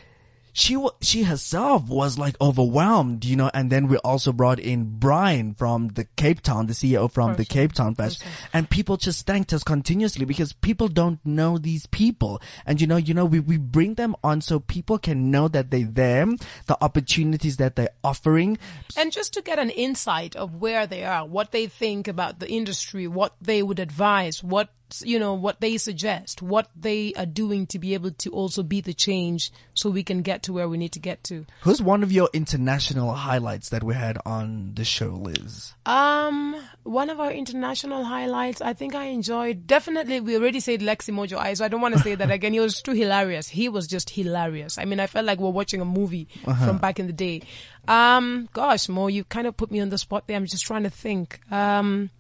she 0.56 0.82
she 1.02 1.24
herself 1.24 1.86
was 1.86 2.18
like 2.18 2.34
overwhelmed, 2.40 3.26
you 3.26 3.36
know. 3.36 3.50
And 3.52 3.70
then 3.70 3.88
we 3.88 3.98
also 3.98 4.32
brought 4.32 4.58
in 4.58 4.98
Brian 4.98 5.52
from 5.52 5.88
the 5.88 6.04
Cape 6.16 6.40
Town, 6.40 6.66
the 6.66 6.72
CEO 6.72 7.12
from 7.12 7.34
the 7.34 7.44
Cape 7.44 7.74
Town 7.74 7.94
Fashion, 7.94 8.26
and 8.54 8.70
people 8.70 8.96
just 8.96 9.26
thanked 9.26 9.52
us 9.52 9.62
continuously 9.62 10.24
because 10.24 10.54
people 10.54 10.88
don't 10.88 11.20
know 11.26 11.58
these 11.58 11.84
people, 11.84 12.40
and 12.64 12.80
you 12.80 12.86
know, 12.86 12.96
you 12.96 13.12
know, 13.12 13.26
we 13.26 13.38
we 13.38 13.58
bring 13.58 13.94
them 13.94 14.16
on 14.24 14.40
so 14.40 14.58
people 14.58 14.98
can 14.98 15.30
know 15.30 15.46
that 15.46 15.70
they're 15.70 15.84
there, 15.84 16.24
the 16.66 16.78
opportunities 16.80 17.58
that 17.58 17.76
they're 17.76 17.90
offering, 18.02 18.56
And 18.96 19.12
just 19.12 19.34
to 19.34 19.42
get 19.42 19.58
an 19.58 19.68
insight 19.68 20.36
of 20.36 20.54
where 20.54 20.86
they 20.86 21.04
are, 21.04 21.26
what 21.26 21.52
they 21.52 21.66
think 21.66 22.08
about 22.08 22.38
the 22.38 22.48
industry, 22.50 23.06
what 23.06 23.34
they 23.42 23.62
would 23.62 23.78
advise, 23.78 24.42
what 24.42 24.70
you 25.04 25.18
know, 25.18 25.34
what 25.34 25.60
they 25.60 25.76
suggest, 25.76 26.42
what 26.42 26.68
they 26.76 27.12
are 27.14 27.26
doing 27.26 27.66
to 27.68 27.78
be 27.78 27.94
able 27.94 28.10
to 28.12 28.30
also 28.30 28.62
be 28.62 28.80
the 28.80 28.94
change 28.94 29.50
so 29.74 29.90
we 29.90 30.02
can 30.02 30.22
get 30.22 30.42
to 30.44 30.52
where 30.52 30.68
we 30.68 30.78
need 30.78 30.92
to 30.92 30.98
get 30.98 31.22
to. 31.24 31.44
Who's 31.62 31.82
one 31.82 32.02
of 32.02 32.12
your 32.12 32.28
international 32.32 33.12
highlights 33.14 33.68
that 33.70 33.82
we 33.82 33.94
had 33.94 34.18
on 34.24 34.72
the 34.74 34.84
show, 34.84 35.08
Liz? 35.08 35.74
Um, 35.84 36.56
one 36.84 37.10
of 37.10 37.20
our 37.20 37.32
international 37.32 38.04
highlights, 38.04 38.60
I 38.60 38.72
think 38.72 38.94
I 38.94 39.06
enjoyed, 39.06 39.66
definitely, 39.66 40.20
we 40.20 40.36
already 40.36 40.60
said 40.60 40.80
Lexy 40.80 41.12
Mojo 41.12 41.36
Eye, 41.38 41.54
so 41.54 41.64
I 41.64 41.68
don't 41.68 41.80
want 41.80 41.94
to 41.94 42.00
say 42.00 42.14
that 42.14 42.30
again. 42.36 42.52
He 42.52 42.60
was 42.60 42.80
too 42.82 42.92
hilarious. 42.92 43.48
He 43.48 43.68
was 43.68 43.86
just 43.86 44.10
hilarious. 44.10 44.78
I 44.78 44.84
mean, 44.84 45.00
I 45.00 45.06
felt 45.06 45.26
like 45.26 45.38
we're 45.38 45.50
watching 45.50 45.80
a 45.80 45.84
movie 45.84 46.28
from 46.44 46.78
back 46.78 46.98
in 46.98 47.06
the 47.06 47.12
day. 47.12 47.42
Um, 47.88 48.48
gosh, 48.52 48.88
Mo, 48.88 49.06
you 49.08 49.24
kind 49.24 49.46
of 49.46 49.56
put 49.56 49.70
me 49.70 49.80
on 49.80 49.90
the 49.90 49.98
spot 49.98 50.26
there. 50.26 50.36
I'm 50.36 50.46
just 50.46 50.64
trying 50.64 50.82
to 50.84 50.90
think. 50.90 51.40
Um, 51.52 52.10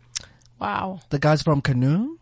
wow. 0.60 1.00
The 1.10 1.18
guys 1.18 1.42
from 1.42 1.60
Canoe? 1.60 2.18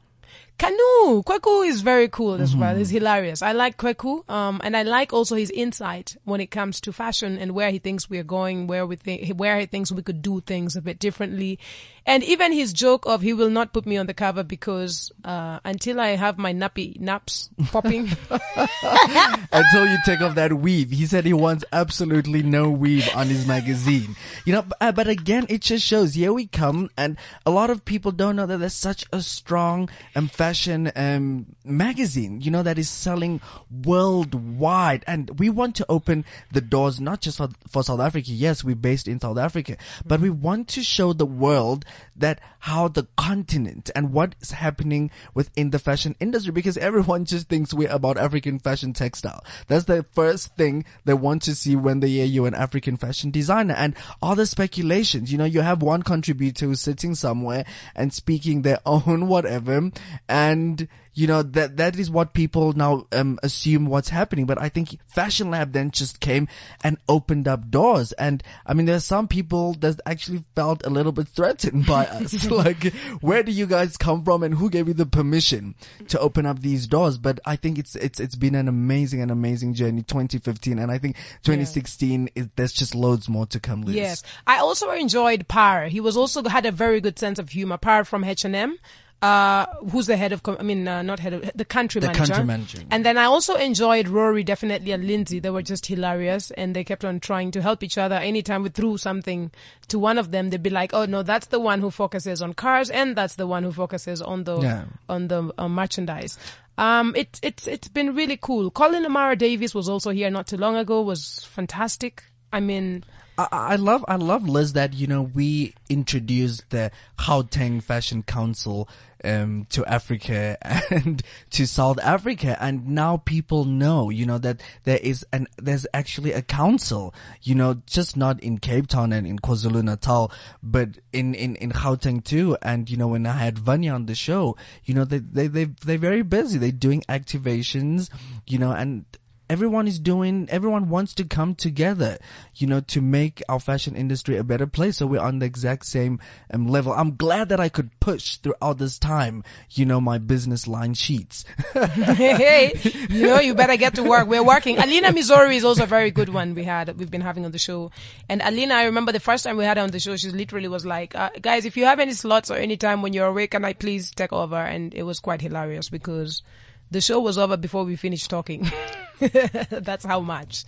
Canoe. 0.57 1.23
Kweku 1.25 1.67
is 1.67 1.83
very 1.83 2.09
cool 2.09 2.35
as 2.41 2.55
well. 2.55 2.77
He's 2.77 2.91
hilarious. 2.91 3.43
I 3.43 3.53
like 3.53 3.77
Kweku. 3.77 4.29
Um, 4.31 4.61
and 4.65 4.77
I 4.77 4.83
like 4.83 5.13
also 5.13 5.35
his 5.35 5.51
insight 5.51 6.17
when 6.25 6.41
it 6.41 6.51
comes 6.51 6.81
to 6.83 6.93
fashion 6.93 7.39
and 7.39 7.53
where 7.53 7.71
he 7.71 7.79
thinks 7.79 8.09
we're 8.09 8.23
going, 8.25 8.67
where 8.67 8.87
we 8.87 8.97
think, 8.97 9.37
where 9.37 9.59
he 9.59 9.67
thinks 9.67 9.91
we 9.91 10.03
could 10.03 10.23
do 10.23 10.41
things 10.41 10.77
a 10.77 10.83
bit 10.83 10.99
differently. 10.99 11.59
And 12.07 12.23
even 12.23 12.53
his 12.53 12.73
joke 12.73 13.07
of 13.07 13.23
he 13.23 13.33
will 13.33 13.49
not 13.49 13.73
put 13.73 13.87
me 13.87 13.97
on 13.97 14.07
the 14.07 14.15
cover 14.15 14.43
because, 14.43 15.11
uh, 15.25 15.61
until 15.65 16.01
I 16.01 16.09
have 16.09 16.37
my 16.37 16.53
nappy 16.53 17.01
naps 17.01 17.49
popping. 17.71 18.11
Until 19.53 19.87
you 19.87 19.97
take 20.05 20.21
off 20.21 20.35
that 20.35 20.53
weave. 20.53 20.91
He 20.91 21.07
said 21.07 21.25
he 21.25 21.33
wants 21.33 21.65
absolutely 21.73 22.43
no 22.43 22.71
weave 22.71 23.09
on 23.15 23.29
his 23.29 23.47
magazine. 23.47 24.17
You 24.45 24.55
know, 24.55 24.63
but, 24.63 24.79
uh, 24.81 24.93
but 24.93 25.09
again, 25.09 25.47
it 25.49 25.63
just 25.63 25.87
shows 25.87 26.15
here 26.15 26.33
we 26.33 26.47
come 26.47 26.91
and 26.97 27.17
a 27.47 27.51
lot 27.51 27.71
of 27.71 27.85
people 27.85 28.13
don't 28.13 28.37
know 28.37 28.47
that 28.47 28.59
there's 28.59 28.75
such 28.75 29.07
a 29.13 29.23
strong 29.23 29.89
um, 30.15 30.29
fashion 30.29 30.91
um, 30.97 31.47
magazine, 31.65 32.41
you 32.41 32.51
know, 32.51 32.63
that 32.63 32.79
is 32.79 32.89
selling 32.89 33.41
worldwide. 33.85 35.05
And 35.07 35.39
we 35.39 35.51
want 35.51 35.77
to 35.77 35.87
open 35.89 36.25
the 36.53 36.61
doors 36.61 37.01
not 37.01 37.21
just 37.21 37.39
for, 37.39 37.49
for 37.69 37.83
South 37.83 38.01
Africa. 38.01 38.31
Yes, 38.31 38.65
we're 38.65 38.75
based 38.75 39.09
in 39.09 39.21
South 39.21 39.39
Africa, 39.39 39.77
but 40.05 40.21
we 40.21 40.31
want 40.31 40.69
to 40.69 40.83
show 40.83 41.13
the 41.13 41.27
world 41.27 41.85
that 42.17 42.41
how 42.61 42.89
the 42.89 43.07
continent 43.17 43.91
and 43.95 44.13
what 44.13 44.35
is 44.41 44.53
happening 44.53 45.11
within 45.35 45.71
the 45.71 45.79
fashion 45.79 46.15
industry 46.21 46.53
because 46.53 46.77
everyone 46.79 47.25
just 47.35 47.49
thinks 47.49 47.75
we're 47.75 47.91
about 47.91 48.17
African 48.17 48.59
fashion 48.59 48.93
textile. 48.93 49.45
That's 49.67 49.85
the 49.85 50.05
first 50.13 50.57
thing 50.57 50.85
they 51.05 51.15
want 51.15 51.43
to 51.43 51.55
see 51.55 51.77
when 51.77 52.01
they 52.01 52.09
hear 52.09 52.25
you're 52.25 52.47
an 52.47 52.55
African 52.55 52.97
fashion 52.97 53.31
designer 53.31 53.75
and 53.75 53.95
all 54.23 54.35
the 54.35 54.47
speculations. 54.47 55.33
You 55.33 55.39
know, 55.39 55.45
you 55.45 55.61
have 55.61 55.83
one 55.83 56.03
contributor 56.03 56.67
who's 56.67 56.81
sitting 56.81 57.15
somewhere 57.15 57.65
and 57.95 58.13
speaking 58.13 58.63
their 58.63 58.79
own 58.87 59.29
whatever 59.29 59.91
and 60.29 60.89
you 61.15 61.27
know 61.27 61.43
that 61.43 61.77
that 61.77 61.97
is 61.97 62.11
what 62.11 62.35
people 62.35 62.73
now 62.73 63.07
um, 63.13 63.39
assume 63.43 63.87
what's 63.87 64.09
happening 64.09 64.47
but 64.47 64.61
i 64.61 64.69
think 64.69 64.99
fashion 65.07 65.51
lab 65.51 65.73
then 65.73 65.91
just 65.91 66.21
came 66.21 66.49
and 66.83 66.99
opened 67.09 67.47
up 67.47 67.71
doors 67.71 68.13
and 68.13 68.43
i 68.67 68.75
mean 68.75 68.87
there's 68.87 69.05
some 69.05 69.29
people 69.29 69.75
that 69.75 70.01
actually 70.07 70.45
felt 70.55 70.85
a 70.87 70.91
little 70.91 71.13
bit 71.13 71.29
threatened 71.29 71.87
by 71.87 72.07
us 72.07 72.45
like 72.51 72.93
where 73.21 73.43
do 73.43 73.53
you 73.53 73.67
guys 73.67 73.97
come 73.97 74.25
from 74.25 74.43
and 74.43 74.55
who 74.55 74.69
gave 74.69 74.89
you 74.89 74.95
the 74.95 75.07
permission 75.07 75.75
to 76.09 76.19
open 76.19 76.47
up 76.47 76.61
these 76.61 76.87
doors 76.87 77.19
but 77.19 77.39
i 77.45 77.57
think 77.57 77.79
it's 77.79 77.95
it's 77.97 78.19
it's 78.19 78.35
been 78.35 78.55
an 78.55 78.69
amazing 78.69 79.21
and 79.21 79.31
amazing 79.31 79.75
journey 79.75 80.03
2015 80.03 80.79
and 80.79 80.91
i 80.91 80.99
think 80.99 81.17
2016 81.43 82.29
is, 82.35 82.49
there's 82.57 82.73
just 82.73 82.95
loads 82.95 83.29
more 83.29 83.47
to 83.47 83.61
come 83.61 83.83
Liz. 83.83 83.95
Yes, 83.95 84.23
I 84.47 84.59
also 84.59 84.91
enjoyed 84.91 85.49
Par. 85.49 85.87
He 85.87 86.01
was 86.01 86.17
also 86.17 86.43
had 86.45 86.67
a 86.67 86.73
very 86.73 87.01
good 87.01 87.19
sense 87.19 87.39
of 87.39 87.51
humor. 87.51 87.77
Par 87.77 88.05
from 88.05 88.25
H 88.25 88.45
and 88.45 88.55
M. 88.55 88.79
Uh, 89.25 89.67
who's 89.91 90.07
the 90.07 90.17
head 90.19 90.33
of, 90.33 90.43
com- 90.43 90.57
I 90.61 90.63
mean, 90.63 90.87
uh, 90.87 91.01
not 91.01 91.19
head 91.19 91.33
of, 91.33 91.51
the 91.55 91.65
country 91.65 91.99
The 92.01 92.09
manager. 92.09 92.27
country 92.27 92.45
manager. 92.45 92.79
And 92.91 93.07
then 93.07 93.17
I 93.17 93.25
also 93.25 93.55
enjoyed 93.55 94.07
Rory, 94.09 94.45
definitely, 94.45 94.93
and 94.93 95.07
Lindsay. 95.07 95.39
They 95.41 95.49
were 95.49 95.63
just 95.63 95.87
hilarious 95.87 96.51
and 96.51 96.77
they 96.77 96.85
kept 96.85 97.05
on 97.07 97.21
trying 97.21 97.51
to 97.53 97.63
help 97.63 97.83
each 97.83 97.97
other. 97.97 98.17
Anytime 98.17 98.63
we 98.63 98.69
threw 98.69 98.99
something 98.99 99.51
to 99.89 99.99
one 99.99 100.19
of 100.19 100.31
them, 100.31 100.51
they'd 100.51 100.63
be 100.63 100.69
like, 100.69 100.93
oh 100.93 101.07
no, 101.07 101.23
that's 101.23 101.47
the 101.47 101.59
one 101.61 101.81
who 101.81 101.91
focuses 101.91 102.43
on 102.43 102.53
cars 102.53 102.91
and 102.91 103.17
that's 103.17 103.37
the 103.37 103.47
one 103.47 103.63
who 103.63 103.73
focuses 103.73 104.21
on 104.21 104.45
the, 104.45 104.61
Yeah. 104.61 104.85
on 105.09 105.29
the 105.29 105.51
uh, 105.57 105.69
merchandise. 105.69 106.39
Um, 106.77 107.15
it, 107.17 107.41
it's, 107.43 107.67
it's 107.67 107.89
been 107.89 108.15
really 108.15 108.37
cool. 108.37 108.71
Colin 108.71 109.07
Amara 109.07 109.37
Davis 109.37 109.75
was 109.75 109.89
also 109.89 110.11
here 110.11 110.29
not 110.29 110.49
too 110.49 110.59
long 110.59 110.77
ago, 110.77 111.01
was 111.01 111.45
fantastic. 111.51 112.25
I 112.53 112.61
mean, 112.61 113.05
I, 113.39 113.49
I 113.51 113.77
love 113.77 114.05
I 114.07 114.15
love 114.15 114.49
Liz 114.49 114.75
that 114.75 114.95
you 114.95 115.09
know 115.09 115.23
we 115.23 115.75
introduced 115.89 116.71
the 116.71 116.93
Gauteng 117.19 117.83
Fashion 117.83 118.23
Council 118.23 118.89
um, 119.25 119.67
to 119.71 119.85
Africa 119.87 120.57
and 120.91 121.23
to 121.51 121.67
South 121.67 121.99
Africa, 122.01 122.57
and 122.61 122.89
now 122.89 123.17
people 123.17 123.65
know 123.65 124.11
you 124.11 124.27
know 124.27 124.39
that 124.39 124.63
there 124.85 124.99
is 124.99 125.25
an 125.33 125.49
there's 125.57 125.87
actually 125.95 126.33
a 126.33 126.43
council, 126.43 127.15
you 127.43 127.55
know, 127.55 127.83
just 127.87 128.17
not 128.17 128.41
in 128.41 128.59
Cape 128.59 128.87
Town 128.87 129.13
and 129.13 129.27
in 129.27 129.39
KwaZulu 129.39 129.83
Natal, 129.83 130.31
but 130.63 130.99
in 131.13 131.35
in 131.35 131.57
in 131.57 131.73
Gauteng 131.73 132.23
too. 132.23 132.57
And 132.63 132.89
you 132.91 132.97
know 132.97 133.09
when 133.09 133.27
I 133.27 133.33
had 133.33 133.59
Vanya 133.59 133.93
on 133.93 134.07
the 134.07 134.15
show, 134.15 134.57
you 134.85 134.95
know 134.95 135.05
they 135.05 135.19
they 135.19 135.47
they 135.47 135.65
they're 135.65 135.99
very 135.99 136.23
busy. 136.23 136.59
They're 136.59 136.73
doing 136.73 137.03
activations, 137.09 138.11
you 138.47 138.59
know, 138.59 138.73
and 138.73 139.05
everyone 139.49 139.87
is 139.87 139.99
doing 139.99 140.49
everyone 140.51 140.89
wants 140.89 141.15
to 141.15 141.25
come 141.25 141.55
together 141.55 142.19
you 142.55 142.67
know 142.67 142.81
to 142.81 143.01
make 143.01 143.43
our 143.49 143.61
fashion 143.61 143.95
industry 143.95 144.37
a 144.37 144.45
better 144.45 144.67
place 144.67 144.99
so 144.99 145.07
we're 145.07 145.21
on 145.21 145.39
the 145.39 145.47
exact 145.47 145.85
same 145.87 146.19
um, 146.53 146.67
level 146.67 146.93
i'm 146.93 147.17
glad 147.17 147.49
that 147.49 147.61
i 147.61 147.69
could 147.69 147.91
push 148.01 148.37
throughout 148.39 148.79
this 148.79 148.99
time 148.99 149.43
you 149.71 149.85
know 149.85 150.01
my 150.01 150.19
business 150.19 150.67
line 150.67 150.95
sheets 150.95 151.45
hey, 151.75 152.73
you 153.11 153.27
know, 153.27 153.41
you 153.41 153.55
better 153.55 153.77
get 153.77 153.95
to 153.95 154.03
work. 154.03 154.29
We're 154.29 154.45
working. 154.45 154.79
Alina 154.79 155.13
Missouri 155.13 155.57
is 155.57 155.65
also 155.65 155.85
a 155.85 155.87
very 155.87 156.11
good 156.11 156.29
one 156.29 156.55
we 156.55 156.65
had, 156.65 156.97
we've 156.99 157.11
been 157.11 157.21
having 157.21 157.45
on 157.45 157.53
the 157.53 157.59
show. 157.59 157.91
And 158.29 158.43
Alina, 158.43 158.75
I 158.75 158.85
remember 158.85 159.13
the 159.13 159.21
first 159.21 159.45
time 159.45 159.57
we 159.57 159.65
had 159.65 159.77
her 159.77 159.83
on 159.83 159.91
the 159.91 160.01
show, 160.01 160.17
she 160.17 160.31
literally 160.31 160.69
was 160.69 160.85
like, 160.87 161.15
uh, 161.15 161.31
guys, 161.41 161.65
if 161.65 161.77
you 161.77 161.85
have 161.85 162.01
any 162.01 162.13
slots 162.13 162.51
or 162.51 162.57
any 162.57 162.77
time 162.77 163.03
when 163.03 163.13
you're 163.13 163.27
awake, 163.27 163.53
can 163.53 163.65
I 163.65 163.73
please 163.73 164.11
take 164.11 164.33
over? 164.33 164.57
And 164.57 164.95
it 164.95 165.03
was 165.03 165.21
quite 165.21 165.41
hilarious 165.41 165.89
because 165.89 166.43
the 166.91 167.01
show 167.01 167.21
was 167.21 167.39
over 167.39 167.57
before 167.57 167.85
we 167.85 167.97
finished 167.97 168.31
talking. 168.31 168.71
That's 169.71 170.05
how 170.05 170.21
much. 170.21 170.65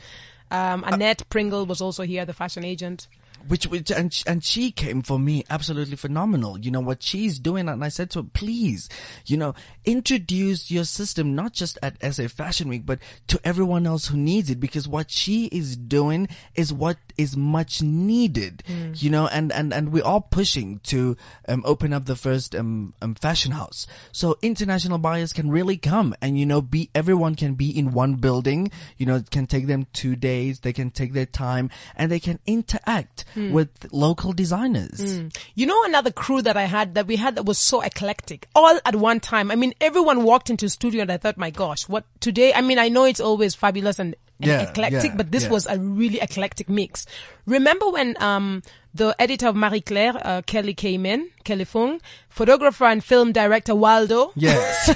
Um, 0.51 0.85
Annette 0.87 1.29
Pringle 1.29 1.67
was 1.67 1.81
also 1.81 2.05
here, 2.05 2.25
the 2.25 2.33
fashion 2.33 2.65
agent. 2.65 3.09
Which 3.49 3.67
which 3.67 3.91
and 3.91 4.23
and 4.27 4.45
she 4.45 4.71
came 4.71 5.03
for 5.03 5.19
me 5.19 5.45
absolutely 5.51 5.97
phenomenal. 5.97 6.59
You 6.59 6.71
know 6.71 6.81
what 6.81 7.03
she's 7.03 7.39
doing, 7.39 7.69
and 7.69 7.85
I 7.85 7.89
said 7.89 8.11
to 8.11 8.21
her, 8.23 8.29
please, 8.33 8.89
you 9.27 9.37
know, 9.37 9.55
introduce 9.85 10.71
your 10.71 10.85
system 10.85 11.35
not 11.35 11.53
just 11.53 11.79
at 11.83 11.97
SA 12.15 12.29
Fashion 12.29 12.69
Week, 12.69 12.85
but 12.85 12.99
to 13.29 13.41
everyone 13.45 13.87
else 13.87 14.07
who 14.09 14.17
needs 14.17 14.51
it, 14.51 14.61
because 14.61 14.89
what 14.89 15.11
she 15.11 15.47
is 15.47 15.77
doing 15.77 16.29
is 16.55 16.73
what 16.73 16.99
is 17.17 17.37
much 17.37 17.83
needed. 17.83 18.63
You 18.95 19.11
know, 19.11 19.27
and 19.29 19.53
and 19.53 19.73
and 19.73 19.93
we're 19.93 20.03
pushing 20.31 20.81
to 20.85 21.17
um, 21.49 21.63
open 21.67 21.93
up 21.93 22.07
the 22.07 22.17
first 22.17 22.55
um, 22.55 22.95
um 23.03 23.15
fashion 23.15 23.53
house, 23.53 23.87
so 24.13 24.39
international 24.43 24.99
buyers 24.99 25.33
can 25.33 25.51
really 25.51 25.77
come, 25.77 26.15
and 26.21 26.39
you 26.39 26.47
know, 26.47 26.61
be 26.61 26.91
everyone 26.95 27.35
can 27.35 27.55
be 27.55 27.77
in 27.77 27.93
one 27.93 28.15
building. 28.15 28.71
You 28.97 29.07
know, 29.07 29.17
it 29.17 29.31
can 29.31 29.47
take 29.47 29.67
them 29.67 29.87
two 29.93 30.17
days. 30.17 30.61
They 30.61 30.73
can 30.73 30.91
take 30.91 31.13
their 31.13 31.27
time, 31.27 31.71
and 31.95 32.11
they 32.11 32.21
can 32.21 32.39
interact 32.47 33.25
Hmm. 33.37 33.53
with 33.53 33.93
local 33.93 34.33
designers. 34.33 34.99
Hmm. 34.99 35.29
You 35.55 35.67
know 35.67 35.85
another 35.85 36.11
crew 36.11 36.41
that 36.41 36.57
I 36.57 36.63
had 36.63 36.95
that 36.95 37.07
we 37.07 37.17
had 37.17 37.37
that 37.37 37.43
was 37.43 37.59
so 37.59 37.83
eclectic 37.83 38.49
all 38.55 38.81
at 38.87 38.97
one 38.97 39.21
time. 39.21 39.51
I 39.51 39.57
mean, 39.57 39.75
everyone 39.79 40.25
walked 40.25 40.49
into 40.49 40.71
studio 40.71 41.03
and 41.03 41.13
I 41.13 41.19
thought, 41.19 41.37
my 41.37 41.51
gosh, 41.51 41.87
what 41.87 42.07
today? 42.21 42.55
I 42.55 42.63
mean, 42.63 42.79
I 42.79 42.89
know 42.89 43.05
it's 43.05 43.21
always 43.21 43.55
fabulous 43.55 43.99
and, 43.99 44.17
and 44.17 44.26
Yeah, 44.39 44.63
eclectic, 44.63 45.13
yeah, 45.13 45.17
but 45.17 45.33
this 45.33 45.45
yeah. 45.45 45.51
was 45.51 45.67
a 45.67 45.79
really 45.79 46.21
eclectic 46.21 46.69
mix. 46.69 47.07
Remember 47.47 47.89
when, 47.91 48.21
um, 48.23 48.63
the 48.97 49.15
editor 49.19 49.49
of 49.49 49.57
Marie 49.57 49.81
Claire, 49.81 50.15
uh, 50.25 50.43
Kelly 50.43 50.75
came 50.75 51.05
in, 51.07 51.29
Kelly 51.45 51.65
Fung, 51.65 52.01
photographer 52.29 52.85
and 52.85 53.03
film 53.03 53.33
director 53.33 53.75
Waldo 53.75 54.33
Yes. 54.35 54.95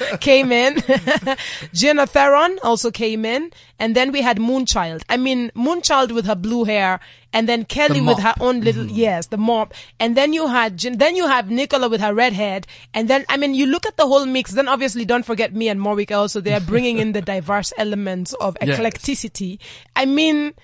came 0.20 0.52
in. 0.52 0.82
Jenna 1.72 2.06
Theron 2.06 2.58
also 2.62 2.90
came 2.90 3.24
in. 3.24 3.50
And 3.80 3.94
then 3.94 4.10
we 4.10 4.22
had 4.22 4.38
Moonchild. 4.38 5.02
I 5.08 5.16
mean, 5.16 5.52
Moonchild 5.54 6.12
with 6.12 6.26
her 6.26 6.34
blue 6.34 6.64
hair. 6.64 7.00
And 7.32 7.48
then 7.48 7.64
Kelly 7.64 8.00
The 8.00 8.06
with 8.06 8.18
her 8.20 8.34
own 8.40 8.60
little, 8.62 8.86
yes, 8.86 9.26
the 9.26 9.36
mop. 9.36 9.74
And 10.00 10.16
then 10.16 10.32
you 10.32 10.48
had, 10.48 10.78
then 10.80 11.14
you 11.14 11.26
have 11.26 11.50
Nicola 11.50 11.88
with 11.88 12.00
her 12.00 12.14
red 12.14 12.32
head. 12.32 12.66
And 12.94 13.08
then, 13.08 13.24
I 13.28 13.36
mean, 13.36 13.54
you 13.54 13.66
look 13.66 13.86
at 13.86 13.96
the 13.96 14.06
whole 14.06 14.26
mix. 14.26 14.52
Then 14.52 14.66
obviously 14.66 15.04
don't 15.04 15.24
forget 15.24 15.54
me 15.54 15.68
and 15.68 15.80
Morwick 15.80 16.10
also. 16.10 16.40
They 16.40 16.54
are 16.54 16.60
bringing 16.60 16.98
in 16.98 17.12
the 17.12 17.22
diverse 17.22 17.72
elements 17.76 18.34
of 18.34 18.56
Yes. 18.68 18.78
eclecticity. 18.78 19.58
I 19.96 20.04
mean, 20.06 20.54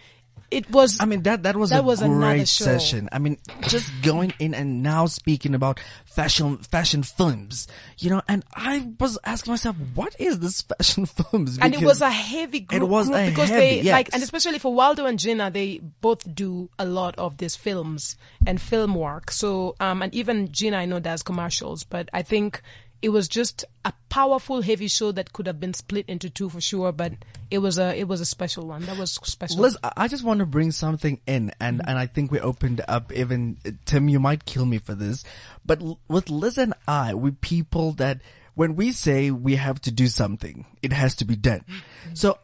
it 0.50 0.70
was, 0.70 0.98
I 1.00 1.04
mean 1.06 1.22
that 1.24 1.42
that 1.42 1.56
was 1.56 1.70
That 1.70 1.80
a 1.80 1.82
was 1.82 2.00
great 2.00 2.46
session. 2.46 3.08
I 3.10 3.18
mean, 3.18 3.38
just 3.66 3.90
going 4.02 4.32
in 4.38 4.54
and 4.54 4.82
now 4.84 5.06
speaking 5.06 5.52
about 5.54 5.80
fashion 6.04 6.58
fashion 6.58 7.02
films, 7.02 7.66
you 7.98 8.10
know, 8.10 8.22
and 8.28 8.44
I 8.54 8.88
was 9.00 9.18
asking 9.24 9.52
myself, 9.52 9.74
what 9.94 10.14
is 10.20 10.38
this 10.38 10.62
fashion 10.62 11.06
films? 11.16 11.58
and 11.58 11.74
it 11.74 11.82
was 11.82 12.00
a 12.00 12.10
heavy 12.10 12.60
group, 12.60 12.82
It 12.82 12.86
was 12.86 13.08
group 13.08 13.18
a 13.18 13.26
because 13.30 13.48
heavy, 13.48 13.82
they 13.82 13.90
like 13.90 14.10
and 14.12 14.22
especially 14.22 14.60
for 14.60 14.72
Waldo 14.72 15.06
and 15.06 15.18
Gina 15.18 15.50
they 15.50 15.78
both 16.00 16.22
do 16.32 16.70
a 16.78 16.84
lot 16.84 17.18
of 17.18 17.38
these 17.38 17.56
films 17.56 18.16
and 18.46 18.60
film 18.60 18.94
work 18.94 19.32
so 19.32 19.74
um 19.80 20.02
and 20.02 20.14
even 20.14 20.52
Gina 20.52 20.76
I 20.76 20.84
know 20.84 21.00
does 21.00 21.22
commercials 21.24 21.82
but 21.82 22.08
I 22.12 22.22
think 22.22 22.62
it 23.04 23.10
was 23.10 23.28
just 23.28 23.66
a 23.84 23.92
powerful, 24.08 24.62
heavy 24.62 24.88
show 24.88 25.12
that 25.12 25.34
could 25.34 25.46
have 25.46 25.60
been 25.60 25.74
split 25.74 26.06
into 26.08 26.30
two 26.30 26.48
for 26.48 26.60
sure. 26.60 26.90
But 26.90 27.12
it 27.50 27.58
was 27.58 27.78
a 27.78 27.94
it 27.94 28.08
was 28.08 28.22
a 28.22 28.24
special 28.24 28.66
one. 28.66 28.86
That 28.86 28.96
was 28.96 29.12
special. 29.12 29.58
Liz, 29.58 29.76
I 29.82 30.08
just 30.08 30.24
want 30.24 30.40
to 30.40 30.46
bring 30.46 30.72
something 30.72 31.20
in, 31.26 31.52
and, 31.60 31.80
mm-hmm. 31.80 31.88
and 31.90 31.98
I 31.98 32.06
think 32.06 32.32
we 32.32 32.40
opened 32.40 32.80
up 32.88 33.12
even, 33.12 33.58
uh, 33.66 33.72
Tim, 33.84 34.08
you 34.08 34.18
might 34.18 34.46
kill 34.46 34.64
me 34.64 34.78
for 34.78 34.94
this, 34.94 35.22
but 35.66 35.82
with 36.08 36.30
Liz 36.30 36.56
and 36.56 36.72
I, 36.88 37.12
we 37.14 37.32
people 37.32 37.92
that 37.92 38.22
when 38.54 38.74
we 38.74 38.90
say 38.90 39.30
we 39.30 39.56
have 39.56 39.82
to 39.82 39.90
do 39.90 40.06
something, 40.06 40.64
it 40.80 40.94
has 40.94 41.14
to 41.16 41.26
be 41.26 41.36
done. 41.36 41.60
Mm-hmm. 41.60 42.14
So 42.14 42.38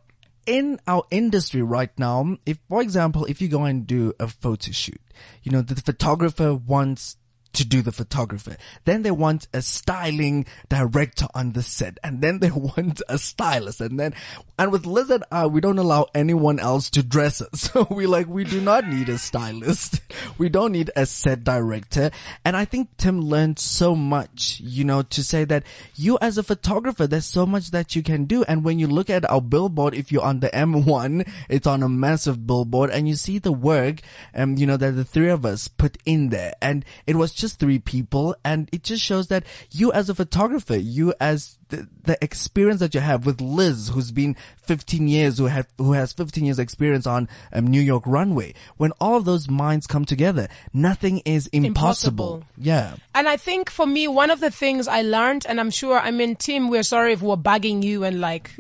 in 0.45 0.79
our 0.87 1.05
industry 1.11 1.63
right 1.63 1.97
now, 1.99 2.37
if, 2.45 2.59
for 2.69 2.83
example, 2.83 3.25
if 3.25 3.41
you 3.41 3.49
go 3.49 3.65
and 3.65 3.87
do 3.87 4.13
a 4.21 4.29
photo 4.29 4.73
shoot, 4.73 5.01
you 5.43 5.53
know, 5.53 5.63
the 5.63 5.77
photographer 5.77 6.55
wants 6.55 7.17
to 7.53 7.65
do 7.65 7.83
the 7.83 7.93
photographer. 7.93 8.57
Then 8.85 9.03
they 9.03 9.11
want 9.11 9.49
a 9.53 9.63
styling 9.63 10.47
director 10.69 11.27
on 11.35 11.53
the 11.53 11.63
set 11.63 11.99
and 12.03 12.21
then 12.21 12.39
they 12.39 12.51
want 12.77 13.03
a 13.09 13.19
stylist 13.19 13.81
and 13.81 13.99
then, 13.99 14.15
and 14.59 14.73
with 14.73 14.87
Liz 14.87 15.11
and 15.11 15.25
I, 15.31 15.47
we 15.47 15.61
don't 15.61 15.79
allow 15.79 16.07
anyone 16.15 16.59
else 16.59 16.91
to 16.91 17.03
dress 17.03 17.41
us. 17.41 17.71
So 17.71 17.87
we 17.89 18.07
like, 18.07 18.27
we 18.27 18.43
do 18.43 18.61
not 18.61 18.89
need 18.89 19.09
a 19.09 19.19
stylist. 19.19 20.01
We 20.39 20.49
don't 20.49 20.73
need 20.73 20.91
a 20.97 21.07
set 21.07 21.45
director. 21.45 22.11
And 22.45 22.57
I 22.57 22.65
think 22.65 22.97
Tim 22.97 23.21
learned 23.21 23.59
so 23.59 23.95
much, 23.95 24.59
you 24.61 24.85
know, 24.85 25.03
to 25.03 25.23
say 25.23 25.45
that 25.45 25.65
you 25.95 26.19
as 26.21 26.39
a 26.39 26.43
photographer, 26.43 27.07
there's 27.07 27.27
so 27.27 27.47
much 27.47 27.71
that 27.71 27.95
you 27.95 28.03
can 28.03 28.25
do. 28.25 28.43
And 28.45 28.65
when 28.65 28.79
you 28.79 28.87
look 28.87 29.11
at 29.11 29.29
our 29.31 29.41
billboard, 29.41 29.95
if 29.95 30.11
you're 30.11 30.25
on 30.25 30.41
the 30.41 30.49
M1, 30.49 31.29
it's 31.49 31.67
on 31.67 31.83
a 31.83 31.89
massive 31.89 32.47
billboard 32.47 32.91
and 32.91 33.07
you 33.07 33.15
see 33.15 33.39
the 33.39 33.53
work, 33.53 34.01
um, 34.35 34.57
you 34.57 34.67
know, 34.67 34.77
that 34.77 34.93
the 34.93 35.05
three 35.05 35.29
of 35.29 35.45
us 35.45 35.69
put 35.69 35.99
in 36.05 36.31
there. 36.31 36.55
And 36.61 36.85
it 37.07 37.17
was 37.17 37.33
just 37.41 37.59
three 37.59 37.79
people. 37.79 38.37
And 38.45 38.69
it 38.73 38.83
just 38.83 39.03
shows 39.03 39.29
that 39.29 39.45
you 39.71 39.93
as 39.93 40.09
a 40.09 40.15
photographer, 40.15 40.77
you 40.77 41.15
as 41.21 41.59
the, 41.69 41.89
the 42.03 42.19
experience 42.23 42.81
that 42.81 42.95
you 42.95 43.01
have 43.01 43.27
with 43.27 43.41
Liz, 43.41 43.89
who's 43.89 44.11
been 44.11 44.37
15 44.63 45.09
years, 45.09 45.39
who 45.39 45.47
had, 45.47 45.67
who 45.79 45.93
has 45.93 46.13
15 46.13 46.45
years 46.45 46.59
experience 46.59 47.07
on 47.07 47.29
um, 47.53 47.67
New 47.67 47.81
York 47.81 48.05
runway. 48.07 48.55
When 48.77 48.93
all 49.01 49.17
of 49.17 49.25
those 49.25 49.49
minds 49.49 49.87
come 49.87 50.05
together, 50.05 50.49
nothing 50.73 51.19
is 51.25 51.47
impossible. 51.49 52.35
Impossible. 52.35 52.45
Yeah. 52.59 52.97
And 53.15 53.29
I 53.29 53.37
think 53.37 53.71
for 53.71 53.87
me, 53.87 54.09
one 54.09 54.31
of 54.31 54.41
the 54.41 54.51
things 54.51 54.89
I 54.89 55.03
learned, 55.03 55.47
and 55.49 55.61
I'm 55.61 55.71
sure, 55.71 55.99
I 55.99 56.11
mean, 56.11 56.37
Tim, 56.37 56.69
we're 56.69 56.83
sorry 56.83 57.13
if 57.13 57.23
we're 57.23 57.37
bugging 57.37 57.83
you 57.83 58.05
and 58.05 58.21
like 58.21 58.51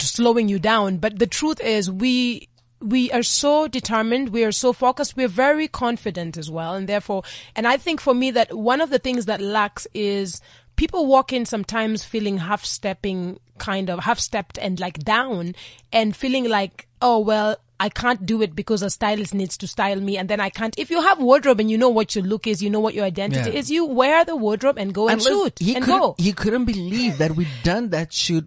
slowing 0.00 0.48
you 0.48 0.58
down, 0.58 0.98
but 0.98 1.18
the 1.18 1.26
truth 1.26 1.60
is 1.60 1.90
we, 1.90 2.48
we 2.84 3.10
are 3.12 3.22
so 3.22 3.66
determined. 3.66 4.28
We 4.28 4.44
are 4.44 4.52
so 4.52 4.72
focused. 4.72 5.16
We're 5.16 5.28
very 5.28 5.68
confident 5.68 6.36
as 6.36 6.50
well. 6.50 6.74
And 6.74 6.88
therefore, 6.88 7.22
and 7.56 7.66
I 7.66 7.76
think 7.78 8.00
for 8.00 8.14
me 8.14 8.30
that 8.32 8.52
one 8.54 8.80
of 8.80 8.90
the 8.90 8.98
things 8.98 9.26
that 9.26 9.40
lacks 9.40 9.86
is 9.94 10.40
people 10.76 11.06
walk 11.06 11.32
in 11.32 11.46
sometimes 11.46 12.04
feeling 12.04 12.38
half 12.38 12.64
stepping, 12.64 13.38
kind 13.58 13.88
of 13.88 14.00
half 14.00 14.18
stepped 14.18 14.58
and 14.58 14.78
like 14.80 14.98
down 14.98 15.54
and 15.92 16.14
feeling 16.14 16.48
like, 16.48 16.86
oh, 17.00 17.18
well, 17.20 17.56
I 17.80 17.88
can't 17.88 18.24
do 18.24 18.40
it 18.40 18.54
because 18.54 18.82
a 18.82 18.90
stylist 18.90 19.34
needs 19.34 19.56
to 19.58 19.66
style 19.66 20.00
me 20.00 20.16
and 20.16 20.28
then 20.28 20.40
I 20.40 20.48
can't. 20.48 20.78
If 20.78 20.90
you 20.90 21.02
have 21.02 21.18
wardrobe 21.20 21.58
and 21.60 21.70
you 21.70 21.76
know 21.76 21.88
what 21.88 22.14
your 22.14 22.24
look 22.24 22.46
is, 22.46 22.62
you 22.62 22.70
know 22.70 22.80
what 22.80 22.94
your 22.94 23.04
identity 23.04 23.50
Yeah. 23.50 23.56
is, 23.58 23.70
you 23.70 23.84
wear 23.84 24.24
the 24.24 24.36
wardrobe 24.36 24.78
and 24.78 24.94
go 24.94 25.08
and, 25.08 25.20
Liz, 25.20 25.26
shoot 25.26 25.58
he 25.58 25.74
and 25.74 25.84
couldn't- 25.84 26.00
go. 26.00 26.14
He 26.18 26.32
couldn't 26.32 26.66
believe 26.66 27.18
that 27.18 27.32
we'd 27.34 27.48
done 27.64 27.90
that 27.90 28.12
shoot 28.12 28.46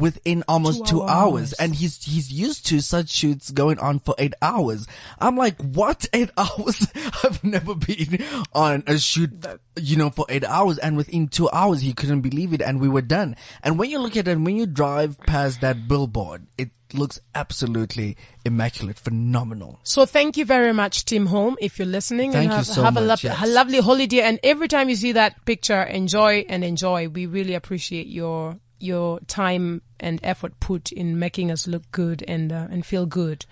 within 0.00 0.42
almost 0.48 0.86
Two 0.86 0.96
two, 0.96 1.02
hours. 1.02 1.10
hours. 1.10 1.52
and 1.54 1.74
he's 1.74 2.02
he's 2.02 2.32
used 2.32 2.66
to 2.66 2.80
such 2.80 3.10
shoots 3.10 3.50
going 3.50 3.78
on 3.78 3.98
for 4.00 4.14
eight 4.18 4.34
hours. 4.42 4.86
I'm 5.18 5.36
like, 5.36 5.60
what 5.60 6.06
eight 6.12 6.30
hours? 6.36 6.86
I've 7.22 7.44
never 7.44 7.74
been 7.74 8.24
on 8.52 8.82
a 8.86 8.98
shoot, 8.98 9.30
you 9.78 9.96
know, 9.96 10.10
for 10.10 10.26
eight 10.28 10.44
hours, 10.44 10.78
and 10.78 10.96
within 10.96 11.28
two 11.28 11.48
hours 11.52 11.82
he 11.82 11.92
couldn't 11.92 12.22
believe 12.22 12.52
it, 12.52 12.62
and 12.62 12.80
we 12.80 12.88
were 12.88 13.02
done. 13.02 13.36
And 13.62 13.78
when 13.78 13.90
you 13.90 13.98
look 13.98 14.16
at 14.16 14.26
it, 14.26 14.38
when 14.38 14.56
you 14.56 14.66
drive 14.66 15.18
past 15.20 15.60
that 15.60 15.86
billboard, 15.86 16.46
it 16.58 16.70
looks 16.92 17.20
absolutely 17.36 18.16
immaculate, 18.44 18.98
phenomenal. 18.98 19.78
So 19.84 20.06
thank 20.06 20.36
you 20.36 20.44
very 20.44 20.72
much, 20.72 21.04
Tim 21.04 21.26
Home, 21.26 21.56
if 21.60 21.78
you're 21.78 21.86
listening. 21.86 22.32
Thank 22.32 22.44
and 22.44 22.50
you 22.50 22.56
have, 22.56 22.66
so 22.66 22.82
have 22.82 22.96
a, 22.96 23.00
much, 23.00 23.22
lo- 23.24 23.30
yes. 23.30 23.42
a 23.42 23.46
lovely 23.46 23.80
holiday. 23.80 24.22
And 24.22 24.40
every 24.42 24.66
time 24.66 24.88
you 24.88 24.96
see 24.96 25.12
that 25.12 25.44
picture, 25.44 25.82
enjoy 25.82 26.44
and 26.48 26.64
enjoy. 26.64 27.08
We 27.08 27.26
really 27.26 27.54
appreciate 27.54 28.06
your 28.08 28.58
your 28.80 29.20
time 29.20 29.82
and 29.98 30.20
effort 30.22 30.58
put 30.60 30.92
in 30.92 31.18
making 31.18 31.50
us 31.50 31.66
look 31.66 31.90
good 31.92 32.24
and 32.26 32.52
uh, 32.52 32.66
and 32.70 32.84
feel 32.84 33.06
good. 33.06 33.46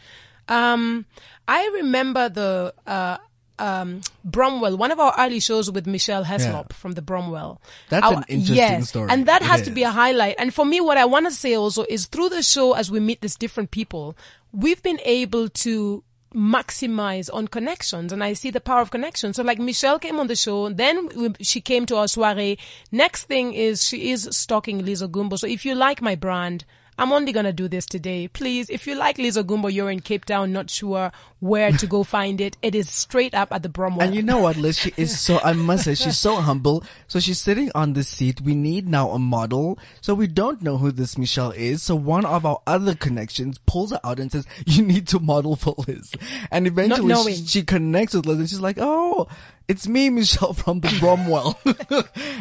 Um, 0.49 1.05
I 1.47 1.71
remember 1.75 2.29
the 2.29 2.75
uh, 2.87 3.19
um, 3.59 4.01
Bromwell, 4.25 4.77
one 4.79 4.91
of 4.91 5.01
our 5.01 5.15
early 5.19 5.41
shows 5.41 5.71
with 5.71 5.87
Michelle 5.87 6.25
Heslop 6.25 6.73
from 6.73 6.93
the 6.93 7.03
Bromwell. 7.03 7.61
That's 7.89 8.07
Our- 8.07 8.19
an 8.19 8.25
interesting 8.29 8.57
yes, 8.57 8.89
story. 8.89 9.11
And 9.11 9.27
that 9.27 9.43
It 9.43 9.47
has 9.47 9.63
to 9.63 9.71
be 9.71 9.83
a 9.83 9.91
highlight. 9.91 10.37
And 10.39 10.55
for 10.55 10.65
me, 10.65 10.81
what 10.81 10.97
I 10.97 11.05
want 11.05 11.27
to 11.27 11.33
say 11.33 11.55
also 11.55 11.85
is 11.89 12.07
through 12.07 12.31
the 12.31 12.43
show, 12.43 12.73
as 12.73 12.91
we 12.91 13.01
meet 13.01 13.21
these 13.21 13.37
different 13.37 13.71
people, 13.71 14.17
we've 14.53 14.83
been 14.83 15.01
able 15.05 15.49
to 15.49 16.03
maximize 16.35 17.31
on 17.33 17.49
connections 17.49 18.13
and 18.13 18.23
I 18.23 18.33
see 18.35 18.51
the 18.51 18.61
power 18.61 18.81
of 18.81 18.91
connection. 18.91 19.33
So 19.33 19.43
like 19.43 19.59
Michelle 19.59 19.99
came 19.99 20.21
on 20.21 20.27
the 20.27 20.37
show, 20.37 20.69
then 20.69 21.35
she 21.41 21.61
came 21.61 21.87
to 21.87 21.97
our 21.97 22.09
soiree. 22.09 22.59
Next 22.93 23.25
thing 23.25 23.55
is 23.55 23.85
she 23.85 24.11
is 24.11 24.29
stalking 24.33 24.85
Liz 24.85 25.03
Ogumbo. 25.03 25.39
So 25.39 25.47
if 25.47 25.65
you 25.65 25.75
like 25.75 26.03
my 26.03 26.15
brand, 26.15 26.65
I'm 26.99 27.13
only 27.13 27.33
gonna 27.33 27.53
do 27.53 27.69
this 27.69 27.87
today. 27.87 28.29
Please, 28.29 28.69
if 28.69 28.87
you 28.87 28.97
like 28.97 29.19
Liz 29.19 29.37
Ogumbo, 29.37 29.73
you're 29.73 29.91
in 29.91 30.01
Cape 30.01 30.25
Town, 30.25 30.53
not 30.53 30.69
sure 30.69 31.13
where 31.41 31.71
to 31.71 31.87
go 31.87 32.03
find 32.03 32.41
it. 32.41 32.57
It 32.63 32.75
is 32.75 32.91
straight 32.91 33.35
up 33.35 33.53
at 33.53 33.63
the 33.63 33.69
Bromwell. 33.69 34.05
And 34.05 34.15
you 34.15 34.23
know 34.23 34.39
what, 34.39 34.57
Liz? 34.57 34.79
She 34.79 34.93
is 34.97 35.19
so, 35.19 35.39
I 35.45 35.53
must 35.53 35.85
say, 35.85 35.95
she's 35.95 36.19
so 36.19 36.37
humble. 36.37 36.83
So 37.07 37.21
she's 37.21 37.39
sitting 37.41 37.71
on 37.75 37.93
the 37.93 38.03
seat. 38.03 38.41
We 38.41 38.55
need 38.55 38.89
now 38.89 39.11
a 39.11 39.19
model. 39.19 39.79
So 40.01 40.15
we 40.15 40.27
don't 40.27 40.61
know 40.63 40.79
who 40.79 40.91
this 40.91 41.17
Michelle 41.17 41.53
is. 41.53 41.83
So 41.83 41.95
one 41.95 42.25
of 42.27 42.45
our 42.45 42.61
other 42.67 42.95
connections 42.95 43.59
pulls 43.67 43.93
her 43.93 44.01
out 44.03 44.19
and 44.19 44.33
says, 44.33 44.47
you 44.67 44.83
need 44.83 45.07
to 45.09 45.21
model 45.21 45.55
for 45.55 45.77
Liz. 45.87 46.13
And 46.51 46.67
eventually 46.67 47.35
she, 47.35 47.47
she 47.47 47.63
connects 47.63 48.15
with 48.15 48.27
Liz 48.27 48.39
and 48.41 48.49
she's 48.49 48.61
like, 48.61 48.79
oh, 48.81 49.29
it's 49.69 49.87
me, 49.87 50.09
Michelle 50.09 50.55
from 50.55 50.81
the 50.81 50.89
Bromwell. 50.89 51.59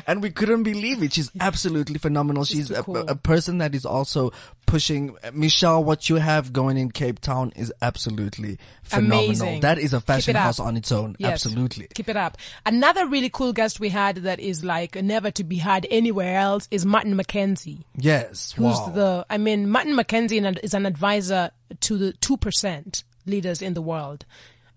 and 0.08 0.24
we 0.24 0.32
couldn't 0.32 0.64
believe 0.64 1.04
it. 1.04 1.12
She's 1.14 1.30
absolutely 1.40 2.00
phenomenal. 2.00 2.46
She's 2.46 2.72
a, 2.72 2.82
cool. 2.84 2.98
a 2.98 3.16
person 3.16 3.58
that 3.58 3.76
is 3.76 3.86
also 3.86 4.32
pushing, 4.66 5.16
Michelle, 5.34 5.84
what 5.84 6.10
you 6.10 6.16
have 6.16 6.54
going 6.54 6.78
in 6.78 6.90
Cape 6.90 7.20
Town 7.20 7.52
is 7.58 7.74
absolutely 7.82 8.58
phenomenal. 8.84 9.26
Amazing. 9.26 9.60
That 9.60 9.78
is 9.78 9.92
a 9.94 10.00
fashion 10.00 10.36
house 10.36 10.60
on 10.60 10.78
its 10.78 10.92
own. 10.92 11.18
Yes. 11.20 11.46
Absolutely. 11.46 11.88
Keep 11.94 12.08
it 12.08 12.18
up. 12.18 12.38
Another 12.66 13.06
really 13.06 13.30
cool 13.30 13.52
guest 13.52 13.80
we 13.80 13.90
had 13.90 14.18
that 14.18 14.40
is 14.40 14.64
like 14.64 14.96
never 14.96 15.30
to 15.32 15.44
be 15.44 15.58
had 15.58 15.86
anywhere 15.92 16.38
else 16.38 16.70
is 16.72 16.86
Martin 16.86 17.16
McKenzie, 17.16 17.84
Yes. 17.98 18.54
who's 18.54 18.78
wow. 18.78 18.90
the, 18.90 19.26
I 19.30 19.38
mean, 19.38 19.70
Martin 19.70 19.96
McKenzie 19.96 20.64
is 20.64 20.74
an 20.74 20.86
advisor 20.86 21.52
to 21.82 21.98
the 21.98 22.14
2% 22.14 23.04
leaders 23.26 23.62
in 23.62 23.74
the 23.74 23.82
world. 23.82 24.26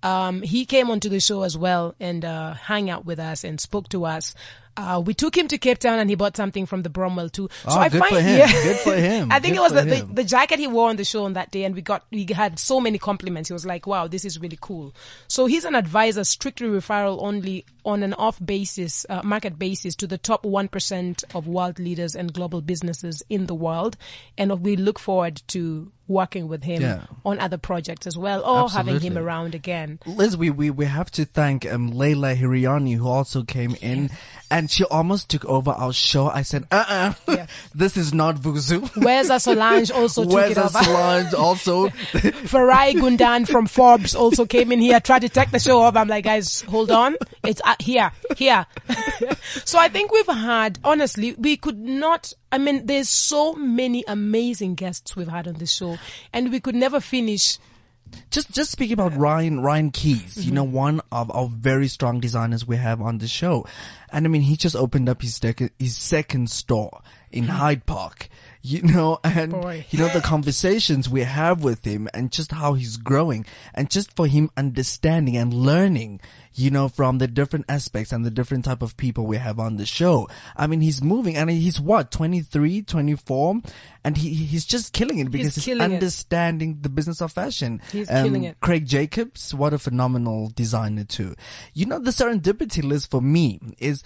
Um, 0.03 0.43
he 0.43 0.65
came 0.65 0.91
onto 0.91 1.09
the 1.09 1.21
show 1.21 1.43
as 1.43 1.57
well 1.59 1.95
and, 2.01 2.25
uh, 2.25 2.55
hung 2.55 2.89
out 2.91 3.05
with 3.05 3.19
us 3.19 3.45
and 3.45 3.61
spoke 3.61 3.89
to 3.91 4.07
us. 4.07 4.35
Uh, 4.77 5.03
we 5.05 5.13
took 5.13 5.37
him 5.37 5.47
to 5.49 5.59
Cape 5.59 5.79
Town 5.79 5.99
and 5.99 6.09
he 6.09 6.17
bought 6.17 6.37
something 6.37 6.65
from 6.65 6.83
the 6.83 6.89
Bromwell 6.89 7.29
too. 7.29 7.51
So 7.65 7.71
Oh, 7.73 7.79
I 7.79 7.89
good 7.91 7.99
find, 7.99 8.15
for 8.15 8.21
him. 8.23 8.39
yeah. 8.39 8.53
Good 8.63 8.77
for 8.79 8.95
him. 8.95 9.29
I 9.33 9.39
think 9.41 9.57
Good 9.57 9.61
it 9.61 9.63
was 9.63 9.73
the, 9.75 9.83
the, 9.83 10.15
the 10.15 10.25
jacket 10.25 10.59
he 10.59 10.69
wore 10.69 10.89
on 10.89 10.97
the 10.97 11.05
show 11.05 11.25
on 11.25 11.35
that 11.35 11.51
day 11.51 11.65
and 11.65 11.75
we 11.75 11.83
got, 11.83 12.05
we 12.11 12.25
had 12.33 12.59
so 12.59 12.81
many 12.81 12.97
compliments. 12.97 13.49
He 13.49 13.53
was 13.53 13.67
like, 13.67 13.87
wow, 13.87 14.07
this 14.07 14.25
is 14.25 14.41
really 14.41 14.59
cool. 14.59 14.95
So 15.29 15.45
he's 15.47 15.65
an 15.67 15.75
advisor, 15.75 16.25
strictly 16.25 16.69
referral 16.69 17.19
only 17.21 17.67
on 17.85 18.03
an 18.03 18.15
off 18.15 18.39
basis, 18.45 19.07
uh, 19.09 19.23
market 19.23 19.59
basis 19.59 19.95
to 19.97 20.07
the 20.07 20.19
top 20.19 20.43
1% 20.45 21.25
of 21.35 21.47
world 21.47 21.79
leaders 21.79 22.15
and 22.15 22.33
global 22.33 22.61
businesses 22.61 23.23
in 23.29 23.47
the 23.47 23.55
world. 23.55 23.97
And 24.39 24.61
we 24.65 24.77
look 24.77 24.99
forward 24.99 25.43
to 25.49 25.93
working 26.09 26.49
with 26.49 26.65
him 26.65 26.83
Yeah. 26.83 27.03
on 27.25 27.39
other 27.39 27.57
projects 27.57 28.05
as 28.05 28.19
well 28.19 28.43
or 28.45 28.69
having 28.69 28.99
him 28.99 29.17
around 29.17 29.55
again. 29.55 30.01
Liz, 30.07 30.37
we, 30.37 30.51
we, 30.51 30.69
we 30.69 30.87
have 30.87 31.09
to 31.13 31.25
thank 31.25 31.65
um, 31.71 31.93
Layla 31.93 32.37
Hiriani 32.37 32.97
who 32.97 33.07
also 33.07 33.45
came 33.45 33.77
in 33.81 34.11
and 34.51 34.69
she 34.69 34.83
almost 34.87 35.29
took 35.29 35.45
over 35.45 35.71
our 35.71 35.93
show. 35.93 36.27
I 36.27 36.43
said, 36.43 36.65
uh-uh, 36.73 37.15
Yeah. 37.29 37.47
this 37.77 37.97
is 37.97 38.13
not 38.13 38.35
Vuzu. 38.37 38.91
Where's 39.01 39.29
Solange 39.41 39.93
also 39.93 40.25
took 40.25 40.33
Where's 40.33 40.51
it 40.51 40.59
over. 40.59 40.83
Solange 40.83 41.35
also? 41.35 41.89
Farai 42.49 42.93
Gundan 42.95 43.47
from 43.49 43.67
Forbes 43.67 44.17
also 44.17 44.47
came 44.47 44.73
in 44.73 44.81
here, 44.81 44.99
tried 44.99 45.21
to 45.21 45.29
take 45.29 45.53
the 45.53 45.61
show 45.61 45.81
up. 45.83 45.95
I'm 45.97 46.09
like, 46.09 46.25
guys, 46.25 46.63
hold 46.63 46.91
on. 46.91 47.15
It's 47.45 47.63
uh, 47.71 47.77
here, 47.79 48.13
here. 48.37 48.67
so 49.65 49.79
I 49.79 49.89
think 49.89 50.13
we've 50.13 50.27
had, 50.27 50.79
honestly, 50.85 51.35
we 51.39 51.57
could 51.57 51.79
not, 51.79 52.33
I 52.53 52.59
mean, 52.59 52.87
there's 52.87 53.09
so 53.09 53.55
many 53.55 54.05
amazing 54.09 54.75
guests 54.75 55.17
we've 55.17 55.29
had 55.29 55.47
on 55.49 55.55
the 55.55 55.67
show 55.67 55.99
and 56.33 56.51
we 56.51 56.61
could 56.61 56.75
never 56.75 57.01
finish. 57.01 57.59
just 58.31 58.51
just 58.51 58.73
speaking 58.73 58.95
about 58.95 59.17
Ryan 59.17 59.61
Ryan 59.61 59.91
Keys, 59.93 60.45
you 60.45 60.53
know, 60.53 60.65
one 60.65 61.01
of 61.13 61.31
our 61.31 61.47
very 61.49 61.87
strong 61.89 62.19
designers 62.21 62.67
we 62.67 62.77
have 62.77 63.01
on 63.01 63.19
the 63.19 63.29
show, 63.29 63.65
and 64.13 64.27
I 64.27 64.29
mean, 64.29 64.43
he 64.43 64.57
just 64.57 64.75
opened 64.75 65.09
up 65.09 65.23
his 65.23 65.39
dec- 65.39 65.71
his 65.79 65.97
second 65.97 66.51
store 66.51 67.03
in 67.31 67.45
Hyde 67.45 67.87
Park. 67.87 68.29
You 68.63 68.83
know, 68.83 69.21
and 69.25 69.53
Boy. 69.53 69.87
you 69.89 69.99
know 69.99 70.09
the 70.09 70.21
conversations 70.21 71.09
we 71.09 71.23
have 71.23 71.65
with 71.65 71.83
him 71.87 72.11
and 72.13 72.31
just 72.31 72.53
how 72.53 72.75
he's 72.75 72.99
growing 72.99 73.47
and 73.73 73.89
just 73.89 74.15
for 74.15 74.27
him 74.27 74.51
understanding 74.55 75.35
and 75.39 75.55
learning, 75.55 76.21
you 76.61 76.71
know, 76.71 76.89
from 76.89 77.19
the 77.19 77.27
different 77.27 77.65
aspects 77.69 78.13
and 78.13 78.25
the 78.25 78.31
different 78.31 78.67
type 78.67 78.83
of 78.83 78.97
people 78.97 79.27
we 79.27 79.39
have 79.39 79.59
on 79.59 79.77
the 79.77 79.87
show. 79.87 80.29
I 80.55 80.67
mean, 80.67 80.83
he's 80.83 81.03
moving 81.03 81.37
and 81.37 81.49
he's 81.49 81.81
what, 81.81 82.11
23, 82.11 82.83
24 82.83 83.61
and 84.05 84.17
he, 84.17 84.35
he's 84.35 84.67
just 84.67 84.93
killing 84.93 85.19
it 85.19 85.31
because 85.31 85.55
he's, 85.55 85.69
it. 85.69 85.81
understanding 85.81 86.79
the 86.83 86.91
business 86.91 87.23
of 87.23 87.33
fashion. 87.33 87.81
He's 87.91 88.11
um, 88.11 88.25
killing 88.25 88.45
it. 88.45 88.61
Craig 88.61 88.87
Jacobs, 88.87 89.55
what 89.55 89.73
a 89.73 89.79
phenomenal 89.79 90.51
designer 90.55 91.05
too. 91.05 91.35
You 91.73 91.87
know, 91.87 91.99
the 91.99 92.11
serendipity 92.11 92.85
list 92.85 93.11
for 93.11 93.23
me 93.23 93.59
is 93.79 94.05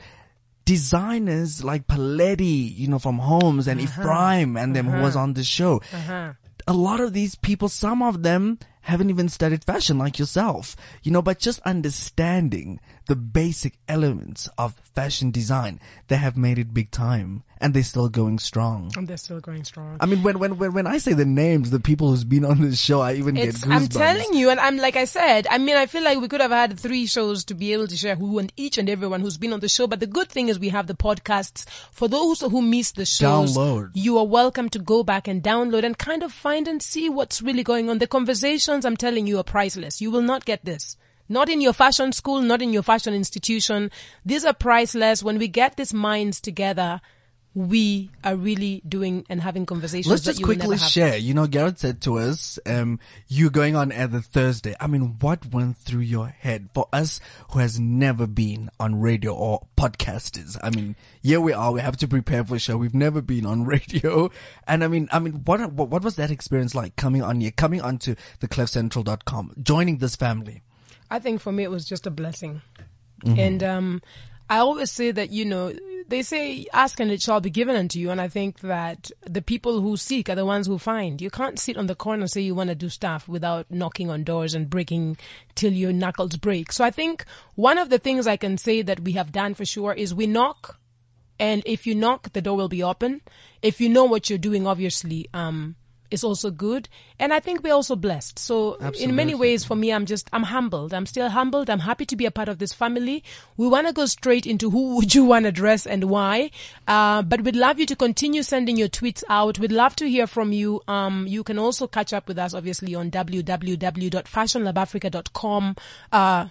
designers 0.65 1.65
like 1.65 1.89
Paletti, 1.89 2.77
you 2.77 2.87
know, 2.87 3.01
from 3.01 3.19
Holmes 3.19 3.67
and 3.67 3.81
uh-huh. 3.81 4.01
Ephraim 4.03 4.57
and 4.57 4.77
them 4.77 4.87
who 4.87 5.03
was 5.03 5.17
uh-huh. 5.17 5.25
on 5.25 5.35
the 5.35 5.45
show. 5.45 5.83
Uh-huh. 5.93 6.33
A 6.69 6.73
lot 6.73 7.01
of 7.01 7.13
these 7.13 7.35
people, 7.35 7.69
some 7.69 8.01
of 8.01 8.23
them 8.23 8.59
haven't 8.85 9.11
even 9.11 9.29
studied 9.29 9.65
fashion 9.65 9.99
like 9.99 10.19
yourself, 10.19 10.77
you 11.03 11.11
know, 11.11 11.23
but 11.23 11.39
just 11.39 11.61
understanding 11.61 12.81
the 13.07 13.17
basic 13.17 13.79
elements 13.89 14.49
of 14.59 14.75
fashion 14.75 15.31
design, 15.31 15.81
they 16.09 16.17
have 16.17 16.37
made 16.37 16.59
it 16.59 16.75
big 16.75 16.91
time 16.91 17.43
and 17.65 17.73
they're 17.73 17.83
still 17.83 18.11
going 18.11 18.39
strong. 18.39 18.93
And 18.95 19.09
they're 19.09 19.17
still 19.17 19.41
going 19.41 19.65
strong. 19.65 19.97
I 19.99 20.05
mean, 20.05 20.23
when, 20.23 20.39
when, 20.39 20.59
when, 20.59 20.75
when 20.75 20.87
I 20.87 20.99
say 20.99 21.15
the 21.15 21.25
names, 21.25 21.71
the 21.71 21.81
people 21.81 22.11
who's 22.11 22.23
been 22.23 22.45
on 22.45 22.61
this 22.61 22.79
show, 22.79 23.01
I 23.01 23.15
even 23.15 23.39
It's, 23.39 23.65
get 23.65 23.71
goosebumps. 23.71 23.75
I'm 23.75 23.89
telling 23.89 24.35
you, 24.35 24.51
and 24.51 24.61
I'm 24.61 24.77
like 24.77 24.97
I 24.97 25.07
said, 25.07 25.47
I 25.49 25.57
mean, 25.57 25.75
I 25.75 25.87
feel 25.87 26.05
like 26.05 26.21
we 26.21 26.29
could 26.29 26.43
have 26.43 26.51
had 26.51 26.79
three 26.79 27.07
shows 27.07 27.43
to 27.47 27.55
be 27.55 27.73
able 27.73 27.87
to 27.89 27.97
share 27.97 28.17
who 28.17 28.39
and 28.39 28.53
each 28.59 28.77
and 28.77 28.91
everyone 28.91 29.23
who's 29.23 29.39
been 29.39 29.55
on 29.55 29.61
the 29.61 29.71
show. 29.71 29.87
But 29.87 30.01
the 30.01 30.07
good 30.07 30.29
thing 30.29 30.51
is 30.51 30.59
we 30.59 30.69
have 30.69 30.89
the 30.89 30.95
podcasts. 30.95 31.67
For 31.91 32.07
those 32.07 32.43
who 32.43 32.61
missed 32.61 32.97
the 32.97 33.07
shows, 33.07 33.57
Download. 33.57 33.93
you 33.95 34.19
are 34.19 34.27
welcome 34.27 34.69
to 34.69 34.79
go 34.79 35.03
back 35.03 35.27
and 35.27 35.43
download 35.43 35.85
and 35.85 35.97
kind 35.97 36.23
of 36.23 36.35
find 36.35 36.69
and 36.69 36.83
see 36.83 37.09
what's 37.09 37.41
really 37.41 37.63
going 37.63 37.89
on. 37.89 37.97
The 37.97 38.07
conversations, 38.07 38.85
I'm 38.85 38.99
telling 38.99 39.27
you, 39.27 39.39
are 39.39 39.43
priceless. 39.43 40.03
You 40.03 40.11
will 40.11 40.21
not 40.21 40.45
get 40.45 40.67
this. 40.67 40.99
Not 41.31 41.49
in 41.49 41.63
your 41.63 41.73
fashion 41.73 42.13
school, 42.13 42.43
not 42.43 42.61
in 42.61 42.75
your 42.75 42.83
fashion 42.83 43.15
institution. 43.15 43.91
These 44.27 44.45
are 44.45 44.53
priceless. 44.53 45.23
When 45.23 45.39
we 45.39 45.49
get 45.49 45.79
these 45.79 45.95
minds 45.95 46.39
together, 46.39 47.01
we 47.55 48.11
are 48.25 48.35
really 48.35 48.83
doing 48.87 49.25
and 49.31 49.41
having 49.41 49.65
conversations 49.65 50.11
Let's 50.11 50.25
just 50.25 50.43
quickly 50.43 50.77
share. 50.77 51.17
You 51.17 51.35
know, 51.35 51.47
Garrett 51.47 51.79
said 51.79 52.01
to 52.03 52.19
us, 52.19 52.59
um, 52.67 52.99
you 53.29 53.49
going 53.49 53.77
on 53.77 53.93
air 53.93 54.09
the 54.09 54.21
Thursday. 54.21 54.75
I 54.81 54.89
mean, 54.89 55.17
what 55.21 55.47
went 55.53 55.77
through 55.77 56.01
your 56.01 56.27
head 56.27 56.69
for 56.75 56.89
us 56.93 57.21
who 57.53 57.61
has 57.61 57.79
never 57.79 58.27
been 58.27 58.71
on 58.81 59.01
radio 59.01 59.33
or 59.35 59.67
podcasters? 59.77 60.59
I 60.65 60.71
mean, 60.71 60.97
here 61.23 61.41
we 61.41 61.53
are. 61.53 61.71
We 61.71 61.81
have 61.81 61.97
to 61.99 62.09
prepare 62.09 62.45
for 62.45 62.57
a 62.57 62.59
show. 62.59 62.77
We've 62.77 62.95
never 62.95 63.23
been 63.23 63.47
on 63.47 63.65
radio. 63.67 64.33
And 64.67 64.83
I 64.83 64.89
mean, 64.89 65.09
I 65.13 65.21
mean, 65.21 65.45
what, 65.45 65.73
what, 65.73 65.91
what 65.91 66.03
was 66.03 66.17
that 66.17 66.33
experience 66.33 66.75
like 66.75 66.97
coming 66.97 67.23
on 67.23 67.41
here, 67.41 67.53
coming 67.53 67.81
onto 67.81 68.17
the 68.41 68.49
cliffcentral.com, 68.49 69.55
joining 69.63 69.99
this 69.99 70.17
family? 70.17 70.63
I 71.09 71.21
think 71.21 71.41
for 71.41 71.53
me 71.53 71.63
it 71.63 71.71
was 71.71 71.85
just 71.85 72.05
a 72.07 72.11
blessing. 72.11 72.63
Mm-hmm. 73.25 73.39
And 73.39 73.63
um 73.63 74.03
I 74.51 74.59
always 74.59 74.91
say 74.91 75.11
that, 75.11 75.31
you 75.31 75.45
know, 75.45 75.73
they 76.09 76.23
say 76.23 76.67
ask 76.73 77.01
and 77.01 77.11
it 77.11 77.23
shall 77.23 77.41
be 77.41 77.51
given 77.51 77.77
unto 77.77 77.99
you 77.99 78.11
and 78.11 78.21
I 78.21 78.29
think 78.29 78.61
that 78.61 79.11
the 79.23 79.43
people 79.43 79.81
who 79.81 79.97
seek 79.97 80.29
are 80.29 80.35
the 80.35 80.45
ones 80.45 80.67
who 80.67 80.79
find. 80.79 81.21
You 81.21 81.31
can't 81.31 81.59
sit 81.59 81.77
on 81.77 81.87
the 81.87 81.95
corner 81.95 82.23
and 82.23 82.31
say 82.31 82.41
you 82.41 82.55
want 82.55 82.69
to 82.69 82.75
do 82.75 82.89
stuff 82.89 83.29
without 83.29 83.71
knocking 83.71 84.11
on 84.11 84.25
doors 84.25 84.55
and 84.55 84.69
breaking 84.69 85.17
till 85.55 85.73
your 85.73 85.93
knuckles 85.93 86.37
break. 86.37 86.73
So 86.73 86.85
I 86.85 86.91
think 86.91 87.25
one 87.55 87.79
of 87.79 87.91
the 87.91 87.99
things 87.99 88.27
I 88.27 88.37
can 88.37 88.59
say 88.59 88.83
that 88.83 89.01
we 89.01 89.13
have 89.13 89.33
done 89.33 89.55
for 89.55 89.65
sure 89.65 89.93
is 89.93 90.15
we 90.15 90.27
knock 90.27 90.79
and 91.39 91.63
if 91.67 91.87
you 91.87 91.95
knock 91.95 92.33
the 92.33 92.43
door 92.43 92.57
will 92.57 92.69
be 92.69 92.83
open. 92.83 93.23
If 93.63 93.81
you 93.81 93.89
know 93.89 94.05
what 94.05 94.29
you're 94.29 94.39
doing 94.39 94.67
obviously 94.67 95.29
um 95.33 95.77
it's 96.15 96.25
also 96.25 96.51
good. 96.51 96.89
And 97.19 97.35
I 97.35 97.41
think 97.41 97.63
we're 97.63 97.75
also 97.75 97.97
blessed. 97.97 98.39
So 98.39 98.77
in 99.01 99.15
many 99.15 99.35
ways 99.35 99.65
for 99.65 99.77
me, 99.77 99.93
I'm 99.93 100.07
just, 100.07 100.31
I'm 100.33 100.45
humbled. 100.45 100.95
I'm 100.95 101.05
still 101.05 101.29
humbled. 101.29 101.69
I'm 101.69 101.81
happy 101.81 102.07
to 102.07 102.17
be 102.17 102.25
a 102.25 102.31
part 102.31 102.49
of 102.49 102.57
this 102.59 102.73
family. 102.73 103.23
We 103.59 103.69
want 103.69 103.87
to 103.87 103.93
go 103.93 104.07
straight 104.07 104.47
into 104.47 104.71
who 104.71 104.97
would 104.97 105.15
you 105.15 105.25
want 105.25 105.45
to 105.45 105.53
dress 105.53 105.87
and 105.87 106.05
why. 106.05 106.51
Uh, 106.89 107.21
but 107.23 107.43
we'd 107.43 107.57
love 107.57 107.79
you 107.79 107.85
to 107.87 107.97
continue 107.97 108.43
sending 108.43 108.79
your 108.79 108.89
tweets 108.89 109.23
out. 109.29 109.59
We'd 109.59 109.73
love 109.73 109.95
to 109.97 110.09
hear 110.09 110.27
from 110.27 110.53
you. 110.53 110.81
Um, 110.89 111.27
you 111.27 111.45
can 111.45 111.59
also 111.59 111.87
catch 111.87 112.15
up 112.15 112.29
with 112.29 112.39
us 112.39 112.55
obviously 112.55 112.95
on 112.95 113.11
www.fashionlabafrica.com, 113.11 115.77
uh, 116.13 116.47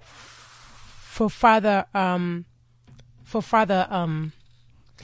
for 0.00 1.28
further, 1.28 1.84
um, 1.94 2.46
for 3.22 3.42
further, 3.42 3.86
um, 3.90 4.32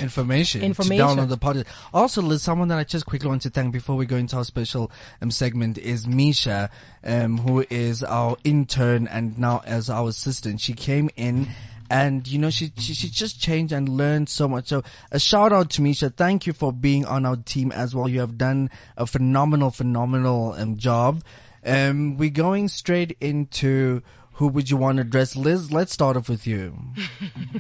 information, 0.00 0.62
Information. 0.62 1.06
to 1.06 1.22
download 1.22 1.28
the 1.28 1.38
podcast. 1.38 1.66
Also, 1.92 2.22
Liz, 2.22 2.42
someone 2.42 2.68
that 2.68 2.78
I 2.78 2.84
just 2.84 3.06
quickly 3.06 3.28
want 3.28 3.42
to 3.42 3.50
thank 3.50 3.72
before 3.72 3.96
we 3.96 4.06
go 4.06 4.16
into 4.16 4.36
our 4.36 4.44
special 4.44 4.90
um, 5.20 5.30
segment 5.30 5.78
is 5.78 6.06
Misha, 6.06 6.70
um, 7.04 7.38
who 7.38 7.64
is 7.70 8.02
our 8.02 8.36
intern 8.44 9.06
and 9.08 9.38
now 9.38 9.62
as 9.64 9.90
our 9.90 10.08
assistant. 10.08 10.60
She 10.60 10.72
came 10.72 11.10
in. 11.16 11.48
And 11.90 12.28
you 12.28 12.38
know 12.38 12.50
she, 12.50 12.70
she 12.76 12.92
she 12.92 13.08
just 13.08 13.40
changed 13.40 13.72
and 13.72 13.88
learned 13.88 14.28
so 14.28 14.46
much. 14.46 14.66
So 14.68 14.82
a 15.10 15.18
shout 15.18 15.54
out 15.54 15.70
to 15.70 15.80
Misha. 15.80 16.10
Thank 16.10 16.46
you 16.46 16.52
for 16.52 16.70
being 16.70 17.06
on 17.06 17.24
our 17.24 17.36
team 17.36 17.72
as 17.72 17.94
well. 17.94 18.06
You 18.06 18.20
have 18.20 18.36
done 18.36 18.68
a 18.98 19.06
phenomenal, 19.06 19.70
phenomenal 19.70 20.52
um, 20.52 20.76
job. 20.76 21.24
Um, 21.64 22.18
we're 22.18 22.28
going 22.28 22.68
straight 22.68 23.16
into 23.22 24.02
who 24.38 24.46
would 24.48 24.70
you 24.70 24.76
want 24.76 24.98
to 24.98 25.04
dress, 25.04 25.34
Liz? 25.34 25.72
Let's 25.72 25.92
start 25.92 26.16
off 26.16 26.28
with 26.28 26.46
you. 26.46 26.78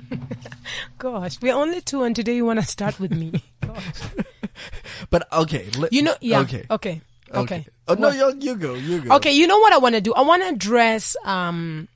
gosh, 0.98 1.40
we're 1.42 1.54
only 1.54 1.80
two 1.80 2.02
and 2.04 2.14
today 2.14 2.36
you 2.36 2.44
want 2.44 2.60
to 2.60 2.64
start 2.66 2.98
with 3.00 3.12
me. 3.12 3.42
Gosh. 3.60 3.84
But 5.10 5.30
okay, 5.32 5.68
let- 5.78 5.92
You 5.92 6.02
know, 6.02 6.14
yeah. 6.20 6.40
Okay. 6.40 6.64
Okay. 6.70 7.00
Okay. 7.32 7.66
Oh 7.86 7.94
no, 7.94 8.08
What? 8.08 8.42
you, 8.42 8.50
you 8.52 8.56
go, 8.56 8.74
you 8.74 9.00
go. 9.02 9.16
Okay, 9.16 9.32
you 9.32 9.46
know 9.46 9.58
what 9.58 9.72
I 9.72 9.78
want 9.78 9.94
to 9.94 10.00
do? 10.00 10.12
I 10.14 10.22
want 10.22 10.42
to 10.48 10.56
dress 10.56 11.14
um 11.24 11.86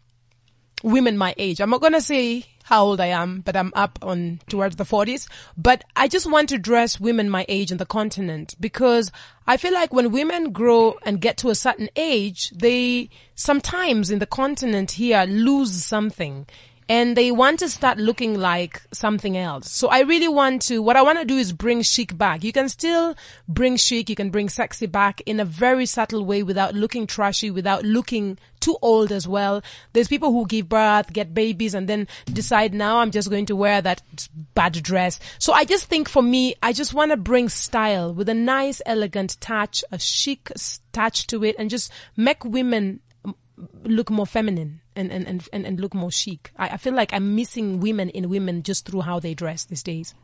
women 0.83 1.17
my 1.19 1.35
age. 1.39 1.61
I'm 1.61 1.71
not 1.71 1.81
going 1.81 1.95
to 1.95 2.01
say 2.01 2.45
how 2.73 2.87
old 2.87 3.03
I 3.03 3.09
am, 3.09 3.43
but 3.43 3.55
I'm 3.55 3.71
up 3.75 3.99
on 4.01 4.41
towards 4.49 4.77
the 4.77 4.85
40s. 4.85 5.29
But 5.59 5.85
I 5.95 6.09
just 6.09 6.25
want 6.25 6.49
to 6.49 6.57
dress 6.57 6.99
women 6.99 7.29
my 7.29 7.45
age 7.47 7.71
on 7.71 7.77
the 7.77 7.85
continent 7.85 8.55
because 8.59 9.13
I 9.47 9.59
feel 9.59 9.75
like 9.75 9.93
when 9.93 10.11
women 10.11 10.53
grow 10.53 10.97
and 11.03 11.21
get 11.21 11.37
to 11.39 11.51
a 11.51 11.55
certain 11.55 11.91
age, 11.97 12.49
they 12.49 13.11
sometimes 13.35 14.11
in 14.11 14.21
the 14.21 14.27
continent 14.27 14.93
here 14.93 15.25
lose 15.25 15.85
something 15.85 16.47
and 16.93 17.17
they 17.17 17.33
want 17.33 17.59
to 17.59 17.71
start 17.71 17.97
looking 17.97 18.39
like 18.39 18.83
something 18.93 19.35
else. 19.35 19.73
So 19.73 19.89
I 19.89 20.01
really 20.01 20.29
want 20.29 20.61
to, 20.69 20.83
what 20.83 20.95
I 20.95 21.01
want 21.01 21.19
to 21.19 21.25
do 21.25 21.39
is 21.39 21.51
bring 21.51 21.81
chic 21.81 22.19
back. 22.19 22.45
You 22.45 22.53
can 22.53 22.69
still 22.69 23.17
bring 23.49 23.79
chic, 23.79 24.11
you 24.11 24.15
can 24.15 24.29
bring 24.29 24.51
sexy 24.51 24.85
back 24.85 25.23
in 25.23 25.41
a 25.41 25.45
very 25.47 25.87
subtle 25.87 26.23
way 26.27 26.43
without 26.43 26.75
looking 26.75 27.07
trashy, 27.07 27.51
without 27.51 27.83
looking 27.83 28.37
too 28.61 28.77
old 28.83 29.11
as 29.11 29.27
well. 29.27 29.63
There's 29.95 30.09
people 30.09 30.33
who 30.33 30.47
give 30.47 30.69
birth, 30.69 31.15
get 31.15 31.33
babies 31.33 31.73
and 31.73 31.89
then 31.89 32.09
decide 32.27 32.75
now 32.75 32.99
I'm 32.99 33.11
just 33.11 33.31
going 33.31 33.47
to 33.47 33.57
wear 33.57 33.81
that 33.81 34.03
bad 34.55 34.75
dress. 34.75 35.19
So 35.39 35.55
I 35.55 35.65
just 35.65 35.87
think 35.87 36.11
for 36.11 36.23
me, 36.23 36.57
I 36.63 36.75
just 36.75 36.93
want 36.93 37.11
to 37.11 37.17
bring 37.17 37.49
style 37.49 38.13
with 38.13 38.29
a 38.29 38.35
nice, 38.35 38.83
elegant 38.85 39.41
touch, 39.41 39.83
a 39.91 39.99
chic 39.99 40.53
touch 40.93 41.27
to 41.29 41.43
it 41.43 41.57
and 41.59 41.71
just 41.71 41.91
make 42.19 42.45
women 42.45 43.01
look 43.85 44.11
more 44.11 44.27
feminine 44.27 44.81
and, 44.97 45.13
and, 45.13 45.27
and, 45.27 45.67
and, 45.67 45.81
look 45.81 45.95
more 45.95 46.11
chic. 46.11 46.51
I, 46.57 46.71
I 46.71 46.77
feel 46.77 46.95
like 46.95 47.13
I'm 47.13 47.35
missing 47.35 47.81
women 47.81 48.09
in 48.11 48.29
women 48.29 48.63
just 48.63 48.87
through 48.87 49.03
how 49.03 49.21
they 49.21 49.35
dress 49.35 49.65
these 49.65 49.83
days. 49.83 50.15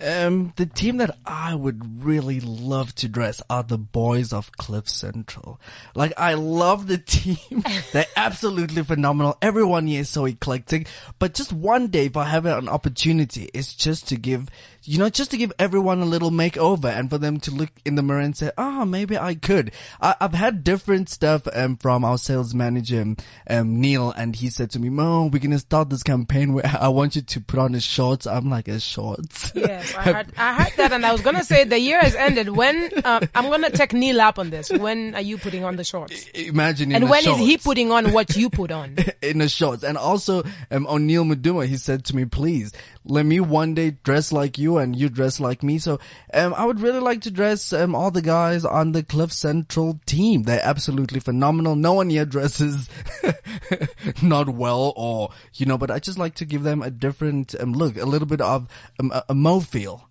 Um, 0.00 0.52
the 0.56 0.66
team 0.66 0.96
that 0.96 1.16
I 1.26 1.54
would 1.54 2.04
really 2.04 2.40
love 2.40 2.94
to 2.96 3.08
dress 3.08 3.42
are 3.50 3.62
the 3.62 3.78
boys 3.78 4.32
of 4.32 4.50
Cliff 4.52 4.88
Central. 4.88 5.60
Like, 5.94 6.12
I 6.16 6.34
love 6.34 6.86
the 6.86 6.98
team. 6.98 7.62
They're 7.92 8.06
absolutely 8.16 8.82
phenomenal. 8.82 9.36
Everyone 9.42 9.86
here 9.86 10.00
is 10.00 10.08
so 10.08 10.24
eclectic. 10.24 10.88
But 11.18 11.34
just 11.34 11.52
one 11.52 11.88
day, 11.88 12.06
if 12.06 12.16
I 12.16 12.24
have 12.24 12.46
an 12.46 12.68
opportunity, 12.68 13.50
it's 13.52 13.74
just 13.74 14.08
to 14.08 14.16
give, 14.16 14.48
you 14.82 14.98
know, 14.98 15.10
just 15.10 15.30
to 15.32 15.36
give 15.36 15.52
everyone 15.58 16.00
a 16.00 16.06
little 16.06 16.30
makeover 16.30 16.86
and 16.86 17.10
for 17.10 17.18
them 17.18 17.38
to 17.40 17.50
look 17.50 17.70
in 17.84 17.94
the 17.94 18.02
mirror 18.02 18.20
and 18.20 18.36
say, 18.36 18.50
ah, 18.56 18.84
maybe 18.84 19.18
I 19.18 19.34
could. 19.34 19.72
I, 20.00 20.16
I've 20.20 20.34
had 20.34 20.64
different 20.64 21.10
stuff, 21.10 21.46
um, 21.52 21.76
from 21.76 22.04
our 22.04 22.18
sales 22.18 22.54
manager, 22.54 23.14
um, 23.48 23.80
Neil, 23.80 24.10
and 24.12 24.34
he 24.34 24.48
said 24.48 24.70
to 24.70 24.78
me, 24.78 24.88
Mo, 24.88 25.26
we're 25.26 25.38
gonna 25.38 25.58
start 25.58 25.90
this 25.90 26.02
campaign 26.02 26.54
where 26.54 26.66
I 26.80 26.88
want 26.88 27.14
you 27.14 27.22
to 27.22 27.40
put 27.40 27.58
on 27.58 27.74
a 27.74 27.80
shorts. 27.80 28.26
I'm 28.26 28.48
like, 28.48 28.68
a 28.68 28.80
shorts? 28.80 29.52
Yes, 29.82 29.94
I 29.96 30.12
heard, 30.12 30.26
I 30.36 30.62
heard 30.62 30.72
that, 30.76 30.92
and 30.92 31.04
I 31.04 31.12
was 31.12 31.20
gonna 31.20 31.44
say 31.44 31.64
the 31.64 31.78
year 31.78 32.00
has 32.00 32.14
ended. 32.14 32.48
When 32.50 32.90
uh, 33.04 33.26
I'm 33.34 33.50
gonna 33.50 33.70
take 33.70 33.92
Neil 33.92 34.20
up 34.20 34.38
on 34.38 34.50
this. 34.50 34.70
When 34.70 35.14
are 35.14 35.20
you 35.20 35.38
putting 35.38 35.64
on 35.64 35.76
the 35.76 35.84
shorts? 35.84 36.26
Imagine 36.34 36.90
in 36.90 36.96
And 36.96 37.10
when 37.10 37.26
is 37.26 37.38
he 37.38 37.58
putting 37.58 37.90
on 37.90 38.12
what 38.12 38.36
you 38.36 38.50
put 38.50 38.70
on? 38.70 38.96
in 39.22 39.38
the 39.38 39.48
shorts. 39.48 39.82
And 39.82 39.96
also, 39.96 40.42
um, 40.70 40.86
O'Neill 40.86 41.24
Maduma, 41.24 41.66
he 41.66 41.76
said 41.76 42.04
to 42.06 42.16
me, 42.16 42.24
please, 42.24 42.72
let 43.04 43.26
me 43.26 43.40
one 43.40 43.74
day 43.74 43.90
dress 44.02 44.32
like 44.32 44.58
you 44.58 44.78
and 44.78 44.94
you 44.94 45.08
dress 45.08 45.40
like 45.40 45.62
me. 45.62 45.78
So, 45.78 45.98
um, 46.34 46.54
I 46.54 46.64
would 46.64 46.80
really 46.80 47.00
like 47.00 47.22
to 47.22 47.30
dress, 47.30 47.72
um, 47.72 47.94
all 47.94 48.10
the 48.10 48.22
guys 48.22 48.64
on 48.64 48.92
the 48.92 49.02
Cliff 49.02 49.32
Central 49.32 50.00
team. 50.06 50.44
They're 50.44 50.60
absolutely 50.62 51.20
phenomenal. 51.20 51.76
No 51.76 51.94
one 51.94 52.10
here 52.10 52.24
dresses 52.24 52.88
not 54.22 54.48
well 54.48 54.92
or, 54.96 55.30
you 55.54 55.66
know, 55.66 55.78
but 55.78 55.90
I 55.90 55.98
just 55.98 56.18
like 56.18 56.34
to 56.36 56.44
give 56.44 56.62
them 56.62 56.82
a 56.82 56.90
different, 56.90 57.54
um, 57.58 57.72
look, 57.72 57.96
a 57.96 58.04
little 58.04 58.26
bit 58.28 58.40
of 58.40 58.68
um, 59.00 59.12
a, 59.12 59.24
a 59.30 59.34
mo 59.34 59.60
feel. 59.72 60.06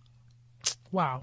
Wow. 0.92 1.22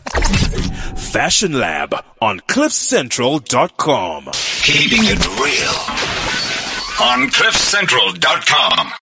Fashion 0.96 1.52
Lab 1.58 1.94
on 2.20 2.40
cliffcentral.com. 2.40 4.24
Keeping 4.62 5.04
it 5.04 5.26
real 5.38 7.06
on 7.06 7.28
cliffcentral.com. 7.30 8.92